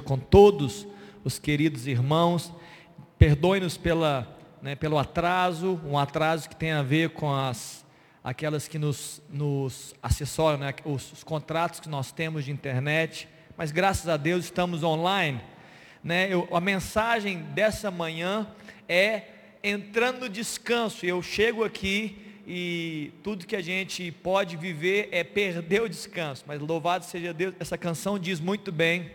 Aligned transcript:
com 0.00 0.18
todos 0.18 0.86
os 1.24 1.38
queridos 1.38 1.86
irmãos. 1.86 2.52
Perdoe-nos 3.18 3.76
pela, 3.76 4.38
né, 4.62 4.74
pelo 4.74 4.98
atraso, 4.98 5.80
um 5.84 5.98
atraso 5.98 6.48
que 6.48 6.56
tem 6.56 6.72
a 6.72 6.82
ver 6.82 7.10
com 7.10 7.34
as, 7.34 7.84
aquelas 8.22 8.68
que 8.68 8.78
nos, 8.78 9.22
nos 9.30 9.94
assessoram, 10.02 10.58
né, 10.58 10.74
os, 10.84 11.12
os 11.12 11.24
contratos 11.24 11.80
que 11.80 11.88
nós 11.88 12.12
temos 12.12 12.44
de 12.44 12.50
internet. 12.50 13.28
Mas 13.56 13.72
graças 13.72 14.08
a 14.08 14.16
Deus 14.16 14.44
estamos 14.44 14.82
online. 14.82 15.40
Né? 16.02 16.32
Eu, 16.32 16.46
a 16.52 16.60
mensagem 16.60 17.38
dessa 17.54 17.90
manhã 17.90 18.46
é 18.88 19.22
entrando 19.62 20.20
no 20.20 20.28
descanso. 20.28 21.04
Eu 21.04 21.22
chego 21.22 21.64
aqui 21.64 22.22
e 22.46 23.12
tudo 23.24 23.46
que 23.46 23.56
a 23.56 23.60
gente 23.60 24.12
pode 24.12 24.56
viver 24.56 25.08
é 25.10 25.24
perder 25.24 25.82
o 25.82 25.88
descanso. 25.88 26.44
Mas 26.46 26.60
louvado 26.60 27.04
seja 27.04 27.34
Deus, 27.34 27.54
essa 27.58 27.76
canção 27.76 28.18
diz 28.18 28.38
muito 28.38 28.70
bem. 28.70 29.10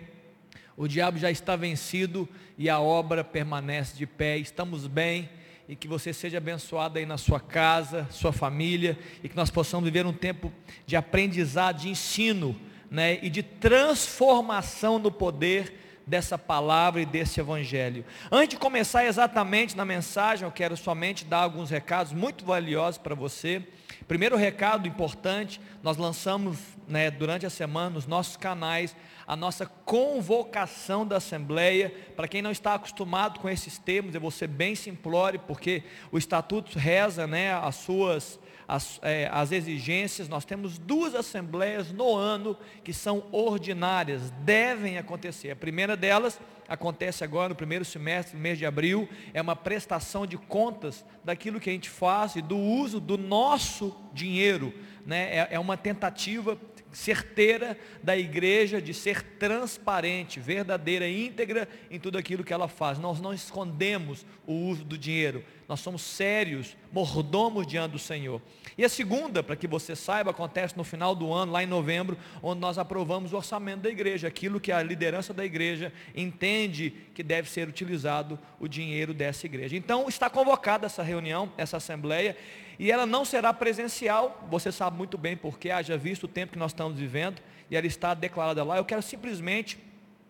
O 0.81 0.87
diabo 0.87 1.19
já 1.19 1.29
está 1.29 1.55
vencido 1.55 2.27
e 2.57 2.67
a 2.67 2.79
obra 2.79 3.23
permanece 3.23 3.95
de 3.95 4.07
pé. 4.07 4.39
Estamos 4.39 4.87
bem 4.87 5.29
e 5.69 5.75
que 5.75 5.87
você 5.87 6.11
seja 6.11 6.39
abençoado 6.39 6.97
aí 6.97 7.05
na 7.05 7.19
sua 7.19 7.39
casa, 7.39 8.07
sua 8.09 8.33
família 8.33 8.97
e 9.23 9.29
que 9.29 9.35
nós 9.35 9.51
possamos 9.51 9.85
viver 9.85 10.07
um 10.07 10.11
tempo 10.11 10.51
de 10.87 10.95
aprendizado, 10.95 11.81
de 11.81 11.89
ensino, 11.89 12.59
né, 12.89 13.19
e 13.21 13.29
de 13.29 13.43
transformação 13.43 14.97
no 14.97 15.11
poder 15.11 15.71
dessa 16.07 16.35
palavra 16.35 16.99
e 16.99 17.05
desse 17.05 17.39
evangelho. 17.39 18.03
Antes 18.31 18.49
de 18.49 18.57
começar 18.57 19.05
exatamente 19.05 19.77
na 19.77 19.85
mensagem, 19.85 20.45
eu 20.45 20.51
quero 20.51 20.75
somente 20.75 21.25
dar 21.25 21.43
alguns 21.43 21.69
recados 21.69 22.11
muito 22.11 22.43
valiosos 22.43 22.97
para 22.97 23.13
você. 23.13 23.61
Primeiro 24.07 24.35
recado 24.35 24.87
importante, 24.87 25.61
nós 25.83 25.95
lançamos 25.95 26.57
né, 26.87 27.11
durante 27.11 27.45
a 27.45 27.51
semana 27.51 27.91
nos 27.91 28.07
nossos 28.07 28.35
canais 28.35 28.95
a 29.31 29.35
nossa 29.37 29.65
convocação 29.65 31.07
da 31.07 31.15
Assembleia. 31.15 31.89
Para 32.17 32.27
quem 32.27 32.41
não 32.41 32.51
está 32.51 32.73
acostumado 32.73 33.39
com 33.39 33.47
esses 33.47 33.77
termos, 33.77 34.13
eu 34.13 34.19
vou 34.19 34.29
ser 34.29 34.47
bem 34.47 34.75
simplório, 34.75 35.39
porque 35.47 35.83
o 36.11 36.17
Estatuto 36.17 36.77
reza 36.77 37.25
né, 37.25 37.53
as 37.53 37.75
suas 37.75 38.37
as, 38.67 38.99
é, 39.01 39.29
as 39.31 39.51
exigências, 39.51 40.29
nós 40.29 40.45
temos 40.45 40.77
duas 40.77 41.13
assembleias 41.13 41.91
no 41.91 42.15
ano 42.15 42.57
que 42.83 42.93
são 42.93 43.23
ordinárias, 43.31 44.31
devem 44.43 44.97
acontecer. 44.97 45.51
A 45.51 45.55
primeira 45.57 45.97
delas 45.97 46.39
acontece 46.69 47.21
agora 47.21 47.49
no 47.49 47.55
primeiro 47.55 47.83
semestre, 47.83 48.37
no 48.37 48.41
mês 48.41 48.57
de 48.57 48.65
abril, 48.65 49.09
é 49.33 49.41
uma 49.41 49.57
prestação 49.57 50.25
de 50.25 50.37
contas 50.37 51.05
daquilo 51.21 51.59
que 51.59 51.69
a 51.69 51.73
gente 51.73 51.89
faz 51.89 52.37
e 52.37 52.41
do 52.41 52.57
uso 52.57 53.01
do 53.01 53.17
nosso 53.17 53.93
dinheiro. 54.13 54.73
Né? 55.05 55.37
É, 55.37 55.47
é 55.51 55.59
uma 55.59 55.75
tentativa 55.75 56.57
certeira 56.91 57.77
da 58.03 58.17
igreja 58.17 58.81
de 58.81 58.93
ser 58.93 59.23
transparente, 59.39 60.39
verdadeira, 60.39 61.07
íntegra 61.07 61.67
em 61.89 61.99
tudo 61.99 62.17
aquilo 62.17 62.43
que 62.43 62.53
ela 62.53 62.67
faz. 62.67 62.99
Nós 62.99 63.21
não 63.21 63.33
escondemos 63.33 64.25
o 64.45 64.53
uso 64.53 64.83
do 64.83 64.97
dinheiro, 64.97 65.43
nós 65.67 65.79
somos 65.79 66.01
sérios, 66.01 66.75
mordomos 66.91 67.65
diante 67.65 67.93
do 67.93 67.99
Senhor. 67.99 68.41
E 68.77 68.83
a 68.83 68.89
segunda, 68.89 69.41
para 69.41 69.55
que 69.55 69.67
você 69.67 69.95
saiba, 69.95 70.31
acontece 70.31 70.77
no 70.77 70.83
final 70.83 71.15
do 71.15 71.31
ano, 71.31 71.51
lá 71.51 71.63
em 71.63 71.67
novembro, 71.67 72.17
onde 72.41 72.59
nós 72.59 72.77
aprovamos 72.77 73.31
o 73.31 73.37
orçamento 73.37 73.81
da 73.81 73.89
igreja, 73.89 74.27
aquilo 74.27 74.59
que 74.59 74.71
a 74.71 74.81
liderança 74.83 75.33
da 75.33 75.45
igreja 75.45 75.93
entende 76.15 76.93
que 77.13 77.23
deve 77.23 77.49
ser 77.49 77.67
utilizado 77.67 78.39
o 78.59 78.67
dinheiro 78.67 79.13
dessa 79.13 79.45
igreja. 79.45 79.75
Então 79.75 80.07
está 80.09 80.29
convocada 80.29 80.85
essa 80.85 81.03
reunião, 81.03 81.51
essa 81.57 81.77
assembleia, 81.77 82.35
e 82.81 82.91
ela 82.91 83.05
não 83.05 83.23
será 83.23 83.53
presencial, 83.53 84.43
você 84.49 84.71
sabe 84.71 84.97
muito 84.97 85.15
bem 85.15 85.37
porque, 85.37 85.69
haja 85.69 85.95
visto 85.95 86.23
o 86.23 86.27
tempo 86.27 86.53
que 86.53 86.57
nós 86.57 86.71
estamos 86.71 86.97
vivendo, 86.97 87.39
e 87.69 87.77
ela 87.77 87.85
está 87.85 88.15
declarada 88.15 88.63
lá. 88.63 88.75
Eu 88.75 88.83
quero 88.83 89.03
simplesmente 89.03 89.77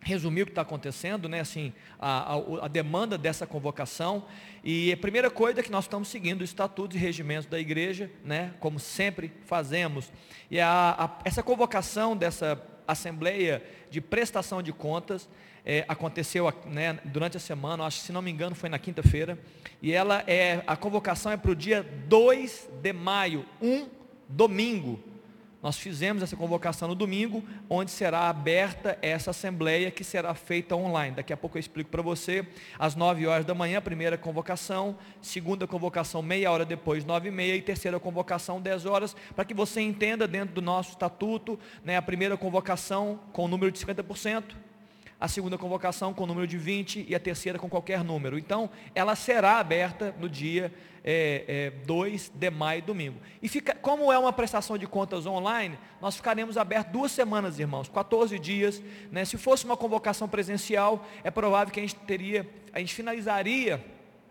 resumir 0.02 0.42
o 0.42 0.46
que 0.46 0.52
está 0.52 0.62
acontecendo, 0.62 1.30
né, 1.30 1.40
assim, 1.40 1.72
a, 1.98 2.34
a, 2.34 2.66
a, 2.66 2.68
demanda 2.68 3.18
dessa 3.18 3.48
convocação. 3.48 4.26
E 4.66 4.92
a 4.92 4.98
primeira 4.98 5.32
coisa 5.32 5.62
é 5.62 5.64
que 5.64 5.72
nós 5.72 5.86
estamos 5.86 6.10
seguindo 6.10 6.42
o 6.42 6.44
estatuto 6.44 6.94
e 6.94 7.00
regimento 7.00 7.48
da 7.48 7.58
igreja, 7.58 8.12
né, 8.22 8.54
como 8.60 8.82
sempre 8.82 9.32
fazemos. 9.46 10.12
E 10.50 10.60
a, 10.60 11.20
essa 11.24 11.42
convocação 11.42 12.18
dessa 12.18 12.62
assembleia 12.86 13.64
de 13.90 14.02
prestação 14.02 14.62
de 14.62 14.74
contas 14.74 15.30
é, 15.66 15.86
aconteceu 15.88 16.52
né, 16.66 17.00
durante 17.06 17.38
a 17.38 17.40
semana, 17.40 17.84
acho 17.86 18.00
que 18.00 18.06
se 18.06 18.12
não 18.12 18.22
me 18.22 18.32
engano 18.32 18.56
foi 18.56 18.70
na 18.70 18.80
quinta-feira, 18.80 19.38
e 19.82 19.92
ela 19.92 20.24
é, 20.28 20.64
a 20.68 20.76
convocação 20.76 21.32
é 21.32 21.38
para 21.38 21.52
o 21.52 21.56
dia 21.56 21.84
2 22.08 22.70
de 22.82 22.94
maio, 22.94 23.46
um 23.62 23.88
domingo. 24.28 25.12
Nós 25.62 25.78
fizemos 25.78 26.24
essa 26.24 26.36
convocação 26.36 26.88
no 26.88 26.96
domingo, 26.96 27.44
onde 27.70 27.92
será 27.92 28.30
aberta 28.30 28.98
essa 29.00 29.30
assembleia 29.30 29.92
que 29.92 30.04
será 30.04 30.34
feita 30.34 30.76
online. 30.76 31.16
Daqui 31.16 31.32
a 31.32 31.38
pouco 31.38 31.56
eu 31.56 31.60
explico 31.60 31.92
para 31.92 32.02
você, 32.02 32.44
às 32.80 32.96
9 32.96 33.28
horas 33.28 33.46
da 33.46 33.54
manhã, 33.54 33.80
primeira 33.80 34.18
convocação, 34.18 34.98
segunda 35.22 35.68
convocação 35.68 36.24
meia 36.24 36.52
hora 36.52 36.66
depois, 36.66 37.06
9 37.06 37.28
e 37.28 37.32
meia, 37.32 37.56
e 37.56 37.62
terceira 37.62 38.00
convocação 38.00 38.60
10 38.60 38.88
horas, 38.88 39.16
para 39.36 39.46
que 39.46 39.54
você 39.54 39.82
entenda 39.82 40.28
dentro 40.28 40.56
do 40.56 40.64
nosso 40.64 40.92
estatuto, 40.92 41.60
né, 41.86 41.96
a 41.96 42.02
primeira 42.02 42.36
convocação 42.36 43.20
com 43.32 43.46
o 43.46 43.48
número 43.48 43.72
de 43.72 43.78
50%, 43.78 44.56
a 45.22 45.28
segunda 45.28 45.56
convocação 45.56 46.16
com 46.16 46.24
o 46.24 46.28
número 46.28 46.48
de 46.48 46.58
20 46.58 47.06
e 47.08 47.14
a 47.14 47.20
terceira 47.20 47.60
com 47.60 47.70
qualquer 47.70 48.04
número. 48.04 48.40
Então, 48.40 48.72
ela 48.96 49.16
será 49.16 49.60
aberta 49.60 50.16
no 50.20 50.28
dia 50.28 50.74
é, 51.04 51.46
é, 51.48 51.86
2 51.86 52.32
de 52.34 52.50
maio, 52.50 52.82
domingo. 52.82 53.20
E 53.40 53.48
fica, 53.48 53.76
como 53.76 54.12
é 54.12 54.18
uma 54.18 54.34
prestação 54.34 54.80
de 54.80 54.88
contas 54.88 55.28
online, 55.28 55.78
nós 56.02 56.16
ficaremos 56.16 56.58
abertos 56.58 56.92
duas 56.92 57.12
semanas, 57.12 57.60
irmãos, 57.60 57.88
14 57.88 58.40
dias. 58.40 58.82
Né? 59.12 59.24
Se 59.24 59.38
fosse 59.38 59.64
uma 59.64 59.78
convocação 59.78 60.28
presencial, 60.28 61.06
é 61.24 61.30
provável 61.30 61.72
que 61.72 61.80
a 61.80 61.84
gente 61.84 61.96
teria, 61.98 62.50
a 62.74 62.80
gente 62.80 62.96
finalizaria 62.96 63.86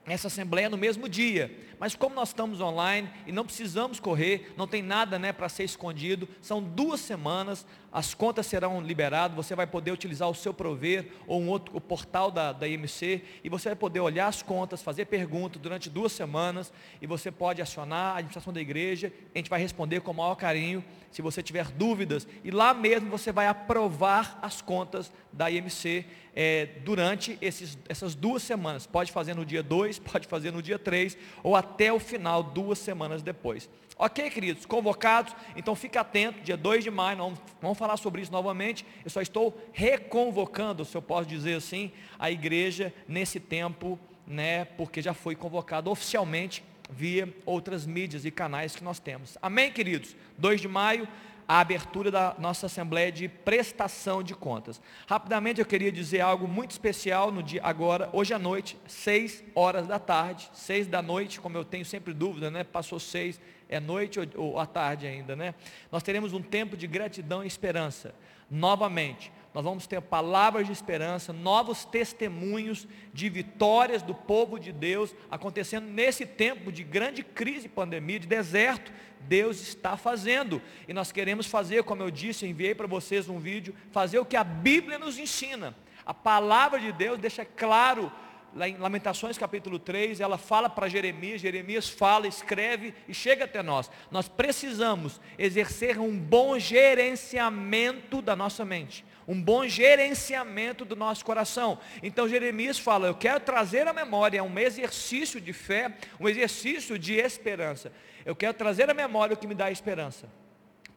essa 0.05 0.27
assembleia 0.27 0.69
no 0.69 0.77
mesmo 0.77 1.09
dia. 1.09 1.57
Mas 1.80 1.96
como 1.96 2.14
nós 2.14 2.28
estamos 2.28 2.60
online 2.60 3.08
e 3.26 3.32
não 3.32 3.42
precisamos 3.42 3.98
correr, 3.98 4.52
não 4.54 4.68
tem 4.68 4.82
nada 4.82 5.18
né, 5.18 5.32
para 5.32 5.48
ser 5.48 5.64
escondido, 5.64 6.28
são 6.42 6.62
duas 6.62 7.00
semanas, 7.00 7.66
as 7.91 8.12
contas 8.12 8.46
serão 8.46 8.82
liberadas, 8.82 9.34
você 9.34 9.54
vai 9.54 9.66
poder 9.66 9.91
utilizar 9.91 10.28
o 10.28 10.34
seu 10.34 10.52
prover 10.52 11.10
ou 11.26 11.41
um 11.41 11.48
outro, 11.48 11.74
o 11.74 11.80
portal 11.80 12.30
da, 12.30 12.52
da 12.52 12.68
IMC, 12.68 13.24
e 13.42 13.48
você 13.48 13.70
vai 13.70 13.76
poder 13.76 14.00
olhar 14.00 14.28
as 14.28 14.42
contas, 14.42 14.82
fazer 14.82 15.06
perguntas 15.06 15.60
durante 15.60 15.88
duas 15.88 16.12
semanas, 16.12 16.70
e 17.00 17.06
você 17.06 17.30
pode 17.30 17.62
acionar 17.62 18.14
a 18.14 18.18
administração 18.18 18.52
da 18.52 18.60
igreja, 18.60 19.10
a 19.34 19.38
gente 19.38 19.48
vai 19.48 19.58
responder 19.58 20.00
com 20.00 20.10
o 20.10 20.14
maior 20.14 20.34
carinho, 20.34 20.84
se 21.10 21.22
você 21.22 21.42
tiver 21.42 21.68
dúvidas, 21.68 22.28
e 22.44 22.50
lá 22.50 22.74
mesmo 22.74 23.08
você 23.08 23.32
vai 23.32 23.47
aprovar 23.47 24.38
as 24.42 24.60
contas 24.60 25.10
da 25.32 25.50
IMC 25.50 26.04
é, 26.34 26.66
durante 26.84 27.36
esses, 27.41 27.78
essas 27.88 28.14
duas 28.14 28.42
semanas. 28.42 28.86
Pode 28.86 29.10
fazer 29.10 29.34
no 29.34 29.44
dia 29.44 29.62
2, 29.62 29.98
pode 30.12 30.28
fazer 30.28 30.52
no 30.52 30.62
dia 30.62 30.78
3, 30.78 31.16
ou 31.42 31.56
até 31.56 31.69
o 31.92 31.98
final, 31.98 32.42
duas 32.42 32.78
semanas 32.78 33.22
depois. 33.22 33.69
Ok, 33.97 34.31
queridos, 34.31 34.64
convocados, 34.64 35.36
então 35.54 35.75
fique 35.75 35.98
atento, 35.98 36.41
dia 36.41 36.56
2 36.56 36.84
de 36.84 36.91
maio, 36.91 37.19
vamos, 37.19 37.38
vamos 37.60 37.76
falar 37.76 37.98
sobre 37.98 38.22
isso 38.22 38.32
novamente. 38.32 38.84
Eu 39.04 39.10
só 39.10 39.20
estou 39.20 39.54
reconvocando, 39.72 40.84
se 40.86 40.97
eu 40.97 41.03
posso 41.03 41.28
dizer 41.28 41.54
assim, 41.54 41.92
a 42.19 42.30
igreja 42.30 42.94
nesse 43.06 43.38
tempo, 43.38 43.98
né, 44.26 44.64
porque 44.64 45.03
já 45.03 45.12
foi 45.12 45.34
convocado 45.34 45.91
oficialmente 45.91 46.64
via 46.88 47.28
outras 47.44 47.86
mídias 47.86 48.25
e 48.25 48.30
canais 48.30 48.75
que 48.75 48.82
nós 48.82 48.98
temos. 48.98 49.36
Amém, 49.41 49.70
queridos? 49.70 50.16
2 50.38 50.60
de 50.62 50.69
maio, 50.69 51.06
a 51.50 51.59
abertura 51.59 52.12
da 52.12 52.37
nossa 52.38 52.66
assembleia 52.66 53.11
de 53.11 53.27
prestação 53.27 54.22
de 54.22 54.37
contas. 54.37 54.81
Rapidamente 55.05 55.59
eu 55.59 55.66
queria 55.66 55.91
dizer 55.91 56.21
algo 56.21 56.47
muito 56.47 56.71
especial 56.71 57.33
no 57.33 57.43
dia 57.43 57.61
agora, 57.65 58.09
hoje 58.12 58.33
à 58.33 58.38
noite, 58.38 58.78
6 58.87 59.43
horas 59.53 59.89
da 59.89 59.99
tarde, 59.99 60.49
6 60.53 60.87
da 60.87 61.03
noite, 61.03 61.41
como 61.41 61.59
eu 61.59 61.65
tenho 61.65 61.84
sempre 61.84 62.15
dúvida, 62.15 62.53
né? 62.53 62.62
Passou 62.62 63.00
6, 63.00 63.41
é 63.69 63.81
noite 63.81 64.21
ou, 64.21 64.27
ou 64.37 64.59
à 64.60 64.65
tarde 64.65 65.09
ainda, 65.09 65.34
né? 65.34 65.53
Nós 65.91 66.05
teremos 66.05 66.33
um 66.33 66.41
tempo 66.41 66.77
de 66.77 66.87
gratidão 66.87 67.43
e 67.43 67.49
esperança. 67.49 68.15
Novamente, 68.49 69.33
nós 69.53 69.65
vamos 69.65 69.87
ter 69.87 70.00
palavras 70.00 70.66
de 70.66 70.72
esperança, 70.72 71.33
novos 71.33 71.84
testemunhos 71.84 72.86
de 73.13 73.28
vitórias 73.28 74.01
do 74.01 74.15
povo 74.15 74.60
de 74.60 74.72
Deus 74.72 75.15
acontecendo 75.28 75.86
nesse 75.86 76.24
tempo 76.24 76.71
de 76.71 76.84
grande 76.84 77.24
crise, 77.24 77.69
pandemia, 77.69 78.21
de 78.21 78.28
deserto. 78.28 78.92
Deus 79.22 79.60
está 79.60 79.97
fazendo 79.97 80.63
e 80.86 80.95
nós 80.95 81.10
queremos 81.10 81.47
fazer, 81.47 81.83
como 81.83 82.03
eu 82.03 82.10
disse, 82.10 82.47
enviei 82.47 82.74
para 82.74 82.86
vocês 82.86 83.28
um 83.28 83.39
vídeo, 83.39 83.74
fazer 83.91 84.19
o 84.19 84.24
que 84.24 84.36
a 84.36 84.45
Bíblia 84.45 84.98
nos 84.98 85.19
ensina. 85.19 85.74
A 86.07 86.15
palavra 86.15 86.78
de 86.78 86.92
Deus 86.92 87.19
deixa 87.19 87.45
claro 87.45 88.10
lá 88.54 88.69
em 88.69 88.77
Lamentações 88.77 89.39
capítulo 89.39 89.78
3, 89.78 90.21
ela 90.21 90.36
fala 90.36 90.69
para 90.69 90.89
Jeremias, 90.89 91.41
Jeremias 91.41 91.89
fala, 91.89 92.27
escreve 92.27 92.95
e 93.09 93.15
chega 93.15 93.45
até 93.45 93.63
nós. 93.63 93.91
Nós 94.10 94.28
precisamos 94.28 95.21
exercer 95.39 95.98
um 95.98 96.16
bom 96.19 96.59
gerenciamento 96.59 98.21
da 98.21 98.34
nossa 98.34 98.65
mente, 98.65 99.04
um 99.30 99.41
bom 99.41 99.65
gerenciamento 99.68 100.84
do 100.84 100.97
nosso 100.97 101.24
coração. 101.24 101.78
Então 102.03 102.28
Jeremias 102.28 102.80
fala, 102.80 103.06
eu 103.06 103.15
quero 103.15 103.38
trazer 103.38 103.86
à 103.86 103.92
memória 103.92 104.42
um 104.42 104.59
exercício 104.59 105.41
de 105.41 105.53
fé, 105.53 105.94
um 106.18 106.28
exercício 106.28 106.98
de 106.98 107.15
esperança. 107.15 107.92
Eu 108.27 108.34
quero 108.34 108.54
trazer 108.54 108.91
à 108.91 108.94
memória 108.94 109.34
o 109.34 109.36
que 109.36 109.47
me 109.47 109.54
dá 109.54 109.71
esperança, 109.71 110.28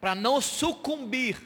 para 0.01 0.15
não 0.15 0.41
sucumbir 0.41 1.37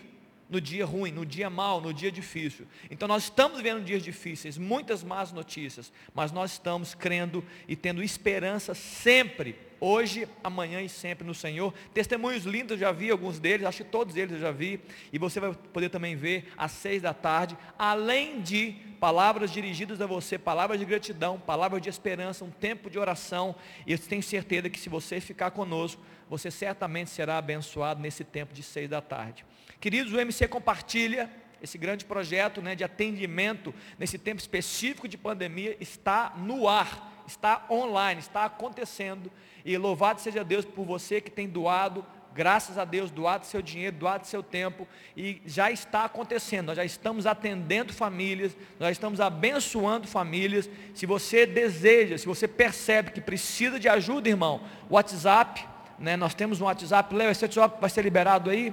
no 0.50 0.62
dia 0.62 0.86
ruim, 0.86 1.12
no 1.12 1.26
dia 1.26 1.50
mau, 1.50 1.82
no 1.82 1.94
dia 1.94 2.12
difícil. 2.12 2.66
Então 2.90 3.08
nós 3.08 3.24
estamos 3.24 3.58
vivendo 3.58 3.84
dias 3.84 4.02
difíceis, 4.02 4.58
muitas 4.58 5.04
más 5.04 5.32
notícias, 5.32 5.92
mas 6.14 6.32
nós 6.32 6.54
estamos 6.54 6.96
crendo 6.96 7.44
e 7.68 7.76
tendo 7.76 8.02
esperança 8.02 8.74
sempre, 8.74 9.56
hoje, 9.80 10.28
amanhã 10.44 10.82
e 10.82 10.90
sempre 10.90 11.28
no 11.28 11.36
Senhor. 11.36 11.74
Testemunhos 11.94 12.46
lindos, 12.46 12.72
eu 12.72 12.78
já 12.78 12.92
vi 12.92 13.12
alguns 13.12 13.40
deles, 13.40 13.66
acho 13.66 13.84
que 13.84 13.90
todos 13.90 14.16
eles 14.16 14.34
eu 14.34 14.40
já 14.40 14.52
vi, 14.52 14.80
e 15.12 15.20
você 15.20 15.40
vai 15.40 15.54
poder 15.54 15.90
também 15.90 16.16
ver 16.16 16.52
às 16.58 16.72
seis 16.72 17.02
da 17.02 17.14
tarde, 17.14 17.58
além 17.78 18.42
de 18.42 18.76
palavras 19.00 19.52
dirigidas 19.52 20.02
a 20.02 20.08
você, 20.08 20.38
palavras 20.38 20.80
de 20.80 20.86
gratidão, 20.86 21.40
palavras 21.40 21.82
de 21.82 21.90
esperança, 21.90 22.44
um 22.44 22.50
tempo 22.50 22.90
de 22.90 22.98
oração, 22.98 23.56
e 23.86 23.92
eu 23.92 24.00
tenho 24.00 24.24
certeza 24.24 24.70
que 24.70 24.80
se 24.80 24.90
você 24.90 25.20
ficar 25.20 25.52
conosco, 25.52 26.02
você 26.30 26.50
certamente 26.50 27.10
será 27.10 27.38
abençoado 27.38 28.02
nesse 28.02 28.24
tempo 28.24 28.54
de 28.54 28.64
seis 28.64 28.90
da 28.90 29.02
tarde. 29.02 29.46
Queridos, 29.80 30.12
o 30.12 30.20
MC 30.20 30.48
compartilha 30.48 31.30
esse 31.62 31.78
grande 31.78 32.06
projeto 32.06 32.62
né, 32.62 32.76
de 32.76 32.84
atendimento 32.84 33.74
nesse 33.98 34.18
tempo 34.18 34.40
específico 34.40 35.08
de 35.08 35.18
pandemia 35.18 35.76
está 35.80 36.34
no 36.38 36.68
ar, 36.68 37.24
está 37.28 37.66
online, 37.70 38.20
está 38.20 38.46
acontecendo. 38.46 39.32
E 39.66 39.78
louvado 39.78 40.22
seja 40.22 40.44
Deus 40.44 40.66
por 40.66 40.86
você 40.86 41.20
que 41.20 41.32
tem 41.32 41.48
doado, 41.48 42.06
graças 42.34 42.78
a 42.78 42.86
Deus, 42.86 43.10
doado 43.10 43.46
seu 43.46 43.62
dinheiro, 43.62 43.98
doado 43.98 44.28
seu 44.28 44.44
tempo, 44.44 44.88
e 45.16 45.42
já 45.46 45.72
está 45.72 46.06
acontecendo, 46.06 46.68
nós 46.68 46.78
já 46.78 46.86
estamos 46.86 47.26
atendendo 47.26 47.92
famílias, 47.92 48.56
nós 48.80 48.92
estamos 48.92 49.20
abençoando 49.20 50.08
famílias. 50.08 50.70
Se 50.94 51.08
você 51.08 51.48
deseja, 51.48 52.18
se 52.18 52.28
você 52.28 52.48
percebe 52.48 53.12
que 53.12 53.22
precisa 53.22 53.80
de 53.80 53.90
ajuda, 53.90 54.30
irmão, 54.30 54.62
WhatsApp, 54.90 55.66
né, 55.98 56.16
nós 56.16 56.36
temos 56.36 56.62
um 56.62 56.66
WhatsApp, 56.66 57.14
Léo, 57.14 57.32
esse 57.32 57.44
WhatsApp 57.44 57.82
vai 57.82 57.90
ser 57.90 58.04
liberado 58.04 58.52
aí? 58.52 58.72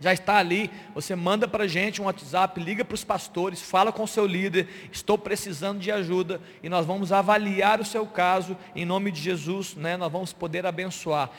Já 0.00 0.12
está 0.12 0.36
ali, 0.36 0.70
você 0.94 1.14
manda 1.14 1.46
para 1.46 1.64
a 1.64 1.68
gente 1.68 2.00
um 2.00 2.06
WhatsApp, 2.06 2.60
liga 2.60 2.84
para 2.84 2.94
os 2.94 3.04
pastores, 3.04 3.62
fala 3.62 3.92
com 3.92 4.02
o 4.02 4.08
seu 4.08 4.26
líder, 4.26 4.68
estou 4.92 5.16
precisando 5.16 5.78
de 5.78 5.90
ajuda, 5.90 6.40
e 6.62 6.68
nós 6.68 6.84
vamos 6.84 7.12
avaliar 7.12 7.80
o 7.80 7.84
seu 7.84 8.06
caso, 8.06 8.56
em 8.74 8.84
nome 8.84 9.10
de 9.10 9.20
Jesus, 9.20 9.74
né, 9.74 9.96
nós 9.96 10.10
vamos 10.10 10.32
poder 10.32 10.66
abençoar 10.66 11.30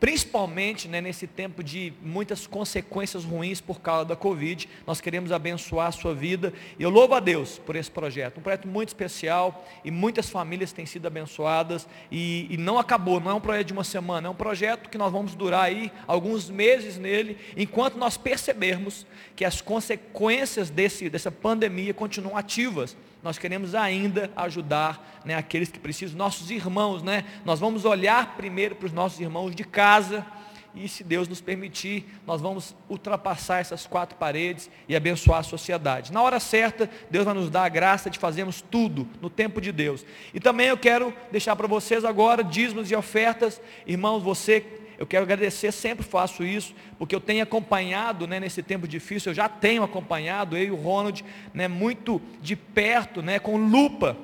principalmente 0.00 0.88
né, 0.88 0.98
nesse 1.00 1.26
tempo 1.26 1.62
de 1.62 1.92
muitas 2.02 2.46
consequências 2.46 3.22
ruins 3.22 3.60
por 3.60 3.80
causa 3.80 4.06
da 4.06 4.16
Covid, 4.16 4.66
nós 4.86 4.98
queremos 4.98 5.30
abençoar 5.30 5.88
a 5.88 5.92
sua 5.92 6.14
vida, 6.14 6.54
e 6.78 6.82
eu 6.82 6.88
louvo 6.88 7.14
a 7.14 7.20
Deus 7.20 7.58
por 7.58 7.76
esse 7.76 7.90
projeto, 7.90 8.38
um 8.38 8.42
projeto 8.42 8.66
muito 8.66 8.88
especial, 8.88 9.66
e 9.84 9.90
muitas 9.90 10.30
famílias 10.30 10.72
têm 10.72 10.86
sido 10.86 11.06
abençoadas, 11.06 11.86
e, 12.10 12.46
e 12.48 12.56
não 12.56 12.78
acabou, 12.78 13.20
não 13.20 13.32
é 13.32 13.34
um 13.34 13.40
projeto 13.40 13.66
de 13.66 13.72
uma 13.74 13.84
semana, 13.84 14.26
é 14.26 14.30
um 14.30 14.34
projeto 14.34 14.88
que 14.88 14.96
nós 14.96 15.12
vamos 15.12 15.34
durar 15.34 15.64
aí 15.64 15.92
alguns 16.06 16.48
meses 16.48 16.96
nele, 16.96 17.36
enquanto 17.54 17.98
nós 17.98 18.16
percebermos 18.16 19.06
que 19.36 19.44
as 19.44 19.60
consequências 19.60 20.70
desse, 20.70 21.10
dessa 21.10 21.30
pandemia 21.30 21.92
continuam 21.92 22.38
ativas, 22.38 22.96
nós 23.22 23.38
queremos 23.38 23.74
ainda 23.74 24.30
ajudar 24.36 25.20
né, 25.24 25.34
aqueles 25.34 25.70
que 25.70 25.78
precisam, 25.78 26.16
nossos 26.16 26.50
irmãos, 26.50 27.02
né? 27.02 27.24
Nós 27.44 27.60
vamos 27.60 27.84
olhar 27.84 28.36
primeiro 28.36 28.74
para 28.74 28.86
os 28.86 28.92
nossos 28.92 29.20
irmãos 29.20 29.54
de 29.54 29.64
casa, 29.64 30.26
e 30.74 30.88
se 30.88 31.02
Deus 31.02 31.26
nos 31.26 31.40
permitir, 31.40 32.06
nós 32.26 32.40
vamos 32.40 32.76
ultrapassar 32.88 33.58
essas 33.58 33.86
quatro 33.86 34.16
paredes 34.16 34.70
e 34.88 34.94
abençoar 34.94 35.40
a 35.40 35.42
sociedade. 35.42 36.12
Na 36.12 36.22
hora 36.22 36.38
certa, 36.38 36.88
Deus 37.10 37.24
vai 37.24 37.34
nos 37.34 37.50
dar 37.50 37.64
a 37.64 37.68
graça 37.68 38.08
de 38.08 38.18
fazermos 38.18 38.62
tudo 38.62 39.08
no 39.20 39.28
tempo 39.28 39.60
de 39.60 39.72
Deus. 39.72 40.04
E 40.32 40.38
também 40.38 40.68
eu 40.68 40.78
quero 40.78 41.12
deixar 41.32 41.56
para 41.56 41.66
vocês 41.66 42.04
agora 42.04 42.44
dízimos 42.44 42.90
e 42.90 42.94
ofertas. 42.94 43.60
Irmãos, 43.84 44.22
você 44.22 44.60
eu 45.00 45.06
quero 45.06 45.24
agradecer, 45.24 45.72
sempre 45.72 46.04
faço 46.04 46.44
isso, 46.44 46.74
porque 46.98 47.14
eu 47.14 47.20
tenho 47.22 47.42
acompanhado 47.42 48.26
né, 48.26 48.38
nesse 48.38 48.62
tempo 48.62 48.86
difícil, 48.86 49.30
eu 49.30 49.34
já 49.34 49.48
tenho 49.48 49.82
acompanhado, 49.82 50.58
eu 50.58 50.64
e 50.64 50.70
o 50.70 50.76
Ronald, 50.76 51.24
né, 51.54 51.66
muito 51.66 52.20
de 52.42 52.54
perto, 52.54 53.22
né, 53.22 53.38
com 53.38 53.56
lupa, 53.56 54.14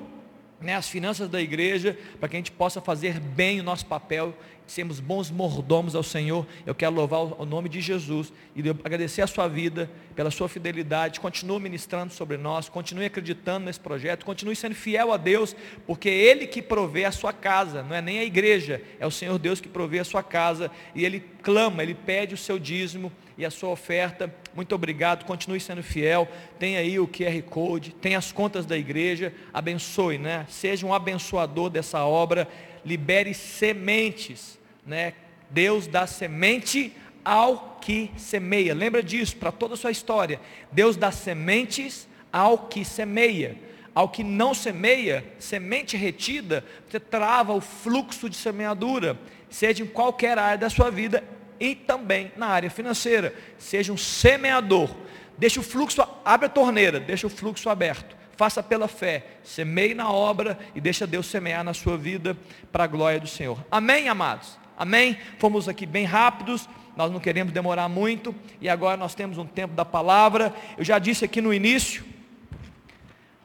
né, 0.61 0.75
as 0.75 0.87
finanças 0.87 1.27
da 1.27 1.41
igreja, 1.41 1.97
para 2.19 2.29
que 2.29 2.35
a 2.35 2.39
gente 2.39 2.51
possa 2.51 2.79
fazer 2.79 3.19
bem 3.19 3.59
o 3.59 3.63
nosso 3.63 3.87
papel 3.87 4.37
sermos 4.67 4.99
bons 4.99 5.31
mordomos 5.31 5.95
ao 5.95 6.03
Senhor. 6.03 6.45
Eu 6.65 6.75
quero 6.75 6.93
louvar 6.93 7.21
o 7.21 7.45
nome 7.45 7.69
de 7.69 7.81
Jesus 7.81 8.31
e 8.55 8.61
agradecer 8.69 9.21
a 9.21 9.27
sua 9.27 9.47
vida, 9.47 9.89
pela 10.15 10.29
sua 10.29 10.49
fidelidade. 10.49 11.19
Continue 11.19 11.59
ministrando 11.59 12.13
sobre 12.13 12.37
nós, 12.37 12.67
continue 12.67 13.05
acreditando 13.05 13.65
nesse 13.65 13.79
projeto, 13.79 14.25
continue 14.25 14.55
sendo 14.55 14.75
fiel 14.75 15.13
a 15.13 15.17
Deus, 15.17 15.55
porque 15.85 16.09
é 16.09 16.13
Ele 16.13 16.47
que 16.47 16.61
provê 16.61 17.05
a 17.05 17.11
sua 17.11 17.31
casa, 17.31 17.81
não 17.81 17.95
é 17.95 18.01
nem 18.01 18.19
a 18.19 18.23
igreja, 18.23 18.81
é 18.99 19.07
o 19.07 19.11
Senhor 19.11 19.39
Deus 19.39 19.61
que 19.61 19.69
provê 19.69 19.99
a 19.99 20.03
sua 20.03 20.21
casa. 20.21 20.69
E 20.93 21.05
Ele 21.05 21.23
clama, 21.41 21.81
Ele 21.81 21.95
pede 21.95 22.33
o 22.33 22.37
seu 22.37 22.59
dízimo 22.59 23.11
e 23.37 23.45
a 23.45 23.51
sua 23.51 23.69
oferta. 23.69 24.33
Muito 24.53 24.73
obrigado, 24.73 25.23
continue 25.23 25.59
sendo 25.59 25.83
fiel. 25.83 26.27
Tem 26.59 26.77
aí 26.77 26.99
o 26.99 27.07
QR 27.07 27.41
Code, 27.43 27.91
tem 27.91 28.15
as 28.15 28.31
contas 28.31 28.65
da 28.65 28.77
igreja. 28.77 29.33
Abençoe, 29.53 30.17
né? 30.17 30.45
Seja 30.49 30.85
um 30.85 30.93
abençoador 30.93 31.69
dessa 31.69 32.03
obra. 32.03 32.47
Libere 32.83 33.33
sementes 33.33 34.56
né? 34.87 35.13
Deus 35.49 35.85
dá 35.85 36.07
semente 36.07 36.93
ao 37.23 37.77
que 37.81 38.09
semeia. 38.17 38.73
Lembra 38.73 39.03
disso 39.03 39.35
para 39.35 39.51
toda 39.51 39.73
a 39.73 39.77
sua 39.77 39.91
história. 39.91 40.39
Deus 40.71 40.95
dá 40.95 41.11
sementes 41.11 42.07
ao 42.31 42.57
que 42.57 42.83
semeia. 42.85 43.57
Ao 43.93 44.07
que 44.07 44.23
não 44.23 44.53
semeia, 44.53 45.25
semente 45.39 45.97
retida, 45.97 46.63
você 46.87 46.99
trava 46.99 47.51
o 47.53 47.59
fluxo 47.59 48.29
de 48.29 48.35
semeadura, 48.35 49.17
seja 49.49 49.83
em 49.83 49.87
qualquer 49.87 50.37
área 50.37 50.57
da 50.57 50.69
sua 50.69 50.91
vida 50.91 51.23
e 51.59 51.73
também 51.73 52.31
na 52.37 52.47
área 52.47 52.69
financeira. 52.69 53.33
Seja 53.57 53.91
um 53.91 53.97
semeador. 53.97 54.89
Deixa 55.37 55.59
o 55.59 55.63
fluxo, 55.63 56.07
abre 56.23 56.45
a 56.45 56.49
torneira, 56.49 56.99
deixa 56.99 57.25
o 57.27 57.29
fluxo 57.29 57.69
aberto. 57.69 58.15
Faça 58.35 58.61
pela 58.61 58.87
fé, 58.87 59.25
semeie 59.43 59.95
na 59.95 60.11
obra 60.11 60.59
e 60.75 60.79
deixa 60.79 61.07
Deus 61.07 61.25
semear 61.25 61.63
na 61.63 61.73
sua 61.73 61.97
vida 61.97 62.37
para 62.71 62.83
a 62.83 62.87
glória 62.87 63.19
do 63.19 63.27
Senhor. 63.27 63.65
Amém, 63.71 64.07
amados? 64.09 64.59
Amém? 64.77 65.17
Fomos 65.39 65.67
aqui 65.67 65.87
bem 65.87 66.05
rápidos, 66.05 66.69
nós 66.95 67.11
não 67.11 67.19
queremos 67.19 67.51
demorar 67.51 67.89
muito, 67.89 68.33
e 68.61 68.69
agora 68.69 68.95
nós 68.95 69.15
temos 69.15 69.39
um 69.39 69.45
tempo 69.45 69.73
da 69.73 69.83
palavra. 69.83 70.53
Eu 70.77 70.85
já 70.85 70.99
disse 70.99 71.25
aqui 71.25 71.41
no 71.41 71.51
início, 71.51 72.05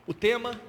o 0.06 0.12
tema 0.12 0.61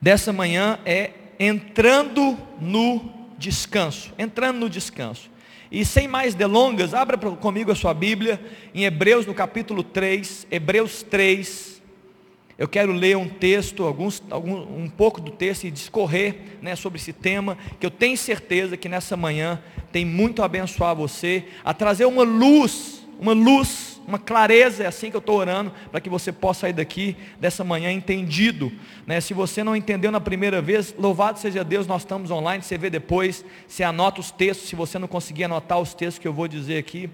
dessa 0.00 0.32
manhã 0.32 0.78
é 0.84 1.10
entrando 1.38 2.38
no 2.60 3.12
descanso. 3.36 4.12
Entrando 4.16 4.58
no 4.58 4.70
descanso. 4.70 5.28
E 5.70 5.84
sem 5.84 6.08
mais 6.08 6.34
delongas, 6.34 6.94
abra 6.94 7.18
comigo 7.18 7.72
a 7.72 7.74
sua 7.74 7.92
Bíblia 7.92 8.40
em 8.74 8.84
Hebreus 8.84 9.26
no 9.26 9.34
capítulo 9.34 9.82
3, 9.82 10.46
Hebreus 10.50 11.02
3, 11.02 11.77
eu 12.58 12.66
quero 12.66 12.92
ler 12.92 13.16
um 13.16 13.28
texto, 13.28 13.84
alguns, 13.84 14.20
algum, 14.28 14.56
um 14.82 14.88
pouco 14.88 15.20
do 15.20 15.30
texto 15.30 15.62
e 15.62 15.70
discorrer 15.70 16.34
né, 16.60 16.74
sobre 16.74 16.98
esse 16.98 17.12
tema, 17.12 17.56
que 17.78 17.86
eu 17.86 17.90
tenho 17.90 18.16
certeza 18.16 18.76
que 18.76 18.88
nessa 18.88 19.16
manhã 19.16 19.62
tem 19.92 20.04
muito 20.04 20.42
a 20.42 20.46
abençoar 20.46 20.96
você, 20.96 21.44
a 21.64 21.72
trazer 21.72 22.04
uma 22.04 22.24
luz, 22.24 23.06
uma 23.20 23.32
luz, 23.32 24.00
uma 24.08 24.18
clareza, 24.18 24.82
é 24.82 24.86
assim 24.88 25.08
que 25.08 25.16
eu 25.16 25.20
estou 25.20 25.36
orando, 25.36 25.72
para 25.92 26.00
que 26.00 26.10
você 26.10 26.32
possa 26.32 26.62
sair 26.62 26.72
daqui 26.72 27.16
dessa 27.38 27.62
manhã 27.62 27.92
entendido. 27.92 28.72
Né? 29.06 29.20
Se 29.20 29.32
você 29.32 29.62
não 29.62 29.76
entendeu 29.76 30.10
na 30.10 30.20
primeira 30.20 30.60
vez, 30.60 30.92
louvado 30.98 31.38
seja 31.38 31.62
Deus, 31.62 31.86
nós 31.86 32.02
estamos 32.02 32.28
online, 32.28 32.64
você 32.64 32.76
vê 32.76 32.90
depois, 32.90 33.44
você 33.68 33.84
anota 33.84 34.20
os 34.20 34.32
textos, 34.32 34.68
se 34.68 34.74
você 34.74 34.98
não 34.98 35.06
conseguir 35.06 35.44
anotar 35.44 35.78
os 35.78 35.94
textos 35.94 36.18
que 36.18 36.26
eu 36.26 36.32
vou 36.32 36.48
dizer 36.48 36.78
aqui 36.78 37.08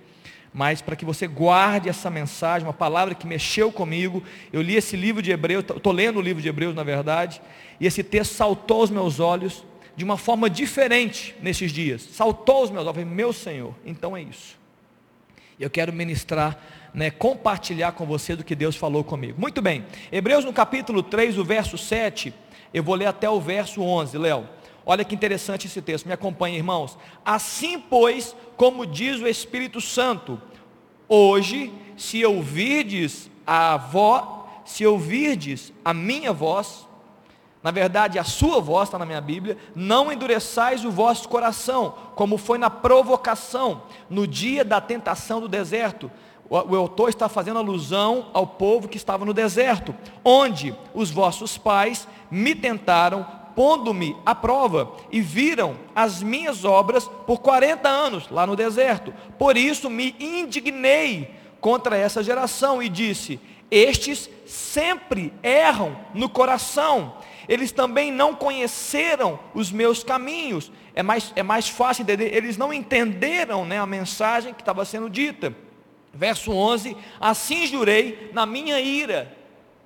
mas 0.55 0.81
para 0.81 0.95
que 0.95 1.05
você 1.05 1.27
guarde 1.27 1.89
essa 1.89 2.09
mensagem, 2.09 2.65
uma 2.65 2.73
palavra 2.73 3.13
que 3.13 3.27
mexeu 3.27 3.73
comigo. 3.73 4.23
Eu 4.53 4.63
li 4.63 4.77
esse 4.77 4.97
livro 4.97 5.21
de 5.21 5.33
Hebreus, 5.33 5.65
estou 5.69 5.93
lendo 5.93 6.21
o 6.21 6.23
livro 6.23 6.41
de 6.41 6.49
Hebreus, 6.49 6.77
na 6.77 6.85
verdade, 6.85 7.43
e 7.81 7.87
esse 7.89 8.05
texto 8.05 8.35
saltou 8.35 8.83
aos 8.83 8.91
meus 8.91 9.19
olhos 9.19 9.65
de 9.97 10.05
uma 10.05 10.17
forma 10.17 10.49
diferente 10.49 11.35
nesses 11.43 11.73
dias. 11.73 12.03
Saltou 12.03 12.59
aos 12.59 12.71
meus 12.71 12.87
olhos, 12.87 13.05
meu 13.05 13.33
Senhor, 13.33 13.75
então 13.85 14.17
é 14.17 14.23
isso. 14.23 14.57
Eu 15.59 15.69
quero 15.69 15.93
ministrar, 15.93 16.57
né, 16.95 17.11
compartilhar 17.11 17.91
com 17.93 18.07
você 18.07 18.37
do 18.37 18.45
que 18.45 18.55
Deus 18.55 18.77
falou 18.77 19.03
comigo. 19.03 19.41
Muito 19.41 19.61
bem, 19.61 19.85
Hebreus 20.13 20.45
no 20.45 20.53
capítulo 20.53 21.03
3, 21.03 21.37
o 21.37 21.45
verso 21.45 21.77
7, 21.77 22.33
eu 22.73 22.83
vou 22.85 22.95
ler 22.95 23.07
até 23.07 23.29
o 23.29 23.41
verso 23.41 23.83
11, 23.83 24.17
Léo. 24.19 24.49
Olha 24.87 25.05
que 25.05 25.15
interessante 25.15 25.67
esse 25.67 25.81
texto, 25.81 26.07
me 26.07 26.13
acompanhe, 26.13 26.57
irmãos. 26.57 26.99
Assim, 27.25 27.81
pois, 27.81 28.37
como 28.57 28.87
diz 28.87 29.21
o 29.21 29.27
Espírito 29.27 29.81
Santo, 29.81 30.41
hoje, 31.09 31.73
se 31.97 32.25
ouvirdes 32.25 33.31
a 33.47 33.77
voz, 33.77 34.25
se 34.65 34.87
ouvirdes 34.87 35.73
a 35.85 35.93
minha 35.93 36.33
voz, 36.33 36.87
na 37.63 37.71
verdade 37.71 38.19
a 38.19 38.25
sua 38.25 38.61
voz 38.61 38.89
está 38.89 38.99
na 38.99 39.07
minha 39.07 39.21
Bíblia, 39.21 39.57
não 39.75 40.13
endureçais 40.13 40.85
o 40.85 40.91
vosso 40.91 41.29
coração, 41.29 41.95
como 42.15 42.37
foi 42.39 42.59
na 42.59 42.71
provocação, 42.71 43.83
no 44.09 44.27
dia 44.27 44.65
da 44.65 44.81
tentação 44.81 45.41
do 45.41 45.49
deserto. 45.49 46.11
O, 46.49 46.57
o 46.57 46.77
autor 46.77 47.09
está 47.09 47.29
fazendo 47.29 47.59
alusão 47.59 48.27
ao 48.33 48.47
povo 48.47 48.89
que 48.89 48.97
estava 48.97 49.25
no 49.25 49.33
deserto, 49.33 49.95
onde 50.25 50.75
os 50.95 51.11
vossos 51.11 51.57
pais 51.57 52.07
me 52.31 52.55
tentaram 52.55 53.27
pondo-me 53.55 54.17
à 54.25 54.35
prova, 54.35 54.93
e 55.11 55.21
viram 55.21 55.77
as 55.95 56.23
minhas 56.23 56.65
obras 56.65 57.09
por 57.27 57.41
40 57.41 57.89
anos 57.89 58.29
lá 58.31 58.47
no 58.47 58.57
deserto. 58.57 59.15
Por 59.39 59.57
isso 59.57 59.89
me 59.89 60.15
indignei 60.19 61.35
contra 61.61 61.97
essa 61.97 62.23
geração 62.23 62.83
e 62.83 62.89
disse: 62.89 63.41
Estes 63.71 64.29
sempre 64.45 65.33
erram 65.43 65.97
no 66.13 66.29
coração, 66.29 67.17
eles 67.49 67.73
também 67.73 68.13
não 68.13 68.35
conheceram 68.35 69.39
os 69.55 69.71
meus 69.71 70.05
caminhos. 70.05 70.71
É 70.95 71.03
mais, 71.03 71.33
é 71.35 71.43
mais 71.43 71.69
fácil 71.69 72.03
entender, 72.03 72.35
eles 72.35 72.57
não 72.57 72.73
entenderam 72.73 73.65
né, 73.65 73.79
a 73.79 73.87
mensagem 73.87 74.55
que 74.55 74.63
estava 74.63 74.85
sendo 74.85 75.09
dita. 75.09 75.55
Verso 76.13 76.53
11: 76.53 76.97
Assim 77.21 77.67
jurei 77.67 78.31
na 78.33 78.47
minha 78.47 78.81
ira, 78.81 79.37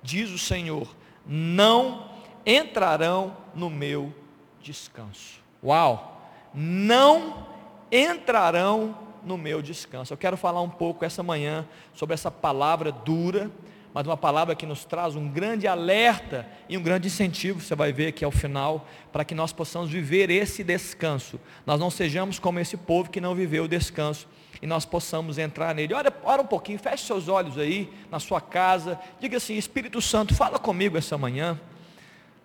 diz 0.03 0.29
o 0.29 0.37
Senhor, 0.37 0.87
não 1.25 2.09
entrarão 2.45 3.35
no 3.59 3.69
meu 3.69 4.13
descanso. 4.61 5.41
Uau! 5.63 6.31
Não 6.53 7.45
entrarão 7.91 8.97
no 9.23 9.37
meu 9.37 9.61
descanso. 9.61 10.13
Eu 10.13 10.17
quero 10.17 10.37
falar 10.37 10.61
um 10.61 10.69
pouco 10.69 11.03
essa 11.03 11.21
manhã 11.21 11.67
sobre 11.93 12.13
essa 12.13 12.31
palavra 12.31 12.91
dura, 12.91 13.51
mas 13.93 14.07
uma 14.07 14.15
palavra 14.15 14.55
que 14.55 14.65
nos 14.65 14.85
traz 14.85 15.15
um 15.15 15.27
grande 15.27 15.67
alerta 15.67 16.47
e 16.69 16.77
um 16.77 16.81
grande 16.81 17.07
incentivo, 17.07 17.59
você 17.59 17.75
vai 17.75 17.91
ver 17.91 18.07
aqui 18.07 18.23
ao 18.23 18.31
final, 18.31 18.87
para 19.11 19.25
que 19.25 19.35
nós 19.35 19.51
possamos 19.51 19.89
viver 19.89 20.29
esse 20.29 20.63
descanso. 20.63 21.39
Nós 21.65 21.79
não 21.79 21.89
sejamos 21.89 22.39
como 22.39 22.59
esse 22.59 22.77
povo 22.77 23.09
que 23.09 23.19
não 23.19 23.35
viveu 23.35 23.65
o 23.65 23.67
descanso 23.67 24.27
e 24.61 24.67
nós 24.67 24.85
possamos 24.85 25.37
entrar 25.37 25.73
nele. 25.75 25.93
Ora, 25.93 26.15
ora 26.23 26.41
um 26.41 26.47
pouquinho, 26.47 26.79
feche 26.79 27.05
seus 27.05 27.27
olhos 27.27 27.57
aí 27.57 27.91
na 28.09 28.19
sua 28.19 28.39
casa, 28.39 28.99
diga 29.19 29.37
assim: 29.37 29.55
Espírito 29.55 30.01
Santo, 30.01 30.33
fala 30.35 30.59
comigo 30.59 30.97
essa 30.97 31.17
manhã. 31.17 31.59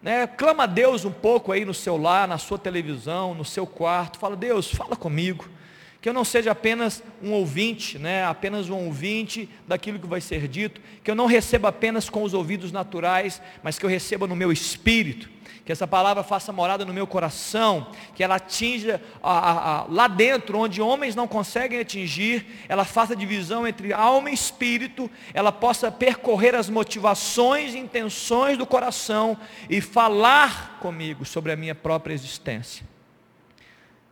Né? 0.05 0.27
Clama 0.27 0.65
a 0.65 0.67
Deus 0.67 1.07
um 1.07 1.11
pouco 1.11 1.51
aí 1.51 1.65
no 1.65 1.73
seu 1.73 1.97
lar, 1.97 2.29
na 2.29 2.37
sua 2.37 2.59
televisão, 2.59 3.33
no 3.35 3.43
seu 3.43 3.67
quarto. 3.67 4.19
Fala, 4.19 4.37
Deus, 4.37 4.71
fala 4.71 4.95
comigo 4.95 5.49
que 5.99 6.09
eu 6.11 6.13
não 6.13 6.27
seja 6.27 6.51
apenas 6.51 7.03
um 7.23 7.33
ouvinte, 7.33 7.99
né, 7.99 8.27
apenas 8.27 8.69
um 8.69 8.77
ouvinte 8.77 9.49
daquilo 9.67 9.99
que 9.99 10.07
vai 10.07 10.21
ser 10.21 10.47
dito, 10.47 10.79
que 11.03 11.11
eu 11.11 11.15
não 11.15 11.25
receba 11.25 11.69
apenas 11.69 12.11
com 12.11 12.23
os 12.23 12.35
ouvidos 12.35 12.71
naturais, 12.71 13.41
mas 13.63 13.79
que 13.79 13.87
eu 13.87 13.89
receba 13.89 14.27
no 14.27 14.37
meu 14.37 14.53
espírito, 14.53 15.31
que 15.65 15.73
essa 15.73 15.87
palavra 15.87 16.23
faça 16.23 16.53
morada 16.53 16.85
no 16.85 16.93
meu 16.93 17.07
coração, 17.07 17.87
que 18.15 18.23
ela 18.23 18.37
atinja 18.37 19.01
a, 19.23 19.33
a, 19.33 19.81
a, 19.81 19.87
lá 19.89 20.07
dentro, 20.07 20.59
onde 20.59 20.83
homens 20.83 21.15
não 21.15 21.27
conseguem 21.27 21.81
atingir, 21.81 22.65
ela 22.69 22.85
faça 22.85 23.17
divisão 23.17 23.67
entre 23.67 23.93
alma 23.93 24.31
e 24.31 24.35
espírito, 24.35 25.11
ela 25.33 25.51
possa 25.51 25.91
percorrer 25.91 26.55
as 26.55 26.69
motivações 26.69 27.75
e 27.75 27.79
intenções 27.79 28.59
do 28.59 28.67
coração 28.67 29.39
e 29.71 29.81
falar 29.81 30.79
comigo 30.81 31.25
sobre 31.25 31.51
a 31.51 31.57
minha 31.57 31.75
própria 31.75 32.13
existência. 32.13 32.87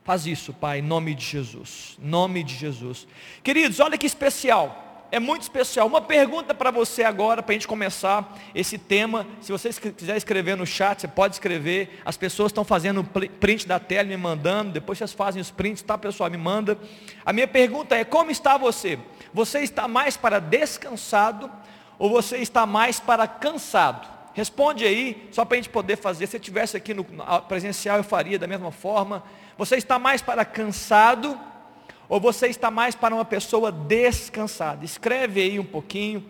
Faz 0.05 0.27
isso, 0.27 0.53
Pai, 0.53 0.79
em 0.79 0.83
nome 0.83 1.15
de 1.15 1.25
Jesus. 1.25 1.97
Nome 2.01 2.43
de 2.43 2.57
Jesus. 2.57 3.07
Queridos, 3.43 3.79
olha 3.79 3.99
que 3.99 4.07
especial. 4.07 4.92
É 5.13 5.21
muito 5.21 5.43
especial. 5.43 5.87
Uma 5.87 6.01
pergunta 6.01 6.55
para 6.55 6.71
você 6.71 7.05
agora, 7.05 7.43
para 7.43 7.53
a 7.53 7.55
gente 7.55 7.69
começar 7.69 8.35
esse 8.55 8.79
tema. 8.79 9.27
Se 9.43 9.53
você 9.53 9.69
quiser 9.71 10.17
escrever 10.17 10.57
no 10.57 10.65
chat, 10.65 11.03
você 11.03 11.07
pode 11.07 11.35
escrever. 11.35 12.01
As 12.03 12.17
pessoas 12.17 12.49
estão 12.49 12.65
fazendo 12.65 13.05
print 13.05 13.69
da 13.69 13.79
tela, 13.79 14.09
me 14.09 14.17
mandando. 14.17 14.73
Depois 14.73 14.97
vocês 14.97 15.13
fazem 15.13 15.43
os 15.43 15.51
prints, 15.51 15.83
tá, 15.83 15.99
pessoal? 15.99 16.31
Me 16.31 16.39
manda. 16.39 16.79
A 17.27 17.31
minha 17.31 17.47
pergunta 17.47 17.95
é: 17.95 18.05
como 18.05 18.31
está 18.31 18.57
você? 18.57 18.99
Você 19.35 19.59
está 19.59 19.87
mais 19.87 20.17
para 20.17 20.39
descansado 20.39 21.51
ou 21.99 22.09
você 22.09 22.39
está 22.39 22.65
mais 22.65 22.99
para 22.99 23.29
cansado? 23.29 24.09
Responde 24.33 24.87
aí, 24.87 25.29
só 25.31 25.45
para 25.45 25.57
a 25.57 25.61
gente 25.61 25.69
poder 25.69 25.97
fazer. 25.97 26.27
Se 26.27 26.37
eu 26.37 26.41
estivesse 26.41 26.75
aqui 26.75 26.95
no 26.95 27.05
presencial, 27.47 27.99
eu 27.99 28.05
faria 28.05 28.39
da 28.39 28.47
mesma 28.47 28.73
forma. 28.73 29.23
Você 29.59 29.77
está 29.77 29.99
mais 29.99 30.23
para 30.23 30.43
cansado 30.43 31.39
ou 32.13 32.21
você 32.21 32.49
está 32.49 32.71
mais 32.71 32.95
para 32.95 33.15
uma 33.15 33.25
pessoa 33.25 33.73
descansada? 33.73 34.85
Escreve 34.85 35.41
aí 35.41 35.59
um 35.59 35.65
pouquinho. 35.65 36.23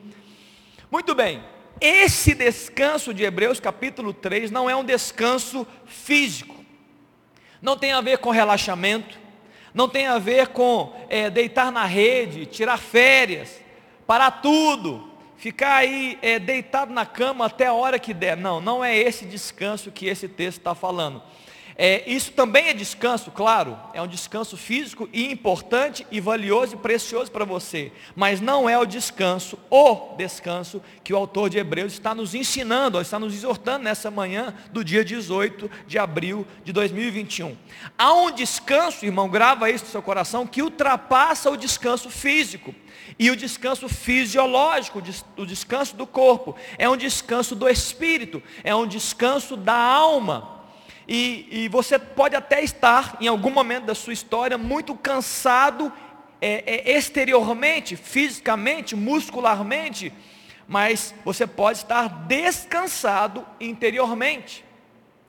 Muito 0.88 1.12
bem. 1.12 1.42
Esse 1.80 2.36
descanso 2.36 3.12
de 3.12 3.24
Hebreus 3.24 3.58
capítulo 3.58 4.14
3 4.14 4.52
não 4.52 4.70
é 4.70 4.76
um 4.76 4.84
descanso 4.84 5.66
físico. 5.84 6.54
Não 7.60 7.76
tem 7.76 7.90
a 7.90 8.00
ver 8.00 8.18
com 8.18 8.30
relaxamento. 8.30 9.18
Não 9.74 9.88
tem 9.88 10.06
a 10.06 10.20
ver 10.20 10.50
com 10.50 10.94
é, 11.08 11.28
deitar 11.28 11.72
na 11.72 11.84
rede, 11.84 12.46
tirar 12.46 12.76
férias, 12.76 13.60
parar 14.06 14.30
tudo, 14.40 15.10
ficar 15.36 15.78
aí 15.78 16.16
é, 16.22 16.38
deitado 16.38 16.92
na 16.92 17.04
cama 17.04 17.46
até 17.46 17.66
a 17.66 17.72
hora 17.72 17.98
que 17.98 18.14
der. 18.14 18.36
Não, 18.36 18.60
não 18.60 18.84
é 18.84 18.96
esse 18.96 19.24
descanso 19.24 19.90
que 19.90 20.06
esse 20.06 20.28
texto 20.28 20.58
está 20.58 20.76
falando. 20.76 21.20
É, 21.76 22.10
isso 22.10 22.32
também 22.32 22.68
é 22.68 22.74
descanso, 22.74 23.30
claro, 23.30 23.78
é 23.94 24.02
um 24.02 24.06
descanso 24.06 24.56
físico 24.56 25.08
e 25.12 25.30
importante 25.30 26.06
e 26.10 26.20
valioso 26.20 26.74
e 26.74 26.78
precioso 26.78 27.30
para 27.30 27.44
você, 27.44 27.90
mas 28.14 28.40
não 28.40 28.68
é 28.68 28.78
o 28.78 28.84
descanso, 28.84 29.58
o 29.70 30.14
descanso 30.16 30.82
que 31.02 31.12
o 31.12 31.16
autor 31.16 31.48
de 31.48 31.58
Hebreus 31.58 31.94
está 31.94 32.14
nos 32.14 32.34
ensinando, 32.34 33.00
está 33.00 33.18
nos 33.18 33.34
exortando 33.34 33.84
nessa 33.84 34.10
manhã 34.10 34.54
do 34.70 34.84
dia 34.84 35.04
18 35.04 35.70
de 35.86 35.98
abril 35.98 36.46
de 36.62 36.72
2021. 36.72 37.56
Há 37.96 38.12
um 38.12 38.30
descanso, 38.30 39.06
irmão, 39.06 39.28
grava 39.28 39.70
isso 39.70 39.84
no 39.84 39.90
seu 39.90 40.02
coração, 40.02 40.46
que 40.46 40.62
ultrapassa 40.62 41.50
o 41.50 41.56
descanso 41.56 42.10
físico 42.10 42.74
e 43.18 43.30
o 43.30 43.36
descanso 43.36 43.88
fisiológico, 43.88 45.02
o 45.36 45.46
descanso 45.46 45.96
do 45.96 46.06
corpo, 46.06 46.54
é 46.76 46.88
um 46.88 46.96
descanso 46.96 47.54
do 47.54 47.68
espírito, 47.68 48.42
é 48.62 48.74
um 48.74 48.86
descanso 48.86 49.56
da 49.56 49.74
alma. 49.74 50.61
E, 51.14 51.46
e, 51.50 51.68
você 51.68 51.98
pode 51.98 52.34
até 52.34 52.64
estar, 52.64 53.18
em 53.20 53.28
algum 53.28 53.50
momento 53.50 53.84
da 53.84 53.94
sua 53.94 54.14
história, 54.14 54.56
muito 54.56 54.94
cansado 54.94 55.92
é, 56.40 56.64
é, 56.90 56.96
exteriormente, 56.96 57.96
fisicamente, 57.96 58.96
muscularmente, 58.96 60.10
mas 60.66 61.14
você 61.22 61.46
pode 61.46 61.80
estar 61.80 62.08
descansado 62.26 63.46
interiormente. 63.60 64.64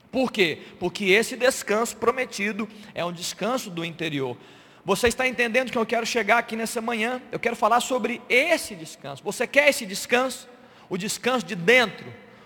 Por 0.10 0.32
quê? 0.32 0.60
Porque 0.80 1.04
esse 1.04 1.36
descanso 1.36 1.98
prometido 1.98 2.66
é 2.96 3.04
um 3.04 3.12
descanso 3.12 3.70
do 3.70 3.84
interior. 3.84 4.38
Você 4.86 5.10
está 5.10 5.28
entendendo 5.28 5.70
que 5.70 5.78
eu 5.78 5.86
quero 5.86 6.06
chegar 6.06 6.38
aqui 6.38 6.56
nessa 6.56 6.80
manhã? 6.80 7.22
Eu 7.30 7.42
quero 7.42 7.58
falar 7.58 7.82
sobre 7.82 8.22
esse 8.30 8.74
descanso. 8.74 9.22
Você 9.22 9.46
quer 9.46 9.68
esse 9.68 9.86
descanso? 9.86 10.48
O 10.90 10.98
descanso 10.98 11.46
de 11.46 11.56
dentro, 11.56 12.06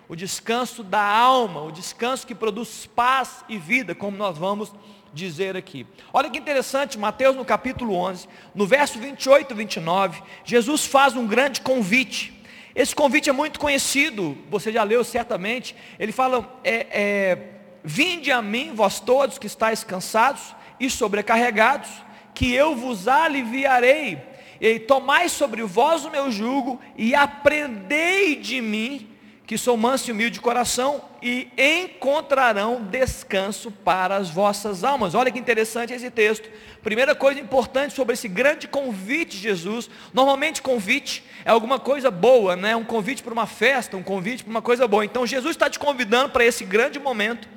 o 0.10 0.16
descanso 0.16 0.84
da 0.84 1.02
alma, 1.02 1.62
o 1.62 1.72
descanso 1.72 2.26
que 2.26 2.36
produz 2.36 2.86
paz 2.86 3.44
e 3.50 3.58
vida, 3.58 3.94
como 3.94 4.16
nós 4.16 4.38
vamos 4.38 4.72
dizer 5.14 5.58
aqui. 5.58 5.86
Olha 6.14 6.30
que 6.30 6.38
interessante, 6.38 6.98
Mateus 6.98 7.36
no 7.36 7.46
capítulo 7.46 7.94
11, 7.94 8.28
no 8.54 8.66
verso 8.66 9.00
28 9.00 9.52
e 9.52 9.56
29, 9.56 10.24
Jesus 10.46 10.86
faz 10.86 11.16
um 11.16 11.26
grande 11.26 11.62
convite. 11.62 12.34
Esse 12.76 12.96
convite 12.96 13.30
é 13.30 13.34
muito 13.34 13.60
conhecido, 13.60 14.38
você 14.50 14.72
já 14.72 14.84
leu 14.84 15.04
certamente. 15.04 15.76
Ele 15.98 16.12
fala: 16.12 16.60
é, 16.64 16.88
é, 16.92 17.58
Vinde 17.84 18.32
a 18.32 18.42
mim, 18.42 18.74
vós 18.76 19.00
todos 19.00 19.38
que 19.38 19.48
estáis 19.48 19.84
cansados 19.84 20.54
e 20.80 20.90
sobrecarregados, 20.90 21.90
que 22.36 22.54
eu 22.54 22.76
vos 22.76 23.08
aliviarei. 23.08 24.22
E 24.60 24.78
tomai 24.78 25.30
sobre 25.30 25.64
vós 25.64 26.04
o 26.04 26.12
meu 26.12 26.30
jugo 26.30 26.82
e 26.98 27.16
aprendei 27.16 28.36
de 28.36 28.60
mim, 28.60 29.08
que 29.48 29.58
sou 29.58 29.78
manso 29.78 30.10
e 30.10 30.12
humilde 30.12 30.34
de 30.34 30.42
coração, 30.42 31.02
e 31.24 31.48
encontrarão 31.58 32.84
descanso 32.84 33.72
para 33.72 34.18
as 34.18 34.30
vossas 34.30 34.84
almas. 34.84 35.16
Olha 35.16 35.32
que 35.32 35.40
interessante 35.40 35.94
esse 35.94 36.12
texto. 36.12 36.50
Primeira 36.84 37.16
coisa 37.16 37.40
importante 37.40 37.94
sobre 37.94 38.14
esse 38.14 38.28
grande 38.28 38.68
convite 38.68 39.38
de 39.38 39.44
Jesus. 39.44 39.90
Normalmente 40.14 40.62
convite 40.62 41.24
é 41.46 41.50
alguma 41.50 41.80
coisa 41.80 42.12
boa, 42.12 42.58
né? 42.58 42.76
Um 42.76 42.84
convite 42.84 43.24
para 43.24 43.32
uma 43.32 43.48
festa, 43.48 43.96
um 43.96 44.04
convite 44.04 44.44
para 44.44 44.52
uma 44.52 44.62
coisa 44.62 44.86
boa. 44.86 45.06
Então 45.06 45.26
Jesus 45.26 45.56
está 45.56 45.70
te 45.70 45.80
convidando 45.80 46.32
para 46.32 46.44
esse 46.44 46.66
grande 46.66 47.00
momento. 47.00 47.48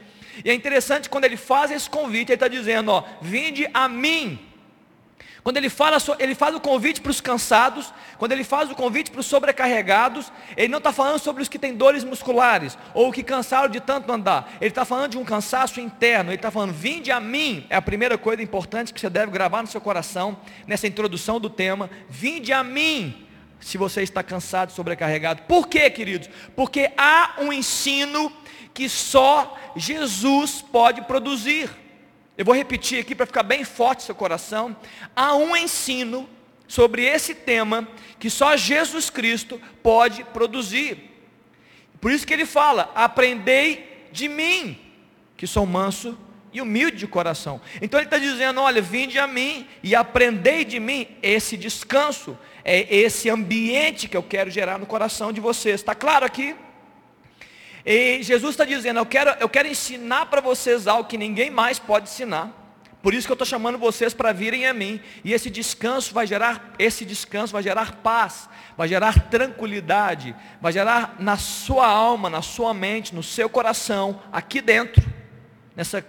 E 0.44 0.49
é 0.49 0.54
interessante 0.54 1.11
quando 1.11 1.25
ele 1.25 1.37
faz 1.37 1.73
esse 1.73 1.90
convite, 1.90 2.28
ele 2.30 2.35
está 2.35 2.47
dizendo, 2.47 2.92
ó, 2.92 3.04
vinde 3.20 3.68
a 3.75 3.88
mim 3.88 4.38
quando 5.42 5.56
ele 5.56 5.68
fala, 5.68 5.97
ele 6.18 6.35
faz 6.35 6.54
o 6.54 6.61
convite 6.61 7.00
para 7.00 7.11
os 7.11 7.20
cansados, 7.20 7.92
quando 8.18 8.32
ele 8.32 8.44
faz 8.44 8.70
o 8.70 8.75
convite 8.75 9.11
para 9.11 9.20
os 9.20 9.26
sobrecarregados, 9.26 10.30
ele 10.56 10.68
não 10.68 10.78
está 10.78 10.92
falando 10.92 11.18
sobre 11.18 11.42
os 11.42 11.49
que 11.49 11.59
têm 11.59 11.75
dores 11.75 12.04
musculares, 12.04 12.76
ou 12.94 13.11
que 13.11 13.23
cansaram 13.23 13.68
de 13.68 13.80
tanto 13.80 14.11
andar. 14.12 14.52
Ele 14.61 14.68
está 14.68 14.85
falando 14.85 15.12
de 15.12 15.18
um 15.18 15.25
cansaço 15.25 15.80
interno, 15.80 16.30
ele 16.30 16.37
está 16.37 16.50
falando, 16.50 16.73
vinde 16.73 17.11
a 17.11 17.18
mim, 17.18 17.66
é 17.70 17.76
a 17.76 17.82
primeira 17.82 18.18
coisa 18.18 18.42
importante 18.42 18.92
que 18.92 19.00
você 19.00 19.11
deve 19.11 19.32
gravar 19.32 19.62
no 19.62 19.68
seu 19.68 19.80
coração, 19.80 20.38
nessa 20.66 20.87
introdução 20.87 21.40
do 21.40 21.49
tema, 21.49 21.90
vinde 22.09 22.52
a 22.52 22.62
mim, 22.62 23.26
se 23.61 23.76
você 23.76 24.02
está 24.02 24.23
cansado 24.23 24.73
sobrecarregado. 24.73 25.42
Por 25.42 25.68
quê, 25.68 25.90
queridos? 25.90 26.28
Porque 26.56 26.90
há 26.97 27.37
um 27.38 27.52
ensino 27.52 28.32
que 28.73 28.88
só 28.88 29.56
Jesus 29.76 30.62
pode 30.62 31.02
produzir. 31.02 31.70
Eu 32.37 32.44
vou 32.44 32.54
repetir 32.54 33.00
aqui 33.00 33.14
para 33.14 33.26
ficar 33.26 33.42
bem 33.42 33.64
forte 33.64 34.02
seu 34.02 34.14
coração. 34.14 34.76
Há 35.14 35.34
um 35.37 35.56
ensino 35.56 36.28
sobre 36.66 37.04
esse 37.04 37.34
tema 37.34 37.88
que 38.18 38.30
só 38.30 38.56
Jesus 38.56 39.10
Cristo 39.10 39.60
pode 39.82 40.25
produzir. 40.25 41.10
Por 42.00 42.12
isso 42.12 42.26
que 42.26 42.32
ele 42.32 42.46
fala: 42.46 42.90
aprendei 42.94 44.08
de 44.12 44.28
mim, 44.28 44.78
que 45.37 45.46
sou 45.46 45.66
manso 45.66 46.16
e 46.52 46.60
humilde 46.60 46.99
de 46.99 47.06
coração. 47.06 47.60
Então 47.82 47.99
ele 47.99 48.06
está 48.06 48.18
dizendo: 48.18 48.60
olha, 48.60 48.80
vinde 48.80 49.18
a 49.18 49.26
mim 49.26 49.66
e 49.82 49.94
aprendei 49.94 50.64
de 50.64 50.80
mim 50.80 51.08
esse 51.22 51.56
descanso, 51.56 52.38
é 52.64 52.94
esse 52.94 53.28
ambiente 53.28 54.08
que 54.08 54.16
eu 54.16 54.22
quero 54.22 54.50
gerar 54.50 54.78
no 54.78 54.87
coração 54.87 55.32
de 55.32 55.40
vocês. 55.40 55.80
Está 55.80 55.94
claro 55.94 56.25
aqui? 56.25 56.54
E 57.92 58.23
Jesus 58.23 58.52
está 58.52 58.64
dizendo: 58.64 59.00
eu 59.00 59.06
quero, 59.06 59.30
eu 59.40 59.49
quero 59.49 59.66
ensinar 59.66 60.26
para 60.26 60.40
vocês 60.40 60.87
algo 60.87 61.09
que 61.09 61.18
ninguém 61.18 61.50
mais 61.50 61.80
pode 61.80 62.09
ensinar. 62.09 62.56
Por 63.02 63.12
isso 63.12 63.26
que 63.26 63.32
eu 63.32 63.35
estou 63.35 63.47
chamando 63.47 63.78
vocês 63.78 64.14
para 64.14 64.30
virem 64.30 64.64
a 64.64 64.73
mim. 64.73 65.00
E 65.25 65.32
esse 65.32 65.50
descanso 65.50 66.14
vai 66.14 66.25
gerar, 66.25 66.73
esse 66.78 67.04
descanso 67.04 67.52
vai 67.52 67.64
gerar 67.64 67.97
paz, 67.97 68.49
vai 68.76 68.87
gerar 68.87 69.28
tranquilidade, 69.28 70.37
vai 70.61 70.70
gerar 70.70 71.16
na 71.18 71.37
sua 71.37 71.88
alma, 71.88 72.30
na 72.30 72.42
sua 72.42 72.73
mente, 72.73 73.12
no 73.12 73.25
seu 73.25 73.49
coração, 73.49 74.23
aqui 74.30 74.61
dentro, 74.61 75.04
nessa, 75.75 76.04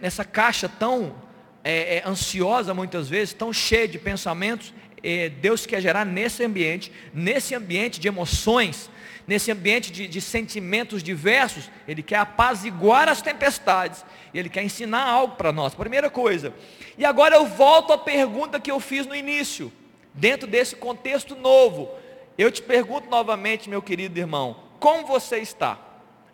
nessa 0.00 0.24
caixa 0.24 0.68
tão 0.68 1.16
é, 1.64 1.96
é, 1.96 2.02
ansiosa 2.06 2.72
muitas 2.72 3.08
vezes, 3.08 3.34
tão 3.34 3.52
cheia 3.52 3.88
de 3.88 3.98
pensamentos. 3.98 4.72
É, 5.02 5.28
Deus 5.28 5.66
quer 5.66 5.80
gerar 5.80 6.04
nesse 6.04 6.44
ambiente, 6.44 6.92
nesse 7.12 7.56
ambiente 7.56 7.98
de 7.98 8.06
emoções, 8.06 8.88
nesse 9.28 9.52
ambiente 9.52 9.92
de, 9.92 10.08
de 10.08 10.22
sentimentos 10.22 11.02
diversos, 11.02 11.70
Ele 11.86 12.02
quer 12.02 12.16
apaziguar 12.16 13.10
as 13.10 13.20
tempestades, 13.20 14.02
Ele 14.32 14.48
quer 14.48 14.62
ensinar 14.64 15.02
algo 15.02 15.36
para 15.36 15.52
nós. 15.52 15.74
Primeira 15.74 16.08
coisa. 16.08 16.54
E 16.96 17.04
agora 17.04 17.36
eu 17.36 17.46
volto 17.46 17.92
à 17.92 17.98
pergunta 17.98 18.58
que 18.58 18.70
eu 18.70 18.80
fiz 18.80 19.06
no 19.06 19.14
início, 19.14 19.70
dentro 20.14 20.48
desse 20.48 20.74
contexto 20.74 21.36
novo. 21.36 21.90
Eu 22.38 22.50
te 22.50 22.62
pergunto 22.62 23.10
novamente, 23.10 23.68
meu 23.68 23.82
querido 23.82 24.18
irmão, 24.18 24.64
como 24.80 25.06
você 25.06 25.36
está? 25.36 25.78